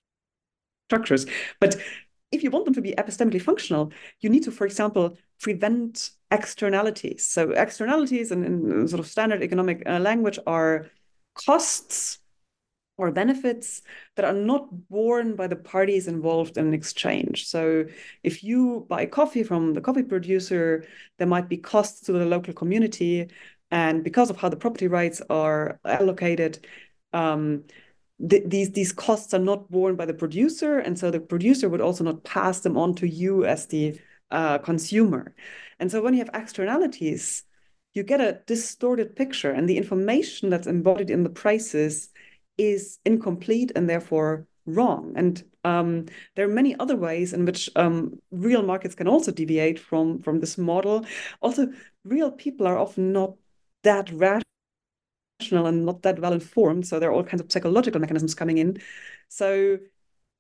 structures. 0.89 1.27
But 1.59 1.75
if 2.31 2.45
you 2.45 2.51
want 2.51 2.65
them 2.65 2.75
to 2.75 2.81
be 2.81 2.95
epistemically 2.97 3.43
functional, 3.43 3.91
you 4.21 4.31
need 4.31 4.45
to, 4.45 4.53
for 4.53 4.67
example, 4.67 5.17
prevent 5.41 6.11
externalities. 6.31 7.27
So 7.27 7.51
externalities 7.51 8.33
in, 8.33 8.45
in 8.45 8.89
sort 8.89 9.01
of 9.01 9.07
standard 9.07 9.43
economic 9.43 9.83
uh, 9.87 9.99
language 9.99 10.39
are 10.47 10.87
costs 11.35 12.19
or 12.99 13.11
benefits 13.13 13.83
that 14.15 14.25
are 14.25 14.33
not 14.33 14.89
borne 14.89 15.37
by 15.37 15.47
the 15.47 15.57
parties 15.57 16.09
involved 16.09 16.57
in 16.57 16.67
an 16.67 16.75
exchange. 16.75 17.47
So 17.47 17.85
if 18.23 18.43
you 18.43 18.87
buy 18.89 19.07
coffee 19.07 19.43
from 19.43 19.75
the 19.75 19.83
coffee 19.83 20.03
producer, 20.03 20.85
there 21.19 21.27
might 21.27 21.49
be 21.49 21.59
costs 21.59 22.01
to 22.03 22.13
the 22.13 22.25
local 22.25 22.55
community. 22.55 23.29
And 23.71 24.03
because 24.03 24.31
of 24.31 24.39
how 24.39 24.49
the 24.49 24.57
property 24.57 24.89
rights 24.89 25.21
are 25.29 25.79
allocated, 25.85 26.67
um, 27.13 27.65
th 28.31 28.43
these 28.47 28.71
these 28.71 28.93
costs 28.93 29.35
are 29.35 29.45
not 29.45 29.71
borne 29.71 29.97
by 29.97 30.07
the 30.07 30.15
producer, 30.15 30.79
and 30.79 30.99
so 30.99 31.11
the 31.11 31.21
producer 31.21 31.69
would 31.69 31.83
also 31.83 32.05
not 32.05 32.25
pass 32.25 32.61
them 32.61 32.77
on 32.77 32.95
to 32.95 33.07
you 33.07 33.45
as 33.45 33.67
the 33.67 34.01
uh, 34.31 34.59
consumer. 34.59 35.35
And 35.79 35.91
so 35.91 36.03
when 36.03 36.15
you 36.15 36.21
have 36.21 36.31
externalities, 36.35 37.45
you 37.95 38.03
get 38.03 38.21
a 38.21 38.41
distorted 38.47 39.17
picture, 39.17 39.51
and 39.51 39.69
the 39.69 39.79
information 39.79 40.51
that's 40.51 40.67
embodied 40.67 41.11
in 41.11 41.23
the 41.23 41.31
prices 41.31 42.11
is 42.59 42.99
incomplete 43.05 43.73
and 43.75 43.89
therefore 43.89 44.47
wrong. 44.67 45.13
And 45.17 45.43
um, 45.65 46.07
there 46.35 46.45
are 46.45 46.53
many 46.53 46.79
other 46.79 46.97
ways 46.97 47.33
in 47.33 47.45
which 47.45 47.71
um, 47.77 48.19
real 48.31 48.63
markets 48.63 48.95
can 48.95 49.09
also 49.09 49.33
deviate 49.33 49.79
from 49.79 50.21
from 50.21 50.41
this 50.41 50.59
model. 50.59 51.07
Also, 51.41 51.69
real 52.05 52.31
people 52.31 52.67
are 52.67 52.79
often 52.79 53.13
not 53.13 53.35
that 53.83 54.11
rational 54.13 55.67
and 55.67 55.87
not 55.87 56.03
that 56.03 56.19
well 56.19 56.33
informed, 56.33 56.87
so 56.87 56.99
there 56.99 57.11
are 57.11 57.13
all 57.13 57.25
kinds 57.25 57.41
of 57.41 57.51
psychological 57.51 58.01
mechanisms 58.01 58.35
coming 58.35 58.59
in. 58.59 58.79
So, 59.29 59.79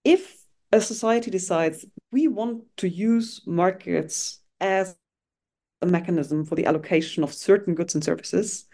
if 0.04 0.36
a 0.72 0.80
society 0.80 1.30
decides 1.30 1.86
we 2.16 2.28
want 2.28 2.64
to 2.78 2.88
use 2.88 3.42
markets 3.46 4.40
as 4.58 4.96
a 5.82 5.86
mechanism 5.86 6.46
for 6.46 6.54
the 6.54 6.64
allocation 6.64 7.22
of 7.22 7.30
certain 7.30 7.74
goods 7.74 7.94
and 7.94 8.02
services, 8.02 8.64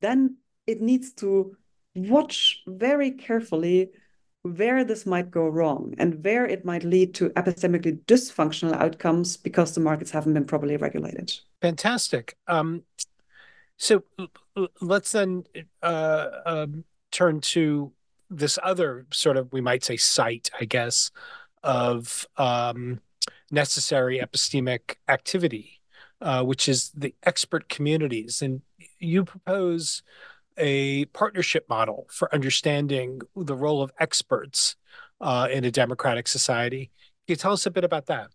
then 0.00 0.36
it 0.68 0.80
needs 0.80 1.12
to 1.14 1.56
watch 1.96 2.62
very 2.68 3.10
carefully 3.10 3.90
where 4.42 4.84
this 4.84 5.04
might 5.04 5.32
go 5.32 5.48
wrong 5.48 5.94
and 5.98 6.22
where 6.24 6.46
it 6.46 6.64
might 6.64 6.84
lead 6.84 7.12
to 7.14 7.30
epistemically 7.30 7.98
dysfunctional 8.04 8.80
outcomes 8.80 9.36
because 9.36 9.74
the 9.74 9.80
markets 9.80 10.12
haven't 10.12 10.34
been 10.34 10.44
properly 10.44 10.76
regulated. 10.76 11.32
Fantastic. 11.60 12.36
Um, 12.46 12.84
so 13.78 14.04
let's 14.80 15.10
then 15.10 15.42
uh, 15.82 16.28
um, 16.46 16.84
turn 17.10 17.40
to 17.40 17.90
this 18.30 18.60
other 18.62 19.06
sort 19.12 19.36
of, 19.36 19.52
we 19.52 19.60
might 19.60 19.82
say, 19.82 19.96
site, 19.96 20.50
I 20.60 20.66
guess, 20.66 21.10
of 21.62 22.26
um, 22.36 23.00
necessary 23.50 24.18
epistemic 24.18 24.96
activity, 25.08 25.80
uh, 26.20 26.42
which 26.42 26.68
is 26.68 26.90
the 26.94 27.14
expert 27.22 27.68
communities. 27.68 28.42
And 28.42 28.62
you 28.98 29.24
propose 29.24 30.02
a 30.56 31.06
partnership 31.06 31.66
model 31.68 32.06
for 32.10 32.32
understanding 32.34 33.20
the 33.34 33.56
role 33.56 33.82
of 33.82 33.90
experts 33.98 34.76
uh, 35.20 35.48
in 35.50 35.64
a 35.64 35.70
democratic 35.70 36.28
society. 36.28 36.90
Can 37.26 37.34
you 37.34 37.36
tell 37.36 37.52
us 37.52 37.66
a 37.66 37.70
bit 37.70 37.84
about 37.84 38.06
that? 38.06 38.28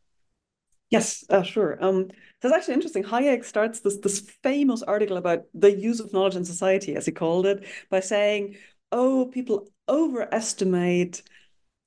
Yes, 0.89 1.25
uh, 1.30 1.43
sure. 1.43 1.78
Um, 1.84 2.07
that's 2.41 2.55
actually 2.55 2.75
interesting. 2.75 3.03
Hayek 3.03 3.43
starts 3.43 3.82
this 3.82 3.97
this 3.97 4.21
famous 4.41 4.82
article 4.84 5.17
about 5.17 5.43
the 5.53 5.78
use 5.78 5.99
of 5.99 6.13
knowledge 6.13 6.38
in 6.38 6.45
society, 6.45 6.95
as 6.95 7.05
he 7.05 7.11
called 7.11 7.45
it, 7.45 7.65
by 7.89 7.99
saying, 7.99 8.55
"Oh, 8.91 9.25
people 9.25 9.67
overestimate 9.89 11.23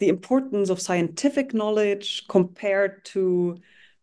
the 0.01 0.09
importance 0.09 0.71
of 0.71 0.81
scientific 0.81 1.55
knowledge 1.55 2.27
compared 2.29 3.05
to 3.07 3.59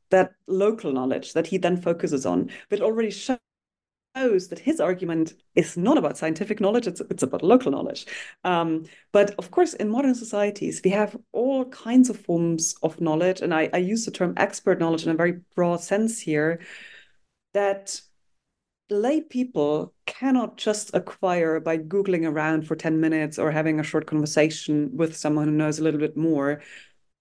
that 0.10 0.34
local 0.48 0.94
knowledge 0.94 1.34
that 1.34 1.48
he 1.48 1.58
then 1.58 1.78
focuses 1.82 2.26
on." 2.26 2.50
But 2.70 2.82
already 2.82 3.12
shows 3.12 4.48
that 4.48 4.60
his 4.60 4.80
argument 4.80 5.34
is 5.56 5.78
not 5.78 5.98
about 5.98 6.18
scientific 6.18 6.60
knowledge, 6.60 6.88
it's, 6.88 7.02
it's 7.02 7.24
about 7.24 7.44
local 7.44 7.72
knowledge. 7.72 8.06
Um, 8.44 8.86
but 9.12 9.36
of 9.38 9.52
course, 9.52 9.74
in 9.74 9.90
modern 9.90 10.16
societies, 10.16 10.82
we 10.84 10.92
have 10.92 11.18
all 11.34 11.66
kinds 11.66 12.10
of 12.10 12.20
forms 12.20 12.76
of 12.84 13.00
knowledge. 13.02 13.42
And 13.42 13.54
I, 13.54 13.70
I 13.74 13.78
use 13.78 14.06
the 14.06 14.12
term 14.12 14.34
expert 14.38 14.80
knowledge 14.80 15.04
in 15.04 15.12
a 15.12 15.16
very 15.16 15.42
broad 15.56 15.82
sense 15.82 16.20
here 16.20 16.62
that 17.54 18.02
lay 18.90 19.22
people 19.22 19.94
cannot 20.06 20.58
just 20.58 20.92
acquire 20.94 21.60
by 21.60 21.78
Googling 21.78 22.28
around 22.28 22.68
for 22.68 22.76
10 22.76 23.00
minutes 23.00 23.38
or 23.38 23.52
having 23.52 23.80
a 23.80 23.84
short 23.84 24.08
conversation 24.08 24.90
with 24.96 25.16
someone 25.16 25.48
who 25.48 25.54
knows 25.54 25.80
a 25.80 25.84
little 25.84 26.00
bit 26.00 26.18
more, 26.18 26.62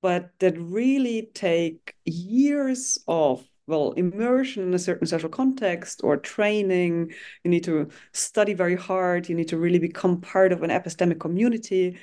but 0.02 0.30
that 0.38 0.58
really 0.58 1.30
take 1.34 1.94
years 2.04 2.98
of 3.08 3.44
well 3.66 3.92
immersion 3.92 4.62
in 4.62 4.74
a 4.74 4.78
certain 4.78 5.06
social 5.06 5.28
context 5.28 6.00
or 6.04 6.16
training. 6.16 7.12
You 7.44 7.50
need 7.50 7.64
to 7.64 7.88
study 8.12 8.54
very 8.54 8.76
hard. 8.76 9.28
You 9.28 9.34
need 9.34 9.48
to 9.48 9.58
really 9.58 9.80
become 9.80 10.20
part 10.20 10.52
of 10.52 10.62
an 10.62 10.70
epistemic 10.70 11.18
community 11.20 11.98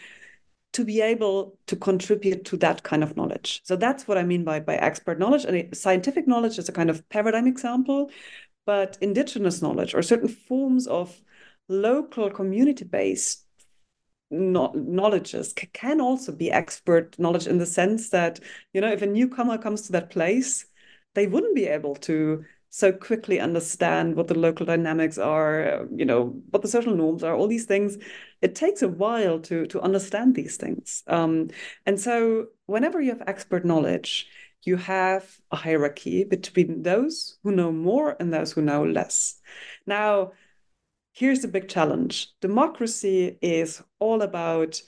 to 0.73 0.83
be 0.83 1.01
able 1.01 1.57
to 1.67 1.75
contribute 1.75 2.45
to 2.45 2.57
that 2.57 2.81
kind 2.83 3.03
of 3.03 3.15
knowledge. 3.15 3.61
So 3.63 3.75
that's 3.75 4.07
what 4.07 4.17
i 4.17 4.23
mean 4.23 4.43
by 4.43 4.59
by 4.59 4.75
expert 4.75 5.19
knowledge. 5.19 5.45
And 5.45 5.75
scientific 5.75 6.27
knowledge 6.27 6.57
is 6.59 6.67
a 6.67 6.71
kind 6.71 6.89
of 6.89 7.07
paradigm 7.09 7.47
example 7.47 8.09
but 8.65 8.97
indigenous 9.01 9.61
knowledge 9.61 9.93
or 9.93 10.01
certain 10.01 10.27
forms 10.27 10.87
of 10.87 11.21
local 11.69 12.29
community 12.29 12.85
based 12.85 13.45
knowledges 14.29 15.53
can 15.73 16.01
also 16.01 16.31
be 16.31 16.51
expert 16.51 17.17
knowledge 17.19 17.45
in 17.45 17.59
the 17.59 17.65
sense 17.65 18.09
that 18.09 18.39
you 18.73 18.81
know 18.81 18.91
if 18.91 19.01
a 19.01 19.05
newcomer 19.05 19.57
comes 19.57 19.83
to 19.83 19.91
that 19.91 20.09
place 20.09 20.65
they 21.13 21.27
wouldn't 21.27 21.55
be 21.55 21.67
able 21.67 21.95
to 21.95 22.43
so 22.73 22.91
quickly 22.91 23.39
understand 23.39 24.15
what 24.15 24.27
the 24.27 24.33
local 24.33 24.65
dynamics 24.65 25.19
are, 25.19 25.87
you 25.95 26.05
know, 26.05 26.41
what 26.49 26.63
the 26.63 26.67
social 26.67 26.95
norms 26.95 27.23
are, 27.23 27.35
all 27.35 27.47
these 27.47 27.67
things. 27.67 27.99
It 28.41 28.55
takes 28.55 28.81
a 28.81 28.87
while 28.87 29.39
to 29.41 29.67
to 29.67 29.79
understand 29.81 30.33
these 30.33 30.57
things. 30.57 31.03
Um, 31.05 31.49
and 31.85 32.01
so 32.01 32.47
whenever 32.65 32.99
you 32.99 33.11
have 33.11 33.21
expert 33.27 33.63
knowledge, 33.63 34.27
you 34.65 34.77
have 34.77 35.37
a 35.51 35.55
hierarchy 35.55 36.23
between 36.23 36.83
those 36.83 37.37
who 37.43 37.51
know 37.51 37.71
more 37.71 38.15
and 38.19 38.33
those 38.33 38.51
who 38.51 38.61
know 38.61 38.83
less. 38.83 39.39
Now, 39.85 40.31
here's 41.13 41.41
the 41.41 41.47
big 41.47 41.67
challenge. 41.67 42.29
Democracy 42.41 43.37
is 43.41 43.81
all 43.99 44.21
about 44.21 44.81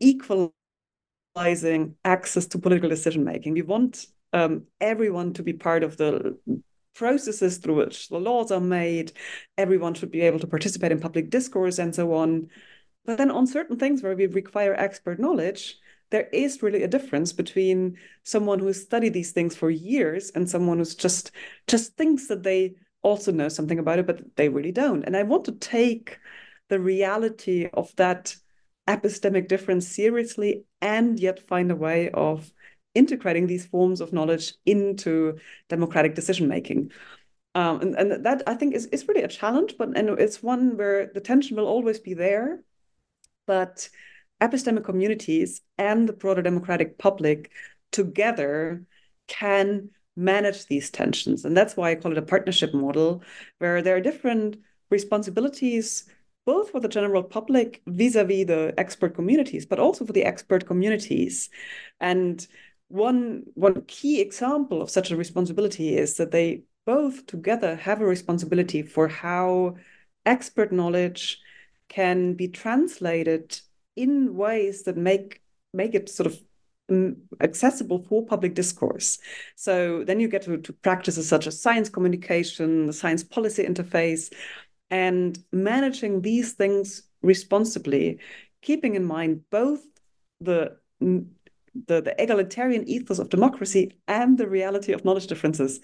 equalizing 0.00 0.52
access 2.04 2.46
to 2.46 2.58
political 2.58 2.88
decision 2.88 3.24
making. 3.24 3.54
We 3.54 3.62
want 3.62 4.06
um, 4.32 4.64
everyone 4.80 5.32
to 5.34 5.42
be 5.42 5.52
part 5.52 5.82
of 5.82 5.96
the 5.96 6.38
processes 6.94 7.58
through 7.58 7.76
which 7.76 8.08
the 8.08 8.18
laws 8.18 8.50
are 8.50 8.60
made. 8.60 9.12
Everyone 9.58 9.94
should 9.94 10.10
be 10.10 10.22
able 10.22 10.38
to 10.40 10.46
participate 10.46 10.92
in 10.92 11.00
public 11.00 11.30
discourse 11.30 11.78
and 11.78 11.94
so 11.94 12.14
on. 12.14 12.48
But 13.04 13.18
then 13.18 13.30
on 13.30 13.46
certain 13.46 13.78
things 13.78 14.02
where 14.02 14.16
we 14.16 14.26
require 14.26 14.74
expert 14.74 15.20
knowledge, 15.20 15.78
there 16.10 16.28
is 16.32 16.62
really 16.62 16.82
a 16.82 16.88
difference 16.88 17.32
between 17.32 17.96
someone 18.22 18.58
who 18.58 18.66
has 18.66 18.82
studied 18.82 19.12
these 19.12 19.32
things 19.32 19.56
for 19.56 19.70
years 19.70 20.30
and 20.34 20.48
someone 20.48 20.78
who's 20.78 20.94
just 20.94 21.32
just 21.66 21.96
thinks 21.96 22.28
that 22.28 22.42
they 22.42 22.74
also 23.02 23.32
know 23.32 23.48
something 23.48 23.78
about 23.78 23.98
it, 23.98 24.06
but 24.06 24.36
they 24.36 24.48
really 24.48 24.72
don't. 24.72 25.04
And 25.04 25.16
I 25.16 25.22
want 25.22 25.44
to 25.44 25.52
take 25.52 26.18
the 26.68 26.80
reality 26.80 27.68
of 27.72 27.94
that 27.96 28.34
epistemic 28.88 29.48
difference 29.48 29.88
seriously 29.88 30.64
and 30.80 31.18
yet 31.18 31.46
find 31.46 31.70
a 31.70 31.76
way 31.76 32.10
of 32.10 32.50
integrating 32.94 33.46
these 33.46 33.66
forms 33.66 34.00
of 34.00 34.12
knowledge 34.12 34.54
into 34.64 35.38
democratic 35.68 36.14
decision 36.14 36.48
making. 36.48 36.90
Um, 37.54 37.80
and, 37.80 37.94
and 37.94 38.24
that 38.24 38.42
I 38.46 38.54
think 38.54 38.74
is, 38.74 38.86
is 38.86 39.06
really 39.08 39.22
a 39.22 39.28
challenge, 39.28 39.74
but 39.78 39.96
and 39.96 40.08
it's 40.20 40.42
one 40.42 40.76
where 40.76 41.10
the 41.12 41.20
tension 41.20 41.56
will 41.56 41.66
always 41.66 41.98
be 41.98 42.14
there. 42.14 42.62
But 43.46 43.88
epistemic 44.40 44.84
communities 44.84 45.62
and 45.78 46.08
the 46.08 46.12
broader 46.12 46.42
democratic 46.42 46.98
public 46.98 47.50
together 47.92 48.84
can 49.28 49.90
manage 50.16 50.66
these 50.66 50.90
tensions. 50.90 51.44
And 51.44 51.56
that's 51.56 51.76
why 51.76 51.90
I 51.90 51.94
call 51.94 52.12
it 52.12 52.18
a 52.18 52.22
partnership 52.22 52.72
model, 52.74 53.22
where 53.58 53.82
there 53.82 53.96
are 53.96 54.00
different 54.00 54.56
responsibilities, 54.90 56.06
both 56.44 56.70
for 56.70 56.80
the 56.80 56.88
general 56.88 57.22
public 57.22 57.82
vis-a-vis 57.86 58.46
the 58.46 58.74
expert 58.78 59.14
communities, 59.14 59.66
but 59.66 59.78
also 59.78 60.06
for 60.06 60.12
the 60.12 60.24
expert 60.24 60.66
communities. 60.66 61.50
And 62.00 62.46
one 62.88 63.44
one 63.54 63.82
key 63.82 64.20
example 64.20 64.80
of 64.80 64.90
such 64.90 65.10
a 65.10 65.16
responsibility 65.16 65.96
is 65.96 66.16
that 66.18 66.30
they 66.30 66.62
both 66.86 67.26
together 67.26 67.74
have 67.74 68.00
a 68.00 68.06
responsibility 68.06 68.82
for 68.82 69.08
how 69.08 69.76
expert 70.24 70.72
knowledge 70.72 71.40
can 71.88 72.34
be 72.34 72.48
translated 72.48 73.60
in 73.96 74.36
ways 74.36 74.82
that 74.84 74.96
make 74.96 75.40
make 75.72 75.94
it 75.94 76.08
sort 76.08 76.26
of 76.26 76.38
um, 76.90 77.16
accessible 77.40 77.98
for 78.08 78.24
public 78.24 78.54
discourse. 78.54 79.18
So 79.56 80.04
then 80.04 80.20
you 80.20 80.28
get 80.28 80.42
to, 80.42 80.58
to 80.58 80.72
practices 80.72 81.28
such 81.28 81.46
as 81.46 81.60
science 81.60 81.88
communication, 81.88 82.86
the 82.86 82.92
science 82.92 83.24
policy 83.24 83.64
interface, 83.64 84.32
and 84.90 85.38
managing 85.52 86.22
these 86.22 86.52
things 86.52 87.02
responsibly, 87.22 88.20
keeping 88.62 88.94
in 88.94 89.04
mind 89.04 89.42
both 89.50 89.84
the 90.40 90.78
the, 91.86 92.00
the 92.00 92.14
egalitarian 92.18 92.88
ethos 92.88 93.18
of 93.18 93.28
democracy 93.28 93.98
and 94.08 94.38
the 94.38 94.48
reality 94.48 94.92
of 94.92 95.04
knowledge 95.04 95.26
differences. 95.26 95.80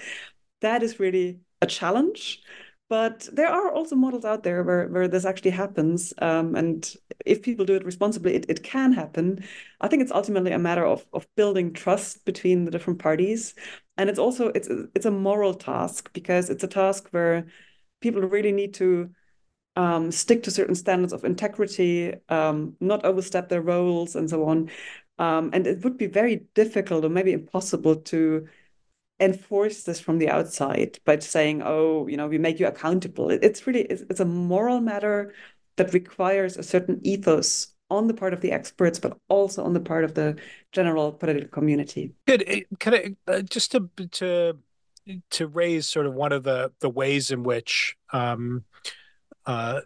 That 0.60 0.82
is 0.82 0.98
really 0.98 1.40
a 1.60 1.66
challenge. 1.66 2.42
But 2.88 3.28
there 3.32 3.48
are 3.48 3.72
also 3.72 3.96
models 3.96 4.24
out 4.24 4.42
there 4.42 4.62
where, 4.62 4.86
where 4.88 5.08
this 5.08 5.24
actually 5.24 5.52
happens. 5.52 6.12
Um, 6.18 6.54
and 6.54 6.94
if 7.26 7.42
people 7.42 7.64
do 7.64 7.74
it 7.74 7.84
responsibly, 7.84 8.34
it, 8.34 8.46
it 8.48 8.62
can 8.62 8.92
happen. 8.92 9.44
I 9.80 9.88
think 9.88 10.02
it's 10.02 10.12
ultimately 10.12 10.52
a 10.52 10.58
matter 10.58 10.84
of, 10.84 11.04
of 11.12 11.26
building 11.36 11.72
trust 11.72 12.24
between 12.24 12.64
the 12.64 12.70
different 12.70 12.98
parties. 12.98 13.54
And 13.96 14.10
it's 14.10 14.18
also 14.18 14.48
it's 14.48 14.68
it's 14.94 15.06
a 15.06 15.10
moral 15.10 15.54
task 15.54 16.12
because 16.12 16.50
it's 16.50 16.64
a 16.64 16.68
task 16.68 17.08
where 17.10 17.46
people 18.00 18.22
really 18.22 18.52
need 18.52 18.74
to 18.74 19.10
um, 19.76 20.10
stick 20.12 20.42
to 20.44 20.50
certain 20.50 20.74
standards 20.74 21.12
of 21.12 21.24
integrity, 21.24 22.14
um, 22.28 22.76
not 22.80 23.04
overstep 23.04 23.48
their 23.48 23.62
roles, 23.62 24.16
and 24.16 24.28
so 24.28 24.44
on. 24.46 24.70
Um, 25.18 25.50
and 25.52 25.66
it 25.66 25.84
would 25.84 25.96
be 25.98 26.06
very 26.06 26.46
difficult 26.54 27.04
or 27.04 27.08
maybe 27.08 27.32
impossible 27.32 27.96
to 27.96 28.48
enforce 29.20 29.84
this 29.84 30.00
from 30.00 30.18
the 30.18 30.28
outside 30.28 30.98
by 31.04 31.18
saying, 31.18 31.62
"Oh, 31.64 32.06
you 32.08 32.16
know, 32.16 32.28
we 32.28 32.38
make 32.38 32.58
you 32.60 32.66
accountable." 32.66 33.30
It's 33.30 33.66
really 33.66 33.82
it's, 33.82 34.02
it's 34.10 34.20
a 34.20 34.24
moral 34.24 34.80
matter 34.80 35.34
that 35.82 35.92
requires 35.92 36.56
a 36.56 36.62
certain 36.62 37.00
ethos 37.02 37.68
on 37.90 38.06
the 38.06 38.14
part 38.14 38.32
of 38.32 38.40
the 38.40 38.52
experts, 38.52 38.98
but 39.00 39.18
also 39.28 39.64
on 39.64 39.72
the 39.72 39.80
part 39.80 40.04
of 40.04 40.14
the 40.14 40.38
general 40.70 41.12
political 41.12 41.48
community. 41.48 42.14
Good. 42.26 42.44
Eh, 42.46 42.62
can 42.78 42.94
I 42.94 43.16
uh, 43.26 43.42
just 43.42 43.72
to 43.72 43.90
to 44.12 44.58
to 45.30 45.46
raise 45.48 45.88
sort 45.88 46.06
of 46.06 46.14
one 46.14 46.32
of 46.32 46.44
the 46.44 46.72
the 46.80 46.88
ways 46.88 47.32
in 47.32 47.42
which 47.42 47.96
um, 48.12 48.64
uh, 49.44 49.80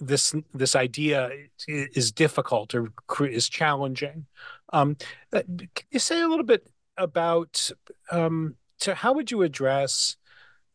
this 0.00 0.34
this 0.54 0.74
idea 0.74 1.30
is 1.68 2.12
difficult 2.12 2.74
or 2.74 2.88
is 3.20 3.48
challenging. 3.48 4.26
Um, 4.72 4.96
uh, 5.32 5.42
can 5.74 5.86
you 5.90 5.98
say 5.98 6.22
a 6.22 6.28
little 6.28 6.46
bit 6.46 6.66
about 6.96 7.70
um, 8.10 8.56
to 8.80 8.94
how 8.94 9.12
would 9.12 9.30
you 9.30 9.42
address 9.42 10.16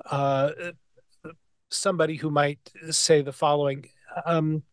uh, 0.06 0.52
somebody 1.76 2.16
who 2.16 2.30
might 2.30 2.60
say 2.90 3.22
the 3.22 3.34
following? 3.34 3.86
Um, 4.26 4.64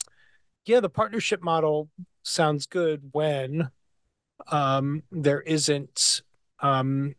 yeah, 0.65 0.81
the 0.81 0.89
partnership 0.89 1.43
model 1.43 1.89
sounds 2.23 2.67
good 2.67 3.11
when 3.13 3.71
um, 4.49 5.03
there 5.11 5.41
isn't 5.41 6.23
um, 6.61 7.15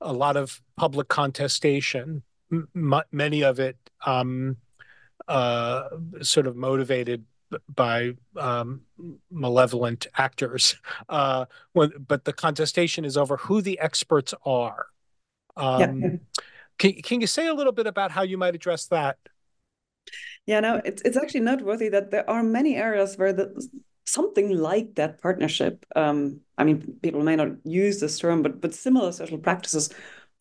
a 0.00 0.12
lot 0.12 0.36
of 0.36 0.60
public 0.76 1.08
contestation. 1.08 2.22
M- 2.52 3.02
many 3.12 3.42
of 3.42 3.60
it 3.60 3.76
um, 4.06 4.56
uh, 5.26 5.88
sort 6.22 6.46
of 6.46 6.56
motivated 6.56 7.24
by 7.74 8.12
um, 8.36 8.82
malevolent 9.30 10.06
actors. 10.16 10.76
Uh, 11.08 11.46
when, 11.72 11.90
but 12.06 12.26
the 12.26 12.32
contestation 12.34 13.04
is 13.04 13.16
over 13.16 13.38
who 13.38 13.62
the 13.62 13.78
experts 13.78 14.34
are. 14.44 14.86
Um, 15.56 16.02
yeah. 16.02 16.10
Can, 16.78 16.92
can 17.02 17.20
you 17.20 17.26
say 17.26 17.48
a 17.48 17.54
little 17.54 17.72
bit 17.72 17.86
about 17.86 18.10
how 18.10 18.22
you 18.22 18.38
might 18.38 18.54
address 18.54 18.86
that? 18.86 19.16
Yeah, 20.46 20.60
no, 20.60 20.80
it's 20.84 21.02
it's 21.02 21.16
actually 21.16 21.40
noteworthy 21.40 21.90
that 21.90 22.10
there 22.10 22.28
are 22.28 22.42
many 22.42 22.76
areas 22.76 23.16
where 23.16 23.32
the 23.32 23.68
something 24.06 24.56
like 24.56 24.94
that 24.94 25.20
partnership. 25.20 25.84
Um, 25.94 26.40
I 26.56 26.64
mean, 26.64 26.98
people 27.02 27.22
may 27.22 27.36
not 27.36 27.48
use 27.64 28.00
this 28.00 28.18
term, 28.18 28.42
but 28.42 28.60
but 28.60 28.74
similar 28.74 29.12
social 29.12 29.38
practices 29.38 29.90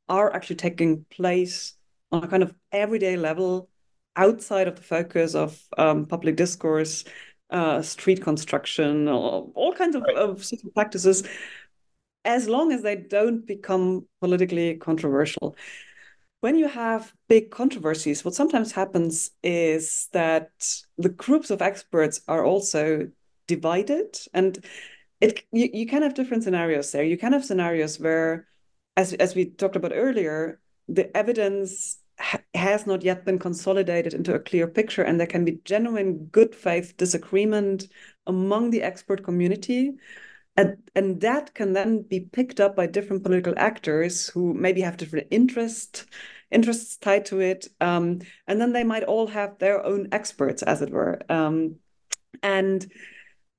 are 0.07 0.33
actually 0.33 0.55
taking 0.55 1.05
place 1.09 1.73
on 2.11 2.23
a 2.23 2.27
kind 2.27 2.43
of 2.43 2.53
everyday 2.71 3.17
level 3.17 3.69
outside 4.15 4.67
of 4.67 4.75
the 4.75 4.81
focus 4.81 5.35
of 5.35 5.61
um, 5.77 6.05
public 6.05 6.38
discourse, 6.38 7.03
uh, 7.49 7.81
street 7.81 8.21
construction, 8.21 9.07
all, 9.07 9.51
all 9.55 9.73
kinds 9.73 9.95
of, 9.95 10.03
right. 10.03 10.15
of 10.15 10.43
social 10.43 10.71
practices, 10.71 11.23
as 12.25 12.47
long 12.47 12.71
as 12.71 12.81
they 12.81 12.95
don't 12.95 13.45
become 13.45 14.05
politically 14.21 14.75
controversial. 14.75 15.55
When 16.39 16.55
you 16.55 16.67
have 16.67 17.13
big 17.27 17.49
controversies, 17.49 18.23
what 18.23 18.35
sometimes 18.35 18.71
happens 18.71 19.31
is 19.41 20.07
that 20.13 20.49
the 20.97 21.09
groups 21.09 21.49
of 21.49 21.61
experts 21.61 22.21
are 22.27 22.45
also 22.45 23.09
divided 23.47 24.19
and 24.33 24.63
it 25.19 25.43
you, 25.51 25.69
you 25.73 25.88
can 25.88 26.03
have 26.03 26.13
different 26.13 26.43
scenarios 26.43 26.91
there. 26.91 27.03
You 27.03 27.17
can 27.17 27.33
have 27.33 27.45
scenarios 27.45 27.99
where, 27.99 28.47
as 28.95 29.13
as 29.13 29.35
we 29.35 29.45
talked 29.45 29.75
about 29.75 29.93
earlier, 29.93 30.59
the 30.88 31.15
evidence 31.15 31.99
ha 32.19 32.39
has 32.53 32.85
not 32.85 33.03
yet 33.03 33.25
been 33.25 33.39
consolidated 33.39 34.13
into 34.13 34.35
a 34.35 34.39
clear 34.39 34.67
picture, 34.67 35.03
and 35.03 35.19
there 35.19 35.27
can 35.27 35.45
be 35.45 35.59
genuine 35.65 36.25
good 36.31 36.53
faith 36.53 36.95
disagreement 36.97 37.88
among 38.27 38.69
the 38.69 38.83
expert 38.83 39.23
community. 39.23 39.93
And, 40.57 41.21
that 41.21 41.53
can 41.53 41.73
then 41.73 42.01
be 42.01 42.21
picked 42.21 42.59
up 42.59 42.75
by 42.75 42.87
different 42.87 43.23
political 43.23 43.53
actors 43.57 44.27
who 44.27 44.55
maybe 44.55 44.81
have 44.81 44.97
different 44.97 45.27
interest, 45.29 46.05
interests 46.49 46.97
tied 46.97 47.25
to 47.27 47.39
it. 47.39 47.67
Um, 47.79 48.21
and 48.47 48.59
then 48.59 48.73
they 48.73 48.83
might 48.83 49.03
all 49.03 49.27
have 49.27 49.59
their 49.59 49.85
own 49.85 50.07
experts, 50.11 50.63
as 50.63 50.81
it 50.81 50.89
were. 50.89 51.21
Um, 51.29 51.75
and 52.41 52.91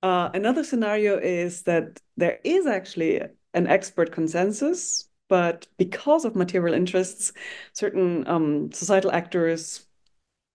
uh, 0.02 0.30
another 0.34 0.64
scenario 0.64 1.18
is 1.18 1.62
that 1.62 2.00
there 2.16 2.40
is 2.42 2.66
actually 2.66 3.22
an 3.54 3.68
expert 3.68 4.10
consensus 4.10 5.08
but 5.28 5.66
because 5.76 6.24
of 6.24 6.34
material 6.34 6.74
interests, 6.74 7.32
certain 7.72 8.26
um, 8.26 8.72
societal 8.72 9.12
actors 9.12 9.86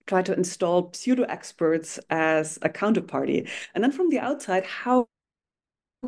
try 0.08 0.22
to 0.22 0.34
install 0.34 0.92
pseudo 0.94 1.24
experts 1.24 2.00
as 2.10 2.58
a 2.62 2.70
counterparty. 2.70 3.50
And 3.74 3.84
then 3.84 3.92
from 3.92 4.10
the 4.10 4.20
outside, 4.20 4.66
how 4.66 5.08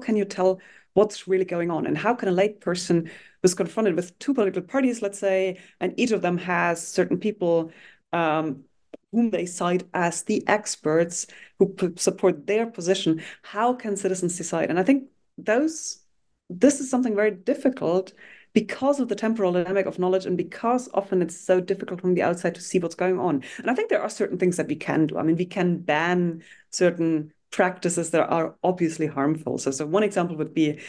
can 0.02 0.16
you 0.16 0.26
tell 0.26 0.60
what's 0.94 1.28
really 1.28 1.46
going 1.46 1.72
on? 1.72 1.86
And 1.86 1.98
how 1.98 2.14
can 2.14 2.30
a 2.30 2.32
lay 2.32 2.50
person 2.50 3.10
who's 3.42 3.54
confronted 3.54 3.96
with 3.96 4.18
two 4.20 4.34
political 4.34 4.62
parties, 4.62 5.02
let's 5.02 5.20
say, 5.20 5.60
and 5.80 5.94
each 5.98 6.12
of 6.12 6.22
them 6.22 6.38
has 6.38 6.86
certain 6.86 7.20
people 7.20 7.72
um, 8.14 8.64
whom 9.12 9.30
they 9.30 9.46
cite 9.46 9.84
as 9.94 10.24
the 10.24 10.46
experts 10.48 11.28
who 11.60 11.76
support 11.98 12.48
their 12.48 12.66
position, 12.66 13.22
how 13.44 13.74
can 13.74 13.96
citizens 13.96 14.38
decide? 14.38 14.70
And 14.70 14.80
I 14.80 14.84
think 14.84 15.10
those 15.38 16.02
this 16.50 16.80
is 16.80 16.90
something 16.90 17.16
very 17.16 17.32
difficult 17.32 18.14
because 18.54 19.00
of 19.00 19.10
the 19.10 19.16
temporal 19.16 19.52
dynamic 19.52 19.86
of 19.86 20.00
knowledge 20.00 20.26
and 20.26 20.38
because 20.38 20.88
often 20.94 21.22
it's 21.22 21.38
so 21.38 21.60
difficult 21.60 22.00
from 22.00 22.14
the 22.14 22.22
outside 22.22 22.56
to 22.56 22.62
see 22.62 22.80
what's 22.80 22.96
going 22.96 23.20
on. 23.20 23.44
And 23.58 23.70
I 23.70 23.74
think 23.74 23.90
there 23.90 24.02
are 24.02 24.10
certain 24.10 24.38
things 24.38 24.58
that 24.58 24.68
we 24.68 24.76
can 24.76 25.08
do. 25.08 25.18
I 25.18 25.24
mean, 25.24 25.36
we 25.36 25.46
can 25.46 25.80
ban 25.80 26.44
certain 26.72 27.34
practices 27.52 28.12
that 28.12 28.30
are 28.30 28.56
obviously 28.64 29.08
harmful. 29.08 29.58
So, 29.58 29.72
so 29.72 29.86
one 29.86 30.04
example 30.04 30.36
would 30.38 30.54
be 30.54 30.82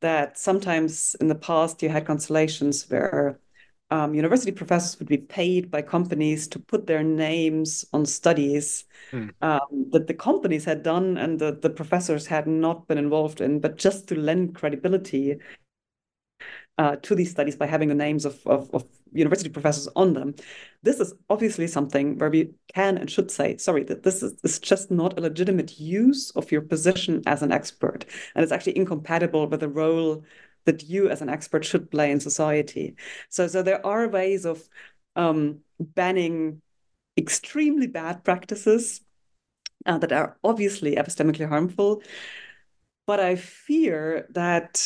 that 0.00 0.38
sometimes 0.38 1.14
in 1.20 1.28
the 1.28 1.34
past 1.34 1.82
you 1.82 1.88
had 1.88 2.06
constellations 2.06 2.88
where 2.88 3.40
um, 3.90 4.14
university 4.14 4.50
professors 4.50 4.98
would 4.98 5.08
be 5.08 5.18
paid 5.18 5.70
by 5.70 5.80
companies 5.80 6.48
to 6.48 6.58
put 6.58 6.86
their 6.86 7.04
names 7.04 7.84
on 7.92 8.04
studies 8.04 8.84
mm. 9.12 9.32
um, 9.42 9.86
that 9.92 10.08
the 10.08 10.14
companies 10.14 10.64
had 10.64 10.82
done 10.82 11.16
and 11.16 11.38
the, 11.38 11.52
the 11.52 11.70
professors 11.70 12.26
had 12.26 12.48
not 12.48 12.88
been 12.88 12.98
involved 12.98 13.40
in, 13.40 13.60
but 13.60 13.76
just 13.76 14.08
to 14.08 14.16
lend 14.16 14.54
credibility 14.54 15.38
uh, 16.78 16.96
to 16.96 17.14
these 17.14 17.30
studies 17.30 17.56
by 17.56 17.66
having 17.66 17.88
the 17.88 17.94
names 17.94 18.24
of, 18.24 18.46
of, 18.46 18.70
of, 18.74 18.84
university 19.12 19.48
professors 19.48 19.88
on 19.96 20.12
them. 20.12 20.34
This 20.82 21.00
is 21.00 21.14
obviously 21.30 21.66
something 21.68 22.18
where 22.18 22.28
we 22.28 22.50
can 22.74 22.98
and 22.98 23.10
should 23.10 23.30
say, 23.30 23.56
sorry, 23.56 23.82
that 23.84 24.02
this 24.02 24.22
is, 24.22 24.34
is 24.44 24.58
just 24.58 24.90
not 24.90 25.16
a 25.16 25.22
legitimate 25.22 25.80
use 25.80 26.32
of 26.32 26.52
your 26.52 26.60
position 26.60 27.22
as 27.24 27.40
an 27.40 27.50
expert. 27.50 28.04
And 28.34 28.42
it's 28.42 28.52
actually 28.52 28.76
incompatible 28.76 29.46
with 29.46 29.60
the 29.60 29.70
role 29.70 30.24
that 30.66 30.82
you 30.84 31.08
as 31.08 31.22
an 31.22 31.30
expert 31.30 31.64
should 31.64 31.90
play 31.90 32.10
in 32.10 32.20
society. 32.20 32.96
So, 33.30 33.46
so 33.46 33.62
there 33.62 33.84
are 33.86 34.08
ways 34.08 34.44
of 34.44 34.68
um, 35.14 35.60
banning 35.80 36.60
extremely 37.16 37.86
bad 37.86 38.22
practices 38.22 39.00
uh, 39.86 39.98
that 39.98 40.12
are 40.12 40.36
obviously 40.44 40.96
epistemically 40.96 41.48
harmful. 41.48 42.02
But 43.06 43.20
I 43.20 43.36
fear 43.36 44.26
that 44.30 44.82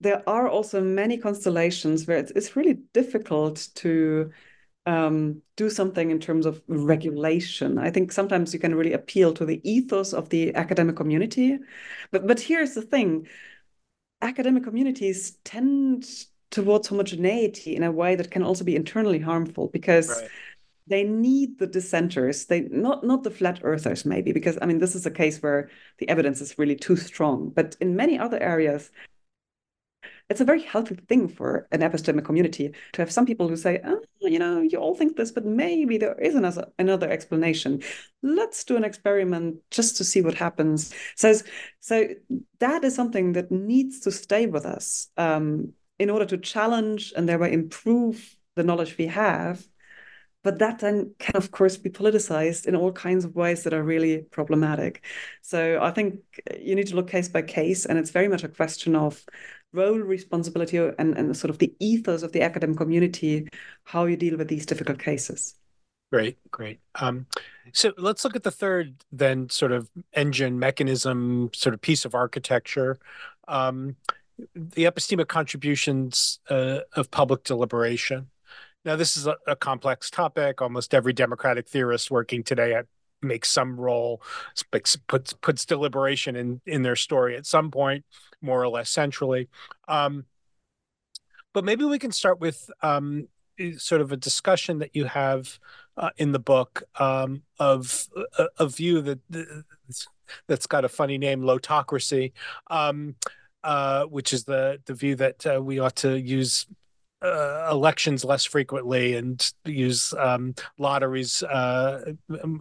there 0.00 0.22
are 0.28 0.48
also 0.48 0.80
many 0.80 1.18
constellations 1.18 2.06
where 2.06 2.18
it's, 2.18 2.32
it's 2.32 2.56
really 2.56 2.78
difficult 2.92 3.68
to 3.76 4.30
um, 4.86 5.42
do 5.56 5.68
something 5.68 6.10
in 6.10 6.18
terms 6.18 6.46
of 6.46 6.62
regulation. 6.66 7.78
I 7.78 7.90
think 7.90 8.10
sometimes 8.10 8.54
you 8.54 8.60
can 8.60 8.74
really 8.74 8.94
appeal 8.94 9.34
to 9.34 9.44
the 9.44 9.60
ethos 9.70 10.12
of 10.12 10.30
the 10.30 10.54
academic 10.54 10.96
community. 10.96 11.58
But 12.10 12.26
but 12.26 12.40
here's 12.40 12.74
the 12.74 12.82
thing: 12.82 13.26
academic 14.22 14.64
communities 14.64 15.32
tend 15.44 16.08
towards 16.50 16.88
homogeneity 16.88 17.76
in 17.76 17.82
a 17.82 17.92
way 17.92 18.16
that 18.16 18.30
can 18.30 18.42
also 18.42 18.64
be 18.64 18.76
internally 18.76 19.20
harmful 19.20 19.68
because. 19.68 20.08
Right 20.08 20.30
they 20.86 21.04
need 21.04 21.58
the 21.58 21.68
dissenters 21.68 22.46
they 22.46 22.62
not 22.62 23.04
not 23.04 23.22
the 23.22 23.30
flat 23.30 23.60
earthers 23.62 24.04
maybe 24.04 24.32
because 24.32 24.58
i 24.60 24.66
mean 24.66 24.78
this 24.78 24.96
is 24.96 25.06
a 25.06 25.10
case 25.10 25.40
where 25.40 25.70
the 25.98 26.08
evidence 26.08 26.40
is 26.40 26.58
really 26.58 26.74
too 26.74 26.96
strong 26.96 27.48
but 27.50 27.76
in 27.80 27.94
many 27.94 28.18
other 28.18 28.42
areas 28.42 28.90
it's 30.30 30.40
a 30.40 30.44
very 30.44 30.62
healthy 30.62 30.94
thing 30.94 31.28
for 31.28 31.66
an 31.72 31.80
epistemic 31.80 32.24
community 32.24 32.72
to 32.92 33.02
have 33.02 33.10
some 33.10 33.26
people 33.26 33.48
who 33.48 33.56
say, 33.56 33.80
oh, 33.84 34.00
you 34.20 34.38
know, 34.38 34.60
you 34.60 34.78
all 34.78 34.94
think 34.94 35.16
this, 35.16 35.32
but 35.32 35.44
maybe 35.44 35.98
there 35.98 36.14
is 36.20 36.36
another, 36.36 36.68
another 36.78 37.10
explanation. 37.10 37.82
Let's 38.22 38.62
do 38.62 38.76
an 38.76 38.84
experiment 38.84 39.56
just 39.72 39.96
to 39.96 40.04
see 40.04 40.22
what 40.22 40.34
happens. 40.34 40.94
So, 41.16 41.34
so 41.80 42.08
that 42.60 42.84
is 42.84 42.94
something 42.94 43.32
that 43.32 43.50
needs 43.50 44.00
to 44.00 44.12
stay 44.12 44.46
with 44.46 44.64
us 44.64 45.08
um, 45.16 45.72
in 45.98 46.10
order 46.10 46.26
to 46.26 46.38
challenge 46.38 47.12
and 47.16 47.28
thereby 47.28 47.48
improve 47.48 48.36
the 48.54 48.62
knowledge 48.62 48.96
we 48.96 49.06
have 49.06 49.66
but 50.42 50.58
that 50.58 50.78
then 50.78 51.14
can 51.18 51.36
of 51.36 51.50
course 51.50 51.76
be 51.76 51.90
politicized 51.90 52.66
in 52.66 52.74
all 52.74 52.92
kinds 52.92 53.24
of 53.24 53.34
ways 53.34 53.62
that 53.62 53.74
are 53.74 53.82
really 53.82 54.22
problematic 54.30 55.04
so 55.42 55.78
i 55.80 55.90
think 55.90 56.16
you 56.58 56.74
need 56.74 56.86
to 56.86 56.96
look 56.96 57.08
case 57.08 57.28
by 57.28 57.42
case 57.42 57.86
and 57.86 57.98
it's 57.98 58.10
very 58.10 58.28
much 58.28 58.42
a 58.42 58.48
question 58.48 58.96
of 58.96 59.22
role 59.72 59.98
responsibility 59.98 60.76
and, 60.76 61.16
and 61.16 61.36
sort 61.36 61.50
of 61.50 61.58
the 61.58 61.72
ethos 61.78 62.22
of 62.22 62.32
the 62.32 62.42
academic 62.42 62.76
community 62.76 63.48
how 63.84 64.04
you 64.04 64.16
deal 64.16 64.36
with 64.36 64.48
these 64.48 64.66
difficult 64.66 64.98
cases. 64.98 65.54
Great 66.12 66.38
great. 66.50 66.80
Um, 66.96 67.26
so 67.72 67.92
let's 67.96 68.24
look 68.24 68.34
at 68.34 68.42
the 68.42 68.50
third 68.50 68.96
then 69.12 69.48
sort 69.48 69.70
of 69.70 69.88
engine 70.12 70.58
mechanism 70.58 71.50
sort 71.54 71.74
of 71.74 71.80
piece 71.80 72.04
of 72.04 72.14
architecture. 72.14 72.98
Um, 73.46 73.96
the 74.54 74.84
epistemic 74.84 75.28
contributions 75.28 76.40
uh, 76.48 76.80
of 76.94 77.10
public 77.10 77.44
deliberation. 77.44 78.30
Now, 78.84 78.96
this 78.96 79.16
is 79.16 79.26
a, 79.26 79.36
a, 79.46 79.54
complex 79.54 80.10
topic. 80.10 80.62
Almost 80.62 80.94
every 80.94 81.12
democratic 81.12 81.68
theorist 81.68 82.10
working 82.10 82.42
today 82.42 82.74
at, 82.74 82.86
makes 83.22 83.50
some 83.50 83.78
role, 83.78 84.22
puts 84.70 84.96
puts 85.32 85.64
deliberation 85.64 86.36
in 86.36 86.60
in 86.66 86.82
their 86.82 86.96
story 86.96 87.36
at 87.36 87.46
some 87.46 87.70
point, 87.70 88.04
more 88.40 88.62
or 88.62 88.68
less 88.68 88.90
centrally. 88.90 89.48
Um, 89.88 90.24
but 91.52 91.64
maybe 91.64 91.84
we 91.84 91.98
can 91.98 92.12
start 92.12 92.40
with 92.40 92.70
um, 92.82 93.28
sort 93.76 94.00
of 94.00 94.12
a 94.12 94.16
discussion 94.16 94.78
that 94.78 94.94
you 94.94 95.04
have 95.04 95.58
uh, 95.96 96.10
in 96.16 96.32
the 96.32 96.38
book 96.38 96.82
um, 96.98 97.42
of 97.58 98.08
a, 98.38 98.46
a, 98.58 98.68
view 98.68 99.02
that 99.02 99.18
that's 100.46 100.66
got 100.66 100.84
a 100.84 100.88
funny 100.88 101.18
name, 101.18 101.42
lottocracy, 101.42 102.32
um, 102.68 103.16
uh, 103.64 104.04
which 104.04 104.32
is 104.32 104.44
the 104.44 104.80
the 104.86 104.94
view 104.94 105.16
that 105.16 105.46
uh, 105.46 105.62
we 105.62 105.78
ought 105.78 105.96
to 105.96 106.18
use 106.18 106.66
uh, 107.22 107.68
elections 107.70 108.24
less 108.24 108.44
frequently 108.44 109.16
and 109.16 109.52
use 109.64 110.14
um, 110.14 110.54
lotteries 110.78 111.42
uh, 111.42 112.12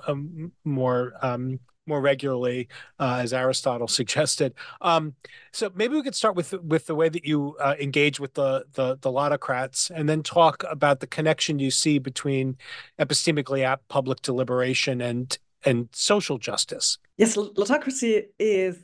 um, 0.08 0.52
more 0.66 1.14
um, 1.22 1.60
more 1.90 2.00
regularly, 2.00 2.70
uh, 3.00 3.20
as 3.22 3.34
Aristotle 3.34 3.88
suggested. 4.00 4.54
Um, 4.80 5.16
so 5.52 5.72
maybe 5.76 5.96
we 5.96 6.04
could 6.04 6.16
start 6.16 6.36
with 6.36 6.54
with 6.62 6.86
the 6.86 6.96
way 6.96 7.10
that 7.10 7.26
you 7.26 7.58
uh, 7.60 7.76
engage 7.80 8.20
with 8.20 8.36
the, 8.36 8.66
the 8.74 8.98
the 9.02 9.12
lottocrats, 9.12 9.92
and 9.94 10.08
then 10.08 10.24
talk 10.24 10.64
about 10.70 11.02
the 11.02 11.08
connection 11.08 11.60
you 11.60 11.72
see 11.72 12.00
between 12.00 12.58
epistemically 13.00 13.64
apt 13.64 13.88
public 13.90 14.22
deliberation 14.22 15.02
and 15.02 15.38
and 15.66 15.90
social 15.92 16.38
justice. 16.38 16.98
Yes, 17.18 17.36
lottocracy 17.36 18.28
is 18.38 18.78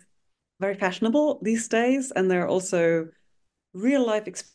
very 0.60 0.76
fashionable 0.76 1.40
these 1.42 1.68
days, 1.70 2.12
and 2.14 2.30
there 2.30 2.44
are 2.44 2.48
also 2.48 3.08
real 3.74 4.06
life 4.06 4.28
experiences 4.28 4.55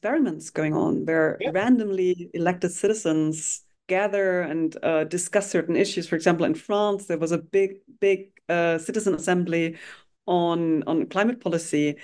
experiments 0.00 0.48
going 0.48 0.74
on 0.74 1.04
where 1.04 1.36
yeah. 1.40 1.50
randomly 1.52 2.30
elected 2.32 2.72
citizens 2.72 3.64
gather 3.86 4.40
and 4.40 4.76
uh, 4.82 5.04
discuss 5.04 5.50
certain 5.50 5.76
issues. 5.76 6.08
For 6.08 6.16
example, 6.16 6.46
in 6.46 6.54
France, 6.54 7.06
there 7.06 7.18
was 7.18 7.32
a 7.32 7.38
big, 7.38 7.80
big 8.00 8.30
uh, 8.48 8.78
citizen 8.78 9.14
assembly 9.14 9.76
on 10.26 10.84
on 10.84 11.06
climate 11.06 11.40
policy, 11.40 11.96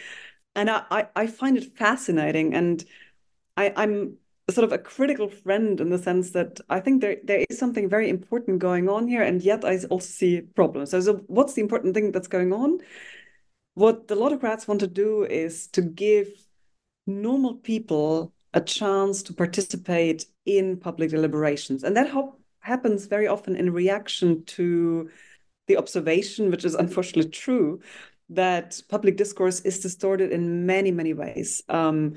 and 0.54 0.68
I 0.70 1.08
I 1.16 1.26
find 1.26 1.56
it 1.56 1.76
fascinating, 1.76 2.54
and 2.54 2.84
I, 3.56 3.72
I'm 3.76 4.18
sort 4.50 4.64
of 4.64 4.72
a 4.72 4.78
critical 4.78 5.28
friend 5.28 5.80
in 5.80 5.90
the 5.90 5.98
sense 5.98 6.32
that 6.32 6.60
I 6.68 6.80
think 6.80 7.00
there 7.00 7.16
there 7.24 7.46
is 7.48 7.58
something 7.58 7.88
very 7.88 8.10
important 8.10 8.58
going 8.58 8.88
on 8.90 9.08
here, 9.08 9.22
and 9.22 9.40
yet 9.42 9.64
I 9.64 9.78
also 9.88 10.08
see 10.08 10.42
problems. 10.42 10.90
So, 10.90 11.00
so 11.00 11.14
what's 11.28 11.54
the 11.54 11.62
important 11.62 11.94
thing 11.94 12.12
that's 12.12 12.28
going 12.28 12.52
on? 12.52 12.80
What 13.74 14.08
the 14.08 14.16
lottocrats 14.16 14.68
want 14.68 14.80
to 14.80 14.86
do 14.86 15.24
is 15.24 15.68
to 15.68 15.82
give 15.82 16.45
normal 17.06 17.54
people 17.54 18.32
a 18.54 18.60
chance 18.60 19.22
to 19.24 19.34
participate 19.34 20.26
in 20.44 20.78
public 20.78 21.10
deliberations. 21.10 21.84
And 21.84 21.96
that 21.96 22.10
happens 22.60 23.06
very 23.06 23.26
often 23.26 23.54
in 23.56 23.72
reaction 23.72 24.44
to 24.44 25.10
the 25.66 25.76
observation, 25.76 26.50
which 26.50 26.64
is 26.64 26.74
unfortunately 26.84 27.30
true, 27.30 27.80
that 28.30 28.80
public 28.88 29.16
discourse 29.16 29.60
is 29.60 29.80
distorted 29.80 30.32
in 30.32 30.66
many, 30.66 30.90
many 30.90 31.14
ways. 31.14 31.62
Um, 31.68 32.14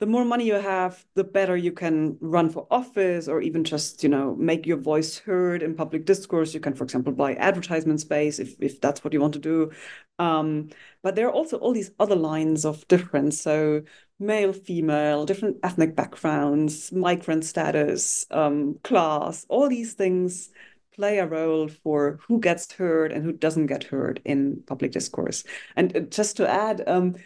the 0.00 0.06
more 0.06 0.24
money 0.24 0.44
you 0.44 0.54
have, 0.54 1.04
the 1.14 1.24
better 1.24 1.56
you 1.56 1.72
can 1.72 2.16
run 2.20 2.50
for 2.50 2.66
office 2.70 3.28
or 3.28 3.40
even 3.40 3.62
just, 3.62 4.02
you 4.02 4.08
know, 4.08 4.34
make 4.34 4.66
your 4.66 4.76
voice 4.76 5.18
heard 5.18 5.62
in 5.62 5.74
public 5.74 6.04
discourse. 6.04 6.52
You 6.52 6.60
can, 6.60 6.74
for 6.74 6.84
example, 6.84 7.12
buy 7.12 7.36
advertisement 7.36 8.00
space 8.00 8.38
if, 8.38 8.56
if 8.60 8.80
that's 8.80 9.04
what 9.04 9.12
you 9.12 9.20
want 9.20 9.34
to 9.34 9.38
do. 9.38 9.70
Um, 10.18 10.70
but 11.02 11.14
there 11.14 11.28
are 11.28 11.32
also 11.32 11.58
all 11.58 11.72
these 11.72 11.92
other 12.00 12.16
lines 12.16 12.64
of 12.64 12.86
difference. 12.88 13.40
So 13.40 13.82
male, 14.18 14.52
female, 14.52 15.26
different 15.26 15.58
ethnic 15.62 15.94
backgrounds, 15.94 16.90
migrant 16.92 17.44
status, 17.44 18.26
um, 18.30 18.78
class, 18.82 19.46
all 19.48 19.68
these 19.68 19.94
things 19.94 20.50
play 20.94 21.18
a 21.18 21.26
role 21.26 21.68
for 21.68 22.18
who 22.26 22.40
gets 22.40 22.72
heard 22.72 23.12
and 23.12 23.24
who 23.24 23.32
doesn't 23.32 23.66
get 23.66 23.84
heard 23.84 24.20
in 24.24 24.62
public 24.66 24.92
discourse. 24.92 25.44
And 25.76 25.96
uh, 25.96 26.00
just 26.00 26.36
to 26.38 26.48
add, 26.48 26.82
um, 26.86 27.16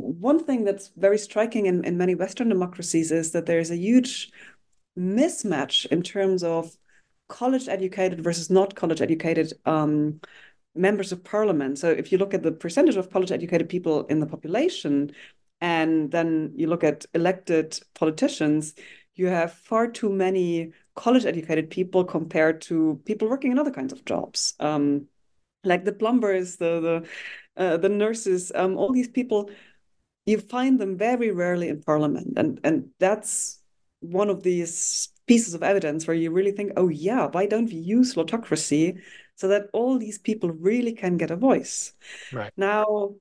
one 0.00 0.44
thing 0.44 0.64
that's 0.64 0.90
very 0.96 1.18
striking 1.18 1.66
in, 1.66 1.84
in 1.84 1.96
many 1.96 2.14
Western 2.14 2.48
democracies 2.48 3.12
is 3.12 3.32
that 3.32 3.46
there's 3.46 3.70
a 3.70 3.76
huge 3.76 4.30
mismatch 4.98 5.86
in 5.86 6.02
terms 6.02 6.42
of 6.42 6.76
college 7.28 7.68
educated 7.68 8.22
versus 8.22 8.50
not 8.50 8.74
college 8.74 9.00
educated 9.00 9.52
um, 9.64 10.20
members 10.74 11.12
of 11.12 11.24
parliament. 11.24 11.78
So 11.78 11.90
if 11.90 12.12
you 12.12 12.18
look 12.18 12.34
at 12.34 12.42
the 12.42 12.52
percentage 12.52 12.96
of 12.96 13.10
college 13.10 13.32
educated 13.32 13.68
people 13.68 14.06
in 14.06 14.20
the 14.20 14.26
population, 14.26 15.12
and 15.60 16.10
then 16.10 16.52
you 16.56 16.66
look 16.66 16.84
at 16.84 17.06
elected 17.14 17.78
politicians, 17.94 18.74
you 19.14 19.26
have 19.26 19.52
far 19.52 19.86
too 19.86 20.10
many 20.10 20.72
college 20.94 21.24
educated 21.24 21.70
people 21.70 22.04
compared 22.04 22.60
to 22.62 23.00
people 23.04 23.28
working 23.28 23.52
in 23.52 23.58
other 23.58 23.70
kinds 23.70 23.92
of 23.92 24.04
jobs. 24.04 24.54
Um, 24.60 25.06
like 25.64 25.84
the 25.84 25.92
plumbers, 25.92 26.56
the 26.56 26.80
the 26.80 27.62
uh, 27.62 27.76
the 27.76 27.88
nurses, 27.88 28.50
um, 28.54 28.76
all 28.76 28.92
these 28.92 29.08
people 29.08 29.50
you 30.26 30.38
find 30.38 30.78
them 30.78 30.96
very 30.96 31.30
rarely 31.30 31.68
in 31.68 31.82
parliament 31.82 32.34
and 32.36 32.60
and 32.64 32.88
that's 32.98 33.60
one 34.00 34.30
of 34.30 34.42
these 34.42 35.08
pieces 35.26 35.54
of 35.54 35.62
evidence 35.62 36.06
where 36.06 36.16
you 36.16 36.30
really 36.30 36.52
think 36.52 36.72
oh 36.76 36.88
yeah 36.88 37.26
why 37.26 37.46
don't 37.46 37.66
we 37.66 37.76
use 37.76 38.14
lottocracy 38.14 38.98
so 39.36 39.48
that 39.48 39.68
all 39.72 39.98
these 39.98 40.18
people 40.18 40.50
really 40.50 40.92
can 40.92 41.16
get 41.16 41.30
a 41.30 41.36
voice? 41.36 41.92
Right. 42.32 42.52
Now 42.56 43.14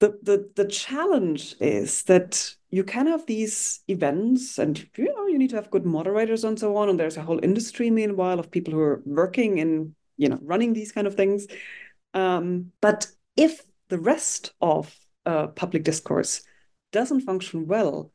the 0.00 0.18
the 0.22 0.50
the 0.54 0.64
challenge 0.64 1.56
is 1.60 2.04
that 2.04 2.54
you 2.70 2.84
can 2.84 3.06
have 3.06 3.26
these 3.26 3.80
events 3.88 4.58
and 4.58 4.78
you 4.96 5.12
know 5.12 5.26
you 5.26 5.38
need 5.38 5.50
to 5.50 5.56
have 5.56 5.70
good 5.70 5.84
moderators 5.84 6.44
and 6.44 6.58
so 6.58 6.76
on 6.76 6.88
and 6.88 6.98
there's 6.98 7.16
a 7.16 7.22
whole 7.22 7.40
industry 7.42 7.90
meanwhile 7.90 8.38
of 8.38 8.50
people 8.50 8.72
who 8.72 8.80
are 8.80 9.02
working 9.04 9.58
in 9.58 9.94
you 10.16 10.28
know 10.28 10.38
running 10.42 10.72
these 10.72 10.92
kind 10.92 11.06
of 11.06 11.14
things. 11.14 11.46
Um, 12.14 12.72
but 12.80 13.08
if 13.36 13.62
the 13.88 13.98
rest 13.98 14.52
of 14.60 14.94
uh, 15.28 15.46
public 15.48 15.84
discourse 15.84 16.42
doesn't 16.90 17.20
function 17.20 17.66
well, 17.66 18.10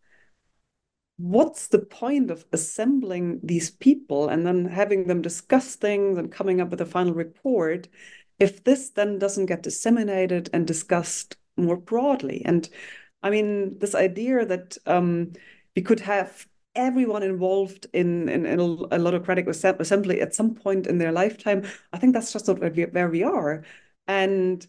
what's 1.17 1.67
the 1.67 1.79
point 1.79 2.31
of 2.31 2.43
assembling 2.51 3.39
these 3.43 3.69
people 3.69 4.29
and 4.29 4.47
then 4.47 4.65
having 4.65 5.05
them 5.05 5.21
discuss 5.21 5.75
things 5.75 6.17
and 6.17 6.31
coming 6.31 6.59
up 6.59 6.71
with 6.71 6.81
a 6.81 6.85
final 6.87 7.13
report 7.13 7.87
if 8.39 8.63
this 8.63 8.89
then 8.89 9.19
doesn't 9.19 9.45
get 9.45 9.61
disseminated 9.61 10.49
and 10.53 10.65
discussed 10.65 11.37
more 11.55 11.77
broadly? 11.77 12.41
And 12.45 12.67
I 13.21 13.29
mean, 13.29 13.77
this 13.77 13.93
idea 13.93 14.43
that 14.47 14.77
um, 14.87 15.33
we 15.75 15.83
could 15.83 15.99
have 15.99 16.47
everyone 16.75 17.21
involved 17.21 17.85
in, 17.93 18.27
in, 18.27 18.47
in 18.47 18.59
a 18.59 18.97
lottocratic 18.97 19.47
assembly 19.47 20.19
at 20.19 20.33
some 20.33 20.55
point 20.55 20.87
in 20.87 20.97
their 20.97 21.11
lifetime, 21.11 21.63
I 21.93 21.99
think 21.99 22.15
that's 22.15 22.33
just 22.33 22.47
not 22.47 22.59
where 22.59 22.71
we, 22.71 22.85
where 22.85 23.09
we 23.09 23.21
are. 23.21 23.63
And 24.07 24.65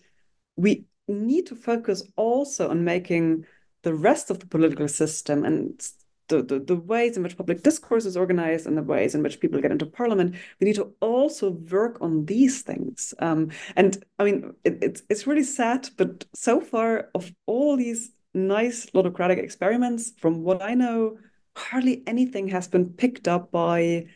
we 0.56 0.84
need 1.08 1.46
to 1.46 1.56
focus 1.56 2.02
also 2.16 2.70
on 2.70 2.84
making 2.84 3.44
the 3.82 3.94
rest 3.94 4.30
of 4.30 4.38
the 4.38 4.46
political 4.46 4.88
system 4.88 5.44
and 5.44 5.80
the, 6.28 6.42
the, 6.42 6.58
the 6.58 6.76
ways 6.76 7.16
in 7.16 7.22
which 7.22 7.36
public 7.36 7.62
discourse 7.62 8.06
is 8.06 8.16
organized 8.16 8.66
and 8.66 8.78
the 8.78 8.82
ways 8.82 9.14
in 9.14 9.22
which 9.22 9.40
people 9.40 9.60
get 9.60 9.70
into 9.70 9.86
parliament, 9.86 10.34
we 10.60 10.66
need 10.66 10.76
to 10.76 10.94
also 11.00 11.50
work 11.50 11.98
on 12.00 12.24
these 12.24 12.62
things. 12.62 13.12
Um, 13.18 13.50
and 13.76 14.02
I 14.18 14.24
mean, 14.24 14.54
it, 14.64 14.78
it's 14.82 15.02
it's 15.10 15.26
really 15.26 15.42
sad, 15.42 15.90
but 15.96 16.24
so 16.34 16.60
far 16.60 17.10
of 17.14 17.30
all 17.46 17.76
these 17.76 18.10
nice 18.32 18.86
lottocratic 18.94 19.38
experiments, 19.38 20.12
from 20.18 20.42
what 20.42 20.62
I 20.62 20.74
know, 20.74 21.18
hardly 21.56 22.02
anything 22.06 22.48
has 22.48 22.68
been 22.68 22.90
picked 22.90 23.28
up 23.28 23.50
by 23.50 24.06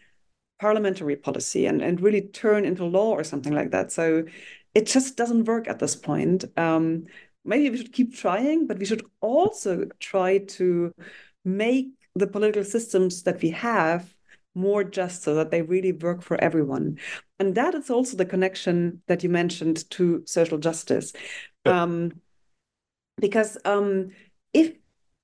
parliamentary 0.60 1.14
policy 1.14 1.66
and, 1.66 1.80
and 1.80 2.00
really 2.00 2.22
turn 2.22 2.64
into 2.64 2.84
law 2.84 3.10
or 3.10 3.22
something 3.22 3.54
like 3.54 3.70
that. 3.70 3.92
So 3.92 4.24
it 4.78 4.86
just 4.86 5.16
doesn't 5.16 5.46
work 5.46 5.66
at 5.66 5.80
this 5.80 5.96
point. 5.96 6.44
Um, 6.56 7.06
maybe 7.44 7.68
we 7.68 7.78
should 7.78 7.92
keep 7.92 8.14
trying, 8.14 8.68
but 8.68 8.78
we 8.78 8.84
should 8.84 9.04
also 9.20 9.86
try 9.98 10.38
to 10.38 10.94
make 11.44 11.88
the 12.14 12.28
political 12.28 12.62
systems 12.62 13.24
that 13.24 13.42
we 13.42 13.50
have 13.50 14.14
more 14.54 14.84
just 14.84 15.24
so 15.24 15.34
that 15.34 15.50
they 15.50 15.62
really 15.62 15.90
work 15.90 16.22
for 16.22 16.40
everyone. 16.40 16.98
And 17.40 17.56
that 17.56 17.74
is 17.74 17.90
also 17.90 18.16
the 18.16 18.24
connection 18.24 19.02
that 19.08 19.24
you 19.24 19.28
mentioned 19.28 19.90
to 19.90 20.22
social 20.26 20.58
justice. 20.58 21.12
Um, 21.64 22.20
because 23.16 23.58
um, 23.64 24.10
if 24.52 24.76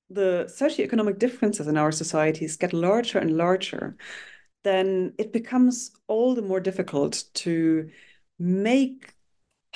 the 0.09 0.47
socioeconomic 0.49 1.17
differences 1.17 1.67
in 1.67 1.77
our 1.77 1.93
societies 1.93 2.57
get 2.57 2.73
larger 2.73 3.19
and 3.19 3.37
larger, 3.37 3.95
then 4.65 5.13
it 5.17 5.31
becomes 5.31 5.91
all 6.07 6.35
the 6.35 6.41
more 6.41 6.59
difficult 6.59 7.23
to 7.35 7.89
make 8.37 9.14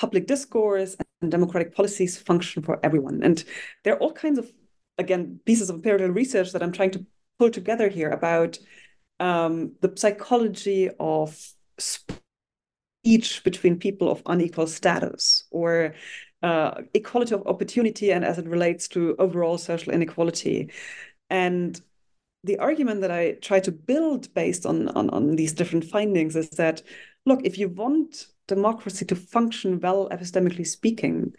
public 0.00 0.26
discourse 0.26 0.96
and 1.20 1.30
democratic 1.30 1.74
policies 1.74 2.16
function 2.16 2.62
for 2.62 2.80
everyone. 2.82 3.22
And 3.22 3.44
there 3.84 3.94
are 3.94 3.98
all 3.98 4.12
kinds 4.12 4.38
of, 4.38 4.50
again, 4.96 5.40
pieces 5.44 5.68
of 5.68 5.76
empirical 5.76 6.08
research 6.08 6.52
that 6.52 6.62
I'm 6.62 6.72
trying 6.72 6.92
to 6.92 7.04
pull 7.38 7.50
together 7.50 7.88
here 7.88 8.08
about 8.08 8.58
um, 9.18 9.72
the 9.82 9.92
psychology 9.94 10.88
of 10.98 11.38
speech 11.78 13.44
between 13.44 13.78
people 13.78 14.10
of 14.10 14.22
unequal 14.24 14.66
status 14.66 15.44
or 15.50 15.94
uh, 16.42 16.80
equality 16.94 17.34
of 17.34 17.46
opportunity 17.46 18.10
and 18.10 18.24
as 18.24 18.38
it 18.38 18.48
relates 18.48 18.88
to 18.88 19.14
overall 19.18 19.58
social 19.58 19.92
inequality. 19.92 20.70
And 21.28 21.78
the 22.42 22.58
argument 22.58 23.02
that 23.02 23.10
I 23.10 23.32
try 23.32 23.60
to 23.60 23.72
build 23.72 24.32
based 24.32 24.64
on, 24.64 24.88
on, 24.88 25.10
on 25.10 25.36
these 25.36 25.52
different 25.52 25.84
findings 25.84 26.36
is 26.36 26.48
that, 26.50 26.82
look, 27.26 27.40
if 27.44 27.58
you 27.58 27.68
want 27.68 28.28
democracy 28.50 29.04
to 29.06 29.16
function 29.16 29.80
well, 29.80 30.08
epistemically 30.10 30.66
speaking, 30.66 31.34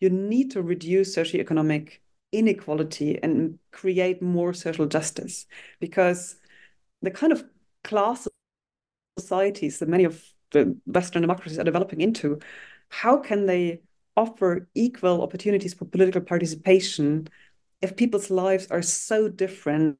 you 0.00 0.08
need 0.08 0.50
to 0.52 0.62
reduce 0.62 1.16
socioeconomic 1.16 1.98
inequality 2.32 3.18
and 3.22 3.58
create 3.72 4.22
more 4.22 4.54
social 4.54 4.86
justice. 4.86 5.46
Because 5.80 6.36
the 7.02 7.10
kind 7.10 7.32
of 7.32 7.44
class 7.84 8.28
societies 9.18 9.78
that 9.80 9.88
many 9.88 10.04
of 10.04 10.24
the 10.52 10.76
Western 10.86 11.22
democracies 11.22 11.58
are 11.58 11.64
developing 11.64 12.00
into, 12.00 12.38
how 12.88 13.18
can 13.18 13.46
they 13.46 13.82
offer 14.16 14.68
equal 14.74 15.22
opportunities 15.22 15.74
for 15.74 15.84
political 15.84 16.20
participation 16.20 17.28
if 17.80 17.96
people's 17.96 18.30
lives 18.30 18.66
are 18.70 18.82
so 18.82 19.28
different 19.28 19.98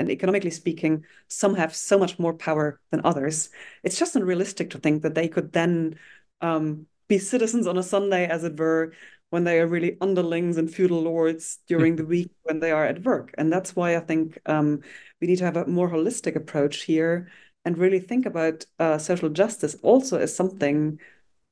and 0.00 0.10
economically 0.10 0.50
speaking 0.50 1.04
some 1.28 1.54
have 1.54 1.74
so 1.74 1.98
much 1.98 2.18
more 2.18 2.34
power 2.34 2.80
than 2.90 3.00
others 3.04 3.50
it's 3.82 3.98
just 3.98 4.16
unrealistic 4.16 4.70
to 4.70 4.78
think 4.78 5.02
that 5.02 5.14
they 5.14 5.28
could 5.28 5.52
then 5.52 5.94
um, 6.40 6.86
be 7.08 7.18
citizens 7.18 7.66
on 7.66 7.78
a 7.78 7.82
sunday 7.82 8.26
as 8.26 8.44
it 8.44 8.58
were 8.58 8.92
when 9.30 9.44
they 9.44 9.60
are 9.60 9.66
really 9.66 9.96
underlings 10.00 10.56
and 10.56 10.72
feudal 10.74 11.02
lords 11.02 11.58
during 11.68 11.96
the 11.96 12.04
week 12.04 12.30
when 12.42 12.60
they 12.60 12.72
are 12.72 12.86
at 12.86 13.04
work 13.04 13.34
and 13.38 13.52
that's 13.52 13.76
why 13.76 13.96
i 13.96 14.00
think 14.00 14.38
um, 14.46 14.80
we 15.20 15.26
need 15.26 15.36
to 15.36 15.44
have 15.44 15.56
a 15.56 15.66
more 15.66 15.90
holistic 15.90 16.34
approach 16.34 16.82
here 16.82 17.28
and 17.64 17.76
really 17.76 18.00
think 18.00 18.26
about 18.26 18.64
uh, 18.78 18.96
social 18.98 19.28
justice 19.28 19.76
also 19.82 20.18
as 20.18 20.34
something 20.34 20.98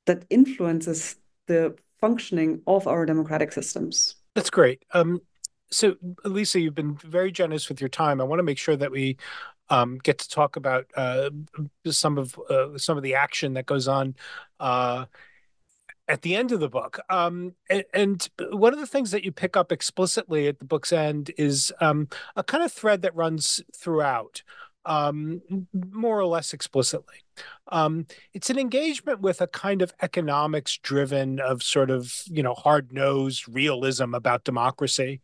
that 0.07 0.25
influences 0.31 1.17
the 1.47 1.77
functioning 2.01 2.63
of 2.67 2.87
our 2.87 3.05
democratic 3.05 3.53
systems. 3.53 4.17
That's 4.35 4.51
great. 4.51 4.83
Um, 4.93 5.21
so, 5.71 5.97
Lisa, 6.25 6.61
you've 6.61 6.75
been 6.75 6.97
very 6.97 7.31
generous 7.31 7.69
with 7.69 7.81
your 7.81 7.89
time. 7.89 8.21
I 8.21 8.25
want 8.25 8.39
to 8.39 8.45
make 8.45 8.59
sure 8.59 8.77
that 8.77 8.91
we 8.91 9.17
um, 9.71 9.99
get 10.03 10.19
to 10.19 10.29
talk 10.29 10.57
about 10.57 10.87
uh, 10.97 11.31
some 11.87 12.19
of 12.19 12.39
uh, 12.51 12.79
some 12.79 12.97
of 12.97 13.03
the 13.03 13.15
action 13.15 13.55
that 13.55 13.67
goes 13.67 13.87
on 13.87 14.15
uh, 14.61 15.07
at 16.09 16.23
the 16.23 16.35
end 16.35 16.53
of 16.53 16.61
the 16.61 16.69
book. 16.69 17.01
Um, 17.11 17.55
and, 17.69 17.85
and, 17.93 18.29
one 18.51 18.73
of 18.73 18.81
the 18.81 18.87
things 18.87 19.11
that 19.11 19.25
you 19.25 19.33
pick 19.33 19.57
up 19.57 19.71
explicitly 19.71 20.49
at 20.49 20.59
the 20.59 20.65
book's 20.65 20.93
end 20.93 21.31
is 21.37 21.73
um, 21.81 22.09
a 22.35 22.43
kind 22.43 22.65
of 22.65 22.73
thread 22.73 23.03
that 23.03 23.15
runs 23.15 23.63
throughout, 23.77 24.43
um, 24.89 25.43
more 25.93 26.19
or 26.19 26.25
less 26.25 26.55
explicitly. 26.55 27.17
Um, 27.71 28.07
it's 28.33 28.49
an 28.49 28.59
engagement 28.59 29.21
with 29.21 29.43
a 29.43 29.47
kind 29.47 29.83
of 29.83 29.93
economics 30.01 30.79
driven, 30.79 31.41
of 31.41 31.63
sort 31.63 31.91
of, 31.91 32.23
you 32.27 32.43
know, 32.43 32.55
hard 32.55 32.93
nosed 32.93 33.47
realism 33.49 34.15
about 34.15 34.45
democracy. 34.45 35.21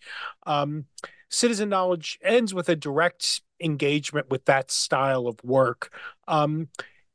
Um, 0.46 0.84
Citizen 1.30 1.70
Knowledge 1.70 2.18
ends 2.22 2.52
with 2.52 2.68
a 2.68 2.76
direct 2.76 3.40
engagement 3.58 4.28
with 4.28 4.44
that 4.44 4.70
style 4.70 5.26
of 5.26 5.42
work. 5.42 5.90
Um, 6.28 6.68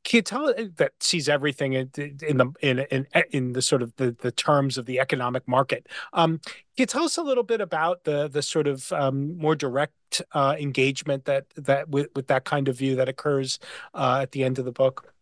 can 0.04 0.18
you 0.18 0.22
tell 0.22 0.48
uh, 0.48 0.64
that 0.76 0.92
sees 1.00 1.28
everything 1.28 1.74
in, 1.74 1.90
in 1.96 2.36
the 2.38 2.52
in, 2.60 2.78
in 2.90 3.06
in 3.30 3.52
the 3.52 3.62
sort 3.62 3.82
of 3.82 3.94
the, 3.96 4.12
the 4.20 4.32
terms 4.32 4.78
of 4.78 4.86
the 4.86 4.98
economic 5.00 5.46
market? 5.46 5.88
Um, 6.12 6.38
can 6.38 6.54
you 6.78 6.86
tell 6.86 7.04
us 7.04 7.16
a 7.16 7.22
little 7.22 7.44
bit 7.44 7.60
about 7.60 8.04
the 8.04 8.28
the 8.28 8.42
sort 8.42 8.66
of 8.66 8.90
um, 8.92 9.36
more 9.36 9.54
direct 9.54 10.22
uh, 10.32 10.56
engagement 10.58 11.24
that 11.26 11.46
that 11.56 11.88
with, 11.88 12.08
with 12.16 12.28
that 12.28 12.44
kind 12.44 12.68
of 12.68 12.76
view 12.78 12.96
that 12.96 13.08
occurs 13.08 13.58
uh, 13.94 14.20
at 14.22 14.32
the 14.32 14.44
end 14.44 14.58
of 14.58 14.64
the 14.64 14.72
book? 14.72 15.12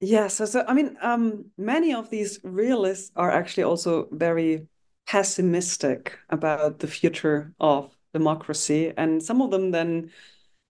Yeah, 0.00 0.28
so, 0.28 0.44
so 0.44 0.64
I 0.66 0.74
mean, 0.74 0.96
um, 1.00 1.50
many 1.56 1.92
of 1.92 2.08
these 2.10 2.38
realists 2.44 3.10
are 3.16 3.30
actually 3.30 3.64
also 3.64 4.08
very 4.12 4.68
pessimistic 5.06 6.18
about 6.28 6.78
the 6.78 6.86
future 6.86 7.52
of 7.58 7.96
democracy, 8.12 8.92
and 8.96 9.22
some 9.22 9.42
of 9.42 9.50
them 9.50 9.70
then 9.72 10.12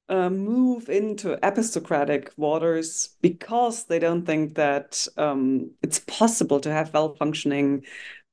uh, 0.09 0.31
move 0.31 0.89
into 0.89 1.39
epistocratic 1.45 2.33
waters 2.37 3.17
because 3.21 3.85
they 3.85 3.99
don't 3.99 4.25
think 4.25 4.55
that 4.55 5.07
um, 5.17 5.71
it's 5.83 6.01
possible 6.01 6.61
to 6.61 6.73
have 6.73 6.95
well-functioning 6.95 7.85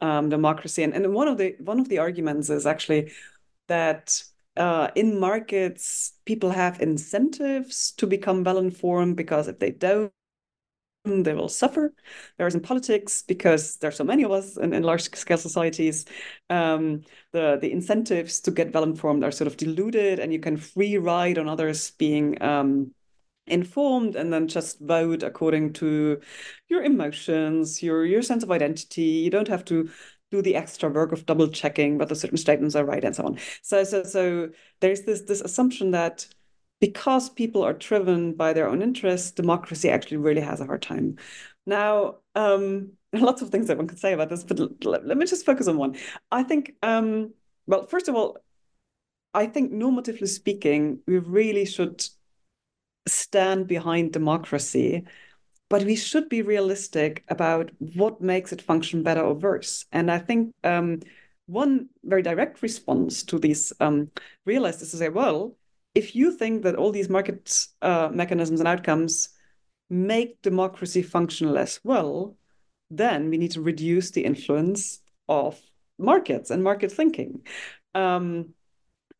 um, 0.02 0.30
democracy. 0.30 0.84
And, 0.84 0.94
and 0.94 1.14
one 1.14 1.28
of 1.28 1.38
the 1.38 1.56
one 1.60 1.80
of 1.80 1.90
the 1.90 2.00
arguments 2.00 2.50
is 2.50 2.66
actually 2.66 3.12
that 3.68 4.24
uh, 4.58 4.90
in 4.96 5.20
markets 5.20 6.14
people 6.26 6.52
have 6.52 6.82
incentives 6.82 7.92
to 7.92 8.08
become 8.08 8.44
well-informed 8.44 9.18
because 9.18 9.48
if 9.48 9.60
they 9.60 9.72
don't 9.72 10.14
they 11.06 11.34
will 11.34 11.50
suffer. 11.50 11.94
Whereas 12.38 12.56
in 12.56 12.62
politics, 12.62 13.22
because 13.22 13.78
there 13.78 13.90
are 13.90 13.94
so 13.94 14.04
many 14.04 14.24
of 14.24 14.32
us 14.32 14.58
in, 14.58 14.74
in 14.74 14.84
large 14.84 15.10
scale 15.14 15.38
societies, 15.38 16.06
um, 16.50 17.02
the, 17.32 17.58
the 17.62 17.72
incentives 17.72 18.40
to 18.42 18.52
get 18.52 18.74
well 18.74 18.84
informed 18.84 19.24
are 19.24 19.32
sort 19.32 19.48
of 19.48 19.58
diluted 19.58 20.20
and 20.20 20.34
you 20.34 20.40
can 20.40 20.58
free 20.58 20.98
ride 20.98 21.38
on 21.38 21.48
others 21.48 21.92
being 21.92 22.42
um, 22.42 22.92
informed 23.48 24.16
and 24.16 24.34
then 24.34 24.48
just 24.48 24.80
vote 24.80 25.22
according 25.22 25.74
to 25.74 26.20
your 26.68 26.84
emotions, 26.84 27.84
your, 27.84 28.06
your 28.06 28.22
sense 28.22 28.44
of 28.44 28.52
identity. 28.52 29.02
You 29.02 29.30
don't 29.30 29.48
have 29.48 29.66
to 29.66 29.90
do 30.32 30.42
the 30.42 30.56
extra 30.56 30.90
work 30.90 31.12
of 31.12 31.26
double 31.26 31.48
checking 31.48 31.98
whether 32.00 32.16
certain 32.16 32.38
statements 32.38 32.76
are 32.76 32.84
right 32.86 33.04
and 33.04 33.16
so 33.16 33.26
on. 33.26 33.38
So, 33.62 33.84
so, 33.84 34.04
so 34.04 34.50
there's 34.82 35.04
this, 35.04 35.22
this 35.22 35.42
assumption 35.42 35.92
that 35.92 36.28
because 36.86 37.32
people 37.32 37.64
are 37.64 37.74
driven 37.74 38.32
by 38.34 38.54
their 38.54 38.68
own 38.68 38.84
interests, 38.84 39.32
democracy 39.32 39.90
actually 39.90 40.18
really 40.18 40.42
has 40.42 40.62
a 40.62 40.68
hard 40.68 40.84
time. 40.84 41.18
Now, 41.66 42.18
um, 42.36 42.92
lots 43.14 43.42
of 43.42 43.50
things 43.50 43.68
that 43.68 43.78
one 43.78 43.88
could 43.88 43.98
say 43.98 44.14
about 44.14 44.30
this, 44.30 44.44
but 44.44 44.86
let, 44.86 45.04
let 45.04 45.18
me 45.18 45.26
just 45.26 45.48
focus 45.48 45.68
on 45.68 45.78
one. 45.78 45.96
I 46.32 46.44
think, 46.44 46.76
um, 46.84 47.34
well, 47.66 47.88
first 47.88 48.08
of 48.08 48.14
all, 48.14 48.38
I 49.34 49.48
think 49.48 49.74
normatively 49.74 50.28
speaking, 50.28 51.00
we 51.08 51.18
really 51.18 51.66
should 51.66 52.06
stand 53.08 53.66
behind 53.66 54.14
democracy, 54.14 55.06
but 55.72 55.84
we 55.86 55.96
should 55.96 56.30
be 56.30 56.44
realistic 56.44 57.24
about 57.30 57.72
what 57.80 58.22
makes 58.22 58.54
it 58.54 58.62
function 58.62 59.02
better 59.02 59.22
or 59.22 59.34
worse. 59.34 59.86
And 59.92 60.12
I 60.12 60.20
think 60.20 60.54
um, 60.64 61.00
one 61.48 61.90
very 62.04 62.22
direct 62.22 62.62
response 62.62 63.24
to 63.24 63.40
these 63.40 63.74
um, 63.80 64.12
realized 64.46 64.84
is 64.84 64.92
to 64.92 64.98
say, 64.98 65.10
well, 65.10 65.58
if 65.96 66.16
you 66.16 66.32
think 66.32 66.64
that 66.64 66.76
all 66.76 66.92
these 66.92 67.10
market 67.10 67.68
uh, 67.82 68.10
mechanisms 68.14 68.60
and 68.60 68.68
outcomes 68.68 69.30
make 69.90 70.42
democracy 70.42 71.02
function 71.02 71.52
less 71.52 71.80
well, 71.84 72.36
then 72.92 73.30
we 73.30 73.38
need 73.38 73.52
to 73.52 73.62
reduce 73.62 74.12
the 74.12 74.26
influence 74.26 75.00
of 75.28 75.60
markets 75.98 76.52
and 76.52 76.64
market 76.64 76.92
thinking. 76.92 77.46
Um, 77.94 78.54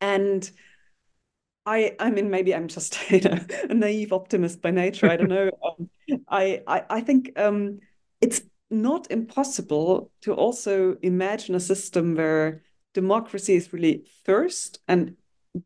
and 0.00 0.48
I, 1.64 1.96
I 1.98 2.10
mean, 2.10 2.30
maybe 2.30 2.54
I'm 2.54 2.68
just 2.68 2.98
you 3.10 3.20
know, 3.20 3.38
a 3.68 3.74
naive 3.74 4.12
optimist 4.12 4.60
by 4.60 4.70
nature. 4.70 5.08
I 5.08 5.16
don't 5.16 5.28
know. 5.28 5.50
Um, 5.66 5.90
I, 6.28 6.62
I, 6.68 6.84
I 6.88 7.00
think 7.00 7.36
um, 7.36 7.80
it's 8.20 8.42
not 8.70 9.10
impossible 9.10 10.12
to 10.20 10.32
also 10.34 10.96
imagine 11.02 11.56
a 11.56 11.60
system 11.60 12.14
where 12.14 12.62
democracy 12.94 13.56
is 13.56 13.72
really 13.72 14.04
first 14.24 14.78
and 14.86 15.16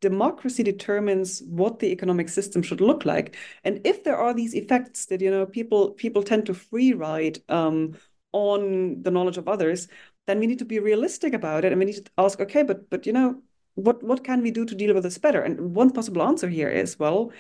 democracy 0.01 0.63
determines 0.63 1.43
what 1.43 1.79
the 1.79 1.91
economic 1.91 2.29
system 2.29 2.63
should 2.63 2.81
look 2.81 3.05
like. 3.05 3.37
And 3.65 3.81
if 3.85 4.05
there 4.05 4.17
are 4.17 4.35
these 4.35 4.55
effects 4.55 5.07
that 5.07 5.21
you 5.21 5.31
know 5.31 5.47
people 5.47 5.91
people 5.91 6.23
tend 6.23 6.47
to 6.47 6.55
free 6.55 6.93
ride 6.93 7.39
um, 7.49 7.97
on 8.33 9.03
the 9.03 9.11
knowledge 9.11 9.39
of 9.39 9.49
others 9.49 9.89
then 10.27 10.39
we 10.39 10.47
need 10.47 10.61
to 10.61 10.65
be 10.65 10.79
realistic 10.79 11.33
about 11.33 11.65
it 11.65 11.73
and 11.73 11.79
we 11.81 11.87
need 11.87 12.05
to 12.05 12.11
ask 12.17 12.41
okay 12.41 12.63
but 12.63 12.89
but 12.89 13.05
you 13.05 13.13
know 13.13 13.43
what 13.75 14.03
what 14.03 14.25
can 14.25 14.43
we 14.43 14.51
do 14.51 14.65
to 14.65 14.75
deal 14.75 14.95
with 14.95 15.03
this 15.05 15.19
better? 15.19 15.43
And 15.43 15.75
one 15.75 15.91
possible 15.91 16.23
answer 16.23 16.49
here 16.49 16.69
is 16.69 16.99
well 16.99 17.33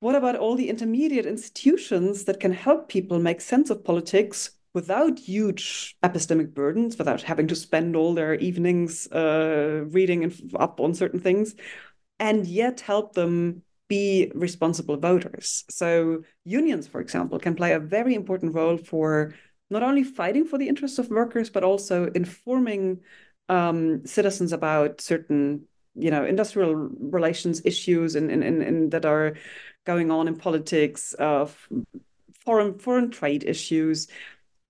what 0.00 0.14
about 0.14 0.36
all 0.36 0.54
the 0.54 0.68
intermediate 0.68 1.26
institutions 1.26 2.24
that 2.24 2.38
can 2.38 2.52
help 2.52 2.88
people 2.88 3.18
make 3.18 3.40
sense 3.40 3.68
of 3.68 3.84
politics 3.84 4.50
without 4.78 5.18
huge 5.18 5.96
epistemic 6.04 6.54
burdens, 6.54 6.96
without 6.96 7.22
having 7.22 7.48
to 7.48 7.56
spend 7.56 7.96
all 7.96 8.14
their 8.14 8.34
evenings 8.36 9.10
uh, 9.10 9.82
reading 9.88 10.32
up 10.54 10.78
on 10.78 10.94
certain 10.94 11.18
things, 11.18 11.56
and 12.20 12.46
yet 12.46 12.78
help 12.78 13.14
them 13.14 13.62
be 13.88 14.30
responsible 14.36 14.96
voters. 14.96 15.64
So, 15.68 16.22
unions, 16.44 16.86
for 16.86 17.00
example, 17.00 17.40
can 17.40 17.56
play 17.56 17.72
a 17.72 17.80
very 17.80 18.14
important 18.14 18.54
role 18.54 18.76
for 18.76 19.34
not 19.68 19.82
only 19.82 20.04
fighting 20.04 20.44
for 20.44 20.58
the 20.58 20.68
interests 20.68 21.00
of 21.00 21.10
workers, 21.10 21.50
but 21.50 21.64
also 21.64 22.06
informing 22.14 23.00
um, 23.48 24.06
citizens 24.06 24.52
about 24.52 25.00
certain 25.00 25.66
you 25.96 26.12
know 26.12 26.24
industrial 26.24 26.74
relations 27.18 27.62
issues 27.64 28.14
and, 28.14 28.92
that 28.92 29.04
are 29.04 29.34
going 29.84 30.12
on 30.12 30.28
in 30.28 30.36
politics 30.36 31.14
of 31.14 31.68
foreign 32.44 32.78
foreign 32.78 33.10
trade 33.10 33.42
issues 33.44 34.06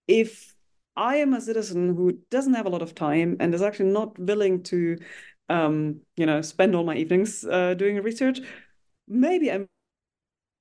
if 0.09 0.54
I 0.96 1.16
am 1.16 1.34
a 1.34 1.40
citizen 1.40 1.94
who 1.94 2.18
doesn't 2.30 2.54
have 2.54 2.66
a 2.66 2.70
lot 2.70 2.82
of 2.82 2.94
time 2.94 3.36
and 3.40 3.54
is 3.54 3.62
actually 3.62 3.90
not 3.90 4.18
willing 4.18 4.62
to, 4.64 4.98
um, 5.48 6.00
you 6.16 6.26
know, 6.26 6.42
spend 6.42 6.74
all 6.74 6.84
my 6.84 6.96
evenings 6.96 7.44
uh, 7.44 7.74
doing 7.74 8.02
research, 8.02 8.40
maybe 9.06 9.52
I'm 9.52 9.68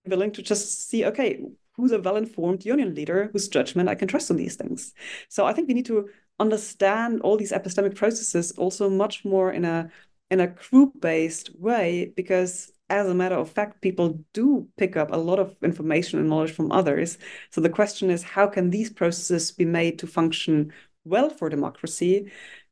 willing 0.05 0.31
to 0.33 0.41
just 0.41 0.89
see, 0.89 1.05
okay, 1.05 1.41
who's 1.75 1.91
a 1.91 1.99
well-informed 1.99 2.65
union 2.65 2.95
leader 2.95 3.29
whose 3.31 3.47
judgment 3.47 3.89
I 3.89 3.95
can 3.95 4.07
trust 4.07 4.31
on 4.31 4.37
these 4.37 4.55
things. 4.55 4.93
So 5.29 5.45
I 5.45 5.53
think 5.53 5.67
we 5.67 5.73
need 5.73 5.85
to 5.87 6.09
understand 6.39 7.21
all 7.21 7.37
these 7.37 7.51
epistemic 7.51 7.95
processes 7.95 8.51
also 8.53 8.89
much 8.89 9.25
more 9.25 9.51
in 9.51 9.65
a 9.65 9.89
in 10.29 10.39
a 10.41 10.47
group-based 10.47 11.57
way 11.57 12.13
because 12.15 12.71
as 12.89 13.07
a 13.07 13.13
matter 13.13 13.35
of 13.35 13.49
fact, 13.49 13.81
people 13.81 14.23
do 14.33 14.67
pick 14.77 14.95
up 14.95 15.11
a 15.11 15.17
lot 15.17 15.39
of 15.39 15.55
information 15.61 16.19
and 16.19 16.29
knowledge 16.29 16.51
from 16.51 16.71
others. 16.71 17.17
So 17.51 17.61
the 17.61 17.69
question 17.69 18.09
is, 18.09 18.23
how 18.23 18.47
can 18.47 18.69
these 18.69 18.89
processes 18.89 19.51
be 19.51 19.65
made 19.65 19.99
to 19.99 20.07
function 20.07 20.71
well 21.03 21.29
for 21.29 21.49
democracy? 21.49 22.31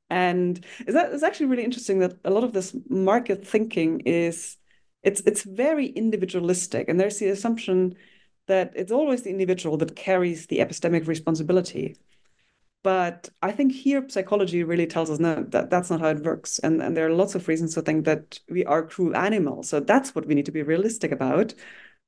And 0.09 0.63
is 0.87 0.93
that 0.93 1.11
it's 1.13 1.23
actually 1.23 1.47
really 1.47 1.63
interesting 1.63 1.99
that 1.99 2.17
a 2.23 2.29
lot 2.29 2.43
of 2.43 2.53
this 2.53 2.75
market 2.89 3.45
thinking 3.45 4.01
is 4.01 4.57
it's 5.03 5.21
it's 5.21 5.43
very 5.43 5.87
individualistic, 5.87 6.89
and 6.89 6.99
there's 6.99 7.19
the 7.19 7.29
assumption 7.29 7.95
that 8.47 8.73
it's 8.75 8.91
always 8.91 9.23
the 9.23 9.29
individual 9.31 9.77
that 9.77 9.95
carries 9.95 10.47
the 10.47 10.59
epistemic 10.59 11.07
responsibility. 11.07 11.97
But 12.85 13.29
I 13.41 13.51
think 13.51 13.71
here 13.71 14.05
psychology 14.09 14.63
really 14.63 14.85
tells 14.85 15.09
us 15.09 15.17
no, 15.17 15.43
that 15.49 15.71
that's 15.71 15.89
not 15.89 16.01
how 16.01 16.09
it 16.09 16.23
works. 16.23 16.59
And, 16.59 16.83
and 16.83 16.95
there 16.95 17.07
are 17.07 17.15
lots 17.15 17.33
of 17.33 17.47
reasons 17.47 17.73
to 17.73 17.81
think 17.81 18.05
that 18.05 18.39
we 18.47 18.63
are 18.63 18.85
cruel 18.85 19.15
animals. 19.15 19.69
So 19.69 19.79
that's 19.79 20.13
what 20.13 20.27
we 20.27 20.35
need 20.35 20.45
to 20.45 20.51
be 20.51 20.61
realistic 20.61 21.11
about. 21.11 21.55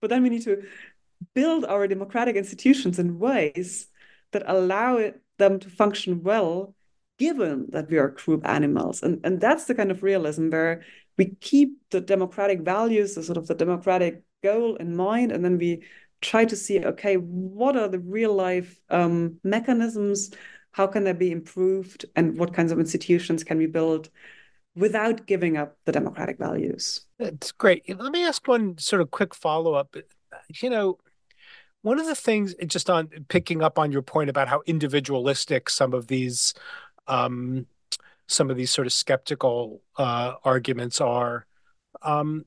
But 0.01 0.11
then 0.11 0.21
we 0.21 0.29
need 0.29 0.43
to 0.43 0.61
build 1.33 1.65
our 1.65 1.87
democratic 1.87 2.35
institutions 2.35 2.99
in 2.99 3.17
ways 3.17 3.87
that 4.33 4.43
allow 4.45 5.13
them 5.39 5.59
to 5.61 5.67
function 5.67 6.21
well, 6.21 6.75
given 7.17 7.69
that 7.71 7.89
we 7.89 7.97
are 7.97 8.11
cruel 8.11 8.41
animals. 8.43 9.01
And, 9.01 9.19
and 9.23 9.41
that's 9.41 9.65
the 9.65 9.73
kind 9.73 9.89
of 9.89 10.03
realism 10.03 10.51
where 10.51 10.83
we 11.17 11.33
keep 11.41 11.69
the 11.89 12.01
democratic 12.01 12.61
values, 12.61 13.15
the 13.15 13.23
sort 13.23 13.39
of 13.39 13.47
the 13.47 13.55
democratic 13.55 14.21
goal 14.43 14.75
in 14.75 14.95
mind, 14.95 15.31
and 15.31 15.43
then 15.43 15.57
we 15.57 15.85
try 16.21 16.45
to 16.45 16.55
see, 16.55 16.85
okay, 16.85 17.15
what 17.15 17.75
are 17.75 17.87
the 17.87 17.99
real 17.99 18.35
life 18.35 18.79
um, 18.91 19.39
mechanisms 19.43 20.29
how 20.77 20.85
can 20.85 21.03
they 21.03 21.13
be 21.13 21.31
improved 21.31 22.05
and 22.15 22.37
what 22.37 22.53
kinds 22.53 22.71
of 22.71 22.79
institutions 22.79 23.43
can 23.43 23.57
we 23.57 23.65
build 23.65 24.11
without 24.75 25.25
giving 25.25 25.57
up 25.57 25.75
the 25.85 25.91
democratic 25.91 26.37
values? 26.37 27.01
That's 27.17 27.51
great. 27.51 27.83
Let 27.99 28.11
me 28.11 28.23
ask 28.23 28.47
one 28.47 28.77
sort 28.77 29.01
of 29.01 29.09
quick 29.09 29.33
follow-up. 29.33 29.95
You 30.61 30.69
know 30.69 30.99
one 31.81 31.99
of 31.99 32.05
the 32.05 32.15
things 32.15 32.53
just 32.67 32.89
on 32.89 33.07
picking 33.27 33.63
up 33.63 33.79
on 33.79 33.91
your 33.91 34.03
point 34.03 34.29
about 34.29 34.47
how 34.47 34.61
individualistic 34.67 35.67
some 35.69 35.93
of 35.93 36.05
these 36.07 36.53
um, 37.07 37.65
some 38.27 38.51
of 38.51 38.57
these 38.57 38.69
sort 38.69 38.85
of 38.85 38.93
skeptical 38.93 39.81
uh, 39.97 40.33
arguments 40.43 41.01
are 41.01 41.47
um, 42.03 42.45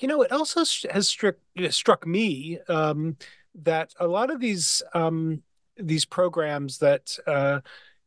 you 0.00 0.08
know 0.08 0.22
it 0.22 0.32
also 0.32 0.64
has 0.90 1.08
struck 1.08 1.36
struck 1.70 2.04
me 2.04 2.58
um, 2.68 3.16
that 3.54 3.92
a 4.00 4.08
lot 4.08 4.30
of 4.30 4.40
these 4.40 4.82
um, 4.94 5.42
these 5.76 6.04
programs 6.04 6.78
that 6.78 7.18
uh, 7.26 7.60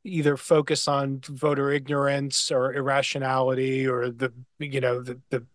either 0.04 0.38
focus 0.38 0.88
on 0.88 1.20
voter 1.28 1.72
ignorance 1.72 2.52
or 2.52 2.74
irrationality 2.74 3.88
or 3.88 4.10
the 4.10 4.34
you 4.60 4.82
know 4.82 5.02
the 5.02 5.20
the, 5.30 5.46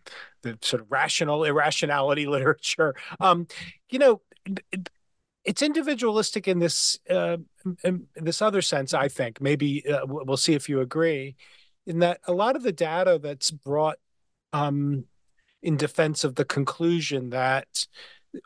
the 0.43 0.59
sort 0.61 0.83
of 0.83 0.91
rational 0.91 1.45
irrationality 1.45 2.27
literature. 2.27 2.95
Um, 3.21 3.47
you 3.91 3.99
know 3.99 4.21
it's 5.45 5.63
individualistic 5.63 6.47
in 6.47 6.59
this 6.59 6.99
uh, 7.11 7.37
in 7.85 8.07
this 8.17 8.43
other 8.43 8.63
sense 8.63 8.95
i 8.95 9.09
think. 9.09 9.41
Maybe 9.41 9.87
uh, 9.89 10.07
we'll 10.07 10.37
see 10.37 10.55
if 10.55 10.69
you 10.69 10.81
agree 10.81 11.37
in 11.87 12.01
that 12.01 12.21
a 12.27 12.33
lot 12.33 12.57
of 12.57 12.63
the 12.63 12.73
data 12.73 13.19
that's 13.23 13.51
brought 13.51 13.99
um, 14.53 15.05
in 15.63 15.77
defense 15.77 16.25
of 16.25 16.35
the 16.35 16.45
conclusion 16.45 17.31
that 17.31 17.87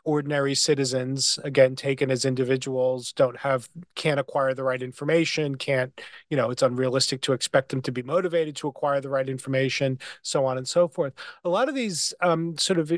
ordinary 0.03 0.53
citizens 0.53 1.39
again 1.43 1.75
taken 1.75 2.11
as 2.11 2.25
individuals 2.25 3.13
don't 3.13 3.37
have 3.37 3.69
can't 3.95 4.19
acquire 4.19 4.53
the 4.53 4.63
right 4.63 4.81
information 4.81 5.55
can't 5.55 6.01
you 6.29 6.35
know 6.35 6.49
it's 6.49 6.61
unrealistic 6.61 7.21
to 7.21 7.31
expect 7.31 7.69
them 7.69 7.81
to 7.81 7.91
be 7.91 8.03
motivated 8.03 8.55
to 8.55 8.67
acquire 8.67 8.99
the 8.99 9.09
right 9.09 9.29
information 9.29 9.97
so 10.21 10.45
on 10.45 10.57
and 10.57 10.67
so 10.67 10.87
forth. 10.87 11.13
A 11.43 11.49
lot 11.49 11.69
of 11.69 11.75
these 11.75 12.13
um, 12.21 12.57
sort 12.57 12.79
of 12.79 12.91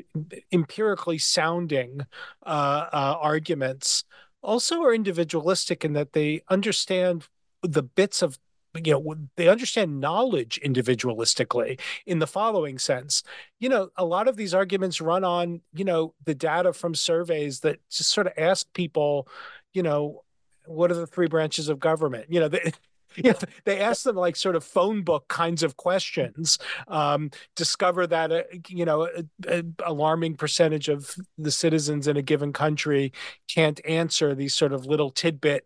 empirically 0.51 1.17
sounding 1.17 2.01
uh, 2.45 2.87
uh, 2.91 3.15
arguments 3.19 4.03
also 4.41 4.81
are 4.83 4.93
individualistic 4.93 5.83
in 5.83 5.93
that 5.93 6.13
they 6.13 6.41
understand 6.49 7.27
the 7.61 7.83
bits 7.83 8.21
of 8.21 8.39
you 8.75 8.93
know 8.93 9.15
they 9.35 9.47
understand 9.47 9.99
knowledge 9.99 10.59
individualistically 10.63 11.79
in 12.05 12.19
the 12.19 12.27
following 12.27 12.77
sense. 12.77 13.23
You 13.59 13.69
know 13.69 13.89
a 13.95 14.05
lot 14.05 14.27
of 14.27 14.35
these 14.35 14.53
arguments 14.53 15.01
run 15.01 15.23
on 15.23 15.61
you 15.73 15.85
know 15.85 16.13
the 16.25 16.35
data 16.35 16.73
from 16.73 16.95
surveys 16.95 17.61
that 17.61 17.79
just 17.89 18.11
sort 18.11 18.27
of 18.27 18.33
ask 18.37 18.71
people 18.73 19.27
you 19.73 19.83
know 19.83 20.23
what 20.65 20.91
are 20.91 20.95
the 20.95 21.07
three 21.07 21.27
branches 21.27 21.67
of 21.67 21.79
government? 21.79 22.25
You 22.29 22.41
know 22.41 22.47
they, 22.47 22.71
you 23.15 23.31
know, 23.31 23.37
they 23.65 23.79
ask 23.79 24.03
them 24.03 24.15
like 24.15 24.35
sort 24.35 24.55
of 24.55 24.63
phone 24.63 25.01
book 25.01 25.27
kinds 25.27 25.63
of 25.63 25.77
questions 25.77 26.59
um, 26.87 27.31
discover 27.55 28.05
that 28.07 28.31
uh, 28.31 28.43
you 28.67 28.85
know 28.85 29.09
an 29.47 29.75
alarming 29.85 30.35
percentage 30.35 30.89
of 30.89 31.15
the 31.37 31.51
citizens 31.51 32.07
in 32.07 32.17
a 32.17 32.21
given 32.21 32.53
country 32.53 33.11
can't 33.47 33.81
answer 33.85 34.35
these 34.35 34.53
sort 34.53 34.73
of 34.73 34.85
little 34.85 35.09
tidbit 35.09 35.65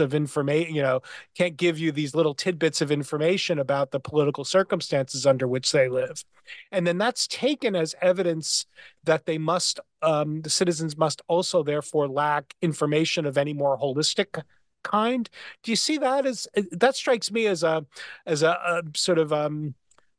of 0.00 0.14
information, 0.14 0.74
you 0.74 0.82
know, 0.82 1.00
can't 1.34 1.56
give 1.56 1.78
you 1.78 1.90
these 1.90 2.14
little 2.14 2.34
tidbits 2.34 2.80
of 2.80 2.90
information 2.90 3.58
about 3.58 3.90
the 3.90 4.00
political 4.00 4.44
circumstances 4.44 5.26
under 5.26 5.48
which 5.48 5.72
they 5.72 5.88
live. 5.88 6.24
And 6.70 6.86
then 6.86 6.98
that's 6.98 7.26
taken 7.26 7.74
as 7.74 7.94
evidence 8.00 8.66
that 9.04 9.26
they 9.26 9.38
must, 9.38 9.80
um, 10.02 10.42
the 10.42 10.50
citizens 10.50 10.96
must 10.96 11.22
also 11.28 11.62
therefore 11.62 12.08
lack 12.08 12.54
information 12.62 13.26
of 13.26 13.38
any 13.38 13.52
more 13.52 13.78
holistic 13.78 14.42
kind. 14.84 15.28
Do 15.62 15.72
you 15.72 15.76
see 15.76 15.98
that 15.98 16.26
as 16.26 16.46
that 16.72 16.94
strikes 16.94 17.30
me 17.30 17.46
as 17.46 17.62
a 17.62 17.84
as 18.26 18.42
a, 18.42 18.50
a 18.50 18.82
sort 18.94 19.18
of 19.18 19.32
um, 19.32 19.74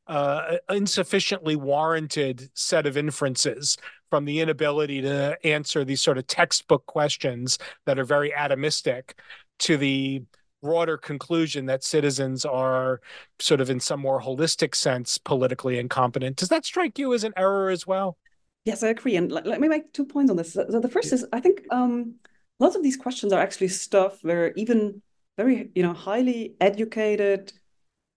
uh, 0.06 0.56
insufficiently 0.68 1.56
warranted 1.56 2.50
set 2.54 2.86
of 2.86 2.96
inferences 2.96 3.76
from 4.10 4.24
the 4.24 4.40
inability 4.40 5.00
to 5.00 5.38
answer 5.44 5.84
these 5.84 6.00
sort 6.00 6.18
of 6.18 6.26
textbook 6.26 6.84
questions 6.86 7.58
that 7.86 7.98
are 7.98 8.04
very 8.04 8.30
atomistic 8.32 9.12
to 9.60 9.76
the 9.76 10.22
broader 10.62 10.96
conclusion 10.96 11.66
that 11.66 11.82
citizens 11.82 12.44
are 12.44 13.00
sort 13.38 13.60
of 13.60 13.70
in 13.70 13.80
some 13.80 14.00
more 14.00 14.20
holistic 14.20 14.74
sense 14.74 15.18
politically 15.18 15.78
incompetent. 15.78 16.36
Does 16.36 16.50
that 16.50 16.64
strike 16.64 16.98
you 16.98 17.14
as 17.14 17.24
an 17.24 17.32
error 17.36 17.70
as 17.70 17.86
well? 17.86 18.18
Yes, 18.64 18.82
I 18.82 18.88
agree. 18.88 19.16
And 19.16 19.32
let, 19.32 19.46
let 19.46 19.60
me 19.60 19.68
make 19.68 19.92
two 19.92 20.04
points 20.04 20.30
on 20.30 20.36
this. 20.36 20.52
So 20.52 20.64
the 20.64 20.88
first 20.88 21.12
is 21.12 21.26
I 21.32 21.40
think 21.40 21.62
um, 21.70 22.16
lots 22.58 22.76
of 22.76 22.82
these 22.82 22.96
questions 22.96 23.32
are 23.32 23.40
actually 23.40 23.68
stuff 23.68 24.18
where 24.22 24.52
even 24.54 25.00
very, 25.38 25.70
you 25.74 25.82
know, 25.82 25.94
highly 25.94 26.56
educated, 26.60 27.52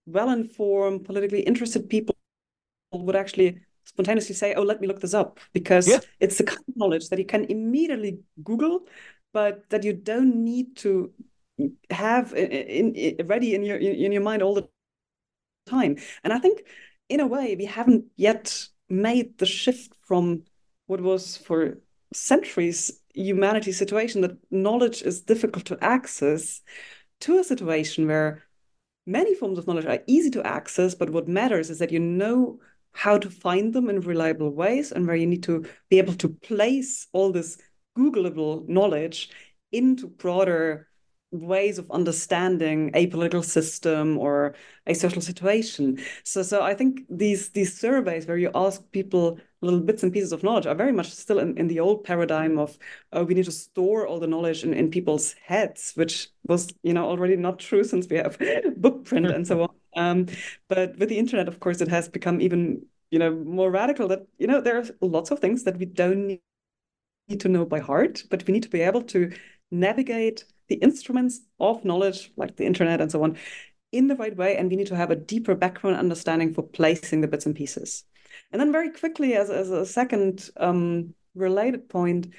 well-informed, 0.06 1.06
politically 1.06 1.42
interested 1.42 1.90
people 1.90 2.16
would 2.92 3.16
actually 3.16 3.60
spontaneously 3.86 4.36
say, 4.36 4.54
"Oh, 4.54 4.64
let 4.64 4.82
me 4.82 4.88
look 4.88 5.00
this 5.00 5.14
up," 5.14 5.40
because 5.54 5.88
yeah. 5.88 6.00
it's 6.20 6.38
the 6.38 6.44
kind 6.44 6.60
of 6.68 6.76
knowledge 6.76 7.10
that 7.10 7.20
you 7.20 7.26
can 7.26 7.46
immediately 7.46 8.20
Google, 8.44 8.86
but 9.32 9.70
that 9.70 9.84
you 9.84 9.94
don't 9.94 10.44
need 10.44 10.76
to 10.78 11.12
have 11.90 12.34
in, 12.34 12.96
in, 12.96 13.28
ready 13.28 13.56
in 13.56 13.64
your 13.64 13.78
in 13.78 14.12
your 14.12 14.22
mind 14.22 14.42
all 14.42 14.56
the 14.56 14.68
time. 15.68 15.98
And 16.24 16.34
I 16.34 16.40
think, 16.40 16.64
in 17.10 17.20
a 17.20 17.28
way, 17.28 17.56
we 17.56 17.66
haven't 17.66 18.06
yet 18.16 18.68
made 18.90 19.38
the 19.38 19.46
shift 19.46 19.94
from 20.02 20.44
what 20.88 21.02
was 21.02 21.38
for 21.38 21.80
centuries 22.14 22.92
humanity's 23.14 23.78
situation 23.78 24.22
that 24.22 24.38
knowledge 24.52 25.02
is 25.04 25.22
difficult 25.22 25.66
to 25.66 25.84
access 25.84 26.62
to 27.22 27.40
a 27.40 27.44
situation 27.44 28.08
where 28.08 28.44
many 29.06 29.36
forms 29.36 29.58
of 29.58 29.68
knowledge 29.68 29.86
are 29.86 30.00
easy 30.08 30.30
to 30.32 30.46
access, 30.46 30.96
but 30.96 31.10
what 31.10 31.28
matters 31.28 31.70
is 31.70 31.80
that 31.80 31.92
you 31.92 32.00
know 32.00 32.60
how 32.94 33.18
to 33.18 33.30
find 33.30 33.74
them 33.74 33.90
in 33.90 34.00
reliable 34.02 34.50
ways 34.50 34.92
and 34.92 35.08
where 35.08 35.16
you 35.16 35.26
need 35.26 35.44
to 35.44 35.66
be 35.90 35.98
able 35.98 36.14
to 36.14 36.30
place 36.30 37.08
all 37.12 37.32
this 37.32 37.58
Googleable 37.98 38.68
knowledge 38.68 39.30
into 39.72 40.08
broader 40.08 40.88
ways 41.34 41.80
of 41.80 41.90
understanding 41.92 42.92
a 42.94 43.08
political 43.08 43.44
system 43.44 44.18
or 44.18 44.56
a 44.86 44.94
social 44.94 45.22
situation. 45.22 46.00
So, 46.24 46.44
so 46.44 46.62
I 46.62 46.74
think 46.76 47.02
these 47.10 47.50
these 47.50 47.78
surveys 47.78 48.28
where 48.28 48.38
you 48.38 48.52
ask 48.56 48.82
people 48.92 49.40
little 49.62 49.80
bits 49.80 50.04
and 50.04 50.14
pieces 50.14 50.32
of 50.32 50.44
knowledge 50.44 50.68
are 50.68 50.76
very 50.76 50.92
much 50.92 51.10
still 51.12 51.40
in, 51.40 51.58
in 51.58 51.68
the 51.68 51.80
old 51.80 52.04
paradigm 52.04 52.60
of 52.60 52.78
oh, 53.14 53.24
we 53.24 53.34
need 53.34 53.46
to 53.46 53.52
store 53.52 54.08
all 54.08 54.20
the 54.20 54.28
knowledge 54.28 54.64
in, 54.64 54.74
in 54.74 54.92
people's 54.92 55.34
heads, 55.34 55.94
which 55.96 56.30
was 56.48 56.74
you 56.84 56.94
know 56.94 57.06
already 57.06 57.36
not 57.36 57.60
true 57.60 57.84
since 57.92 58.08
we 58.10 58.18
have 58.18 58.38
book 58.78 59.06
print 59.06 59.28
and 59.28 59.48
so 59.48 59.64
on. 59.64 59.70
Um, 59.96 60.26
but 60.68 60.98
with 60.98 61.10
the 61.10 61.18
internet, 61.18 61.48
of 61.48 61.60
course, 61.60 61.82
it 61.82 61.88
has 61.90 62.10
become 62.10 62.42
even 62.42 62.86
you 63.12 63.20
know 63.20 63.32
more 63.34 63.72
radical. 63.72 64.08
That 64.08 64.28
you 64.38 64.48
know 64.48 64.62
there 64.62 64.78
are 64.80 64.86
lots 65.02 65.32
of 65.32 65.40
things 65.40 65.64
that 65.64 65.78
we 65.78 65.86
don't 65.86 66.40
need 67.28 67.40
to 67.42 67.50
know 67.50 67.66
by 67.66 67.80
heart, 67.80 68.24
but 68.30 68.46
we 68.48 68.54
need 68.54 68.64
to 68.64 68.70
be 68.70 68.82
able 68.82 69.02
to 69.04 69.32
navigate 69.72 70.46
the 70.74 70.84
instruments 70.84 71.42
of 71.60 71.86
knowledge, 71.86 72.32
like 72.36 72.56
the 72.56 72.66
internet 72.66 73.00
and 73.00 73.12
so 73.12 73.24
on, 73.24 73.38
in 73.92 74.08
the 74.08 74.16
right 74.16 74.36
way. 74.36 74.58
And 74.58 74.70
we 74.70 74.76
need 74.76 74.88
to 74.88 74.96
have 74.96 75.12
a 75.12 75.16
deeper 75.16 75.54
background 75.54 75.98
understanding 75.98 76.52
for 76.54 76.64
placing 76.64 77.22
the 77.22 77.28
bits 77.28 77.46
and 77.46 77.56
pieces. 77.56 78.04
And 78.52 78.60
then, 78.60 78.72
very 78.72 78.92
quickly, 78.92 79.36
as, 79.36 79.52
as 79.52 79.70
a 79.70 79.86
second 79.86 80.50
um, 80.58 81.14
related 81.36 81.90
point, 81.90 82.34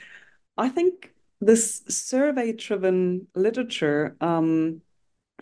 I 0.57 0.69
think 0.69 1.13
this 1.41 1.83
survey 1.89 2.53
driven 2.53 3.29
literature 3.37 4.17
um, 4.21 4.81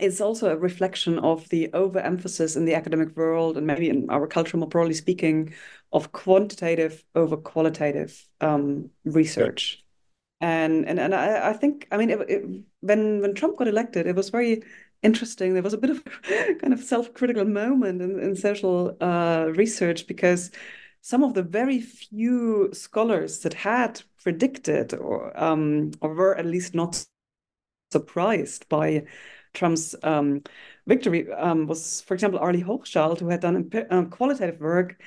is 0.00 0.20
also 0.20 0.50
a 0.50 0.56
reflection 0.56 1.18
of 1.18 1.48
the 1.48 1.70
overemphasis 1.72 2.56
in 2.56 2.66
the 2.66 2.74
academic 2.74 3.16
world 3.16 3.56
and 3.56 3.66
maybe 3.66 3.88
in 3.88 4.10
our 4.10 4.26
culture 4.26 4.56
more 4.56 4.68
broadly 4.68 4.94
speaking 4.94 5.54
of 5.92 6.12
quantitative 6.12 7.04
over 7.14 7.36
qualitative 7.36 8.26
um, 8.40 8.90
research 9.04 9.81
and 10.42 10.86
and 10.86 10.98
and 10.98 11.14
I, 11.14 11.50
I 11.50 11.52
think 11.54 11.86
I 11.92 11.96
mean 11.96 12.10
it, 12.10 12.20
it, 12.28 12.44
when 12.80 13.20
when 13.20 13.34
Trump 13.34 13.56
got 13.56 13.68
elected, 13.68 14.06
it 14.06 14.16
was 14.16 14.30
very 14.30 14.62
interesting. 15.02 15.54
There 15.54 15.62
was 15.62 15.72
a 15.72 15.78
bit 15.78 15.90
of 15.90 16.04
kind 16.60 16.72
of 16.72 16.80
self-critical 16.82 17.44
moment 17.44 18.02
in, 18.02 18.18
in 18.18 18.36
social 18.36 18.96
uh, 19.00 19.46
research 19.54 20.06
because 20.06 20.50
some 21.00 21.22
of 21.22 21.34
the 21.34 21.42
very 21.44 21.80
few 21.80 22.70
scholars 22.72 23.40
that 23.40 23.54
had 23.54 24.02
predicted 24.22 24.94
or 24.94 25.32
um, 25.40 25.92
or 26.00 26.12
were 26.14 26.36
at 26.36 26.46
least 26.46 26.74
not 26.74 27.04
surprised 27.92 28.68
by 28.68 29.04
Trump's 29.54 29.94
um, 30.02 30.42
victory 30.86 31.30
um, 31.32 31.66
was, 31.66 32.00
for 32.02 32.14
example, 32.14 32.40
Arlie 32.40 32.62
Hochschild, 32.64 33.20
who 33.20 33.28
had 33.28 33.40
done 33.40 33.70
uh, 33.90 34.04
qualitative 34.06 34.60
work 34.60 35.00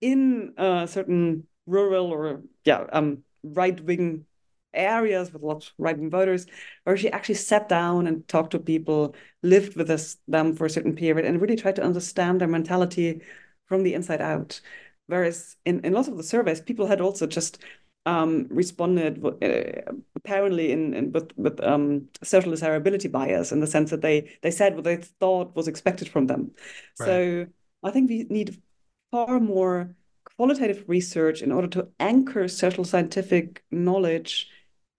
in 0.00 0.54
uh, 0.56 0.86
certain 0.86 1.46
rural 1.66 2.06
or 2.06 2.42
yeah 2.64 2.86
um, 2.92 3.24
right-wing 3.42 4.24
areas 4.72 5.32
with 5.32 5.42
lots 5.42 5.68
of 5.68 5.72
right-wing 5.78 6.10
voters, 6.10 6.46
where 6.84 6.96
she 6.96 7.10
actually 7.10 7.36
sat 7.36 7.68
down 7.68 8.06
and 8.06 8.26
talked 8.28 8.52
to 8.52 8.58
people, 8.58 9.14
lived 9.42 9.76
with 9.76 9.90
us, 9.90 10.16
them 10.28 10.54
for 10.54 10.66
a 10.66 10.70
certain 10.70 10.94
period, 10.94 11.26
and 11.26 11.40
really 11.40 11.56
tried 11.56 11.76
to 11.76 11.84
understand 11.84 12.40
their 12.40 12.48
mentality 12.48 13.20
from 13.66 13.82
the 13.82 13.94
inside 13.94 14.20
out. 14.20 14.60
Whereas 15.06 15.56
in, 15.64 15.80
in 15.84 15.92
lots 15.92 16.08
of 16.08 16.16
the 16.16 16.22
surveys, 16.22 16.60
people 16.60 16.86
had 16.86 17.00
also 17.00 17.26
just 17.26 17.58
um, 18.06 18.46
responded 18.48 19.24
uh, 19.24 19.92
apparently 20.16 20.72
in, 20.72 20.94
in 20.94 21.12
with 21.12 21.32
with 21.36 21.60
um, 21.62 22.08
social 22.22 22.50
desirability 22.50 23.08
bias 23.08 23.52
in 23.52 23.60
the 23.60 23.66
sense 23.66 23.90
that 23.90 24.00
they 24.00 24.30
they 24.42 24.50
said 24.50 24.74
what 24.74 24.84
they 24.84 24.96
thought 24.96 25.54
was 25.54 25.68
expected 25.68 26.08
from 26.08 26.26
them. 26.26 26.52
Right. 26.98 27.06
So 27.06 27.46
I 27.82 27.90
think 27.90 28.08
we 28.08 28.24
need 28.30 28.62
far 29.10 29.40
more 29.40 29.94
qualitative 30.36 30.84
research 30.86 31.42
in 31.42 31.52
order 31.52 31.68
to 31.68 31.88
anchor 31.98 32.48
social 32.48 32.84
scientific 32.84 33.62
knowledge 33.70 34.48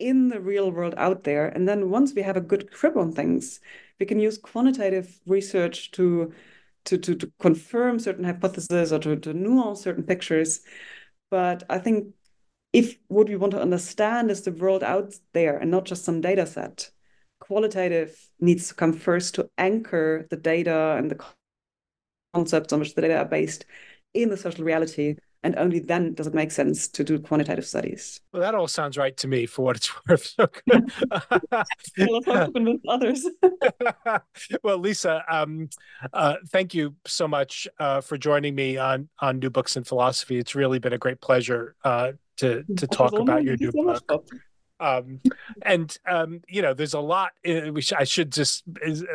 in 0.01 0.29
the 0.29 0.41
real 0.41 0.71
world 0.71 0.95
out 0.97 1.23
there. 1.23 1.47
And 1.47 1.67
then 1.67 1.89
once 1.89 2.13
we 2.13 2.23
have 2.23 2.37
a 2.37 2.41
good 2.41 2.71
grip 2.71 2.97
on 2.97 3.11
things, 3.11 3.59
we 3.99 4.05
can 4.05 4.19
use 4.19 4.37
quantitative 4.37 5.19
research 5.25 5.91
to 5.91 6.33
to 6.85 6.97
to, 6.97 7.15
to 7.15 7.31
confirm 7.39 7.99
certain 7.99 8.23
hypotheses 8.25 8.91
or 8.91 8.99
to, 8.99 9.15
to 9.17 9.33
nuance 9.33 9.81
certain 9.81 10.03
pictures. 10.03 10.61
But 11.29 11.63
I 11.69 11.79
think 11.79 12.13
if 12.73 12.97
what 13.07 13.29
we 13.29 13.35
want 13.35 13.51
to 13.51 13.61
understand 13.61 14.31
is 14.31 14.41
the 14.41 14.51
world 14.51 14.83
out 14.83 15.13
there 15.33 15.57
and 15.57 15.71
not 15.71 15.85
just 15.85 16.03
some 16.05 16.21
data 16.21 16.45
set, 16.45 16.89
qualitative 17.39 18.17
needs 18.39 18.69
to 18.69 18.75
come 18.75 18.93
first 18.93 19.35
to 19.35 19.49
anchor 19.57 20.27
the 20.29 20.37
data 20.37 20.95
and 20.97 21.11
the 21.11 21.19
concepts 22.33 22.73
on 22.73 22.79
which 22.79 22.95
the 22.95 23.01
data 23.01 23.17
are 23.17 23.25
based 23.25 23.65
in 24.13 24.29
the 24.29 24.37
social 24.37 24.63
reality 24.65 25.15
and 25.43 25.55
only 25.57 25.79
then 25.79 26.13
does 26.13 26.27
it 26.27 26.33
make 26.33 26.51
sense 26.51 26.87
to 26.87 27.03
do 27.03 27.19
quantitative 27.19 27.65
studies. 27.65 28.21
Well, 28.31 28.41
that 28.41 28.53
all 28.53 28.67
sounds 28.67 28.97
right 28.97 29.15
to 29.17 29.27
me 29.27 29.45
for 29.45 29.63
what 29.63 29.75
it's 29.75 29.91
worth. 30.07 30.33
well, 30.37 32.21
to 32.21 32.51
convince 32.53 32.81
others. 32.87 33.27
well, 34.63 34.77
Lisa, 34.77 35.23
um, 35.27 35.69
uh, 36.13 36.35
thank 36.49 36.73
you 36.73 36.95
so 37.05 37.27
much 37.27 37.67
uh, 37.79 38.01
for 38.01 38.17
joining 38.17 38.55
me 38.55 38.77
on 38.77 39.09
on 39.19 39.39
New 39.39 39.49
Books 39.49 39.75
in 39.75 39.83
Philosophy. 39.83 40.37
It's 40.37 40.55
really 40.55 40.79
been 40.79 40.93
a 40.93 40.97
great 40.97 41.21
pleasure 41.21 41.75
uh, 41.83 42.13
to 42.37 42.63
to 42.77 42.87
talk 42.87 43.13
about 43.13 43.43
your 43.43 43.57
new 43.57 43.71
book. 43.71 44.25
Um, 44.81 45.21
and 45.61 45.95
um, 46.07 46.41
you 46.47 46.61
know, 46.61 46.73
there's 46.73 46.95
a 46.95 46.99
lot. 46.99 47.31
In, 47.43 47.73
we 47.73 47.81
sh- 47.81 47.93
I 47.97 48.03
should 48.03 48.31
just 48.31 48.63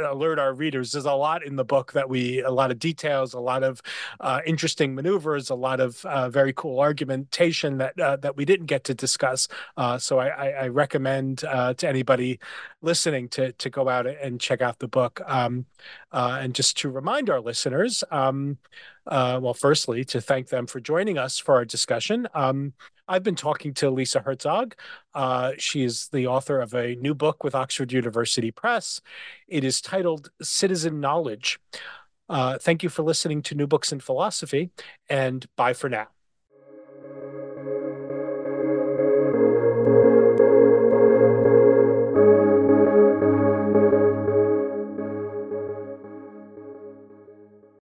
alert 0.08 0.38
our 0.38 0.54
readers. 0.54 0.92
There's 0.92 1.04
a 1.04 1.12
lot 1.12 1.44
in 1.44 1.56
the 1.56 1.64
book 1.64 1.92
that 1.92 2.08
we, 2.08 2.40
a 2.42 2.50
lot 2.50 2.70
of 2.70 2.78
details, 2.78 3.34
a 3.34 3.40
lot 3.40 3.64
of 3.64 3.82
uh, 4.20 4.40
interesting 4.46 4.94
maneuvers, 4.94 5.50
a 5.50 5.54
lot 5.54 5.80
of 5.80 6.04
uh, 6.06 6.30
very 6.30 6.52
cool 6.52 6.80
argumentation 6.80 7.78
that 7.78 7.98
uh, 8.00 8.16
that 8.16 8.36
we 8.36 8.44
didn't 8.44 8.66
get 8.66 8.84
to 8.84 8.94
discuss. 8.94 9.48
Uh, 9.76 9.98
so 9.98 10.18
I, 10.18 10.28
I, 10.28 10.48
I 10.48 10.68
recommend 10.68 11.44
uh, 11.44 11.74
to 11.74 11.88
anybody 11.88 12.38
listening 12.80 13.28
to 13.30 13.52
to 13.52 13.70
go 13.70 13.88
out 13.88 14.06
and 14.06 14.40
check 14.40 14.62
out 14.62 14.78
the 14.78 14.88
book. 14.88 15.20
Um, 15.26 15.66
uh, 16.12 16.38
and 16.40 16.54
just 16.54 16.78
to 16.78 16.88
remind 16.88 17.28
our 17.28 17.40
listeners. 17.40 18.04
Um, 18.10 18.58
well, 19.08 19.54
firstly, 19.54 20.04
to 20.06 20.20
thank 20.20 20.48
them 20.48 20.66
for 20.66 20.80
joining 20.80 21.18
us 21.18 21.38
for 21.38 21.54
our 21.54 21.64
discussion. 21.64 22.26
Um, 22.34 22.72
I've 23.08 23.22
been 23.22 23.36
talking 23.36 23.72
to 23.74 23.90
Lisa 23.90 24.20
Herzog. 24.20 24.74
Uh, 25.14 25.52
she 25.58 25.84
is 25.84 26.08
the 26.08 26.26
author 26.26 26.60
of 26.60 26.74
a 26.74 26.96
new 26.96 27.14
book 27.14 27.44
with 27.44 27.54
Oxford 27.54 27.92
University 27.92 28.50
Press. 28.50 29.00
It 29.46 29.62
is 29.62 29.80
titled 29.80 30.30
Citizen 30.42 31.00
Knowledge. 31.00 31.60
Uh, 32.28 32.58
thank 32.58 32.82
you 32.82 32.88
for 32.88 33.02
listening 33.02 33.42
to 33.42 33.54
New 33.54 33.68
Books 33.68 33.92
in 33.92 34.00
Philosophy, 34.00 34.70
and 35.08 35.46
bye 35.56 35.72
for 35.72 35.88
now. 35.88 36.08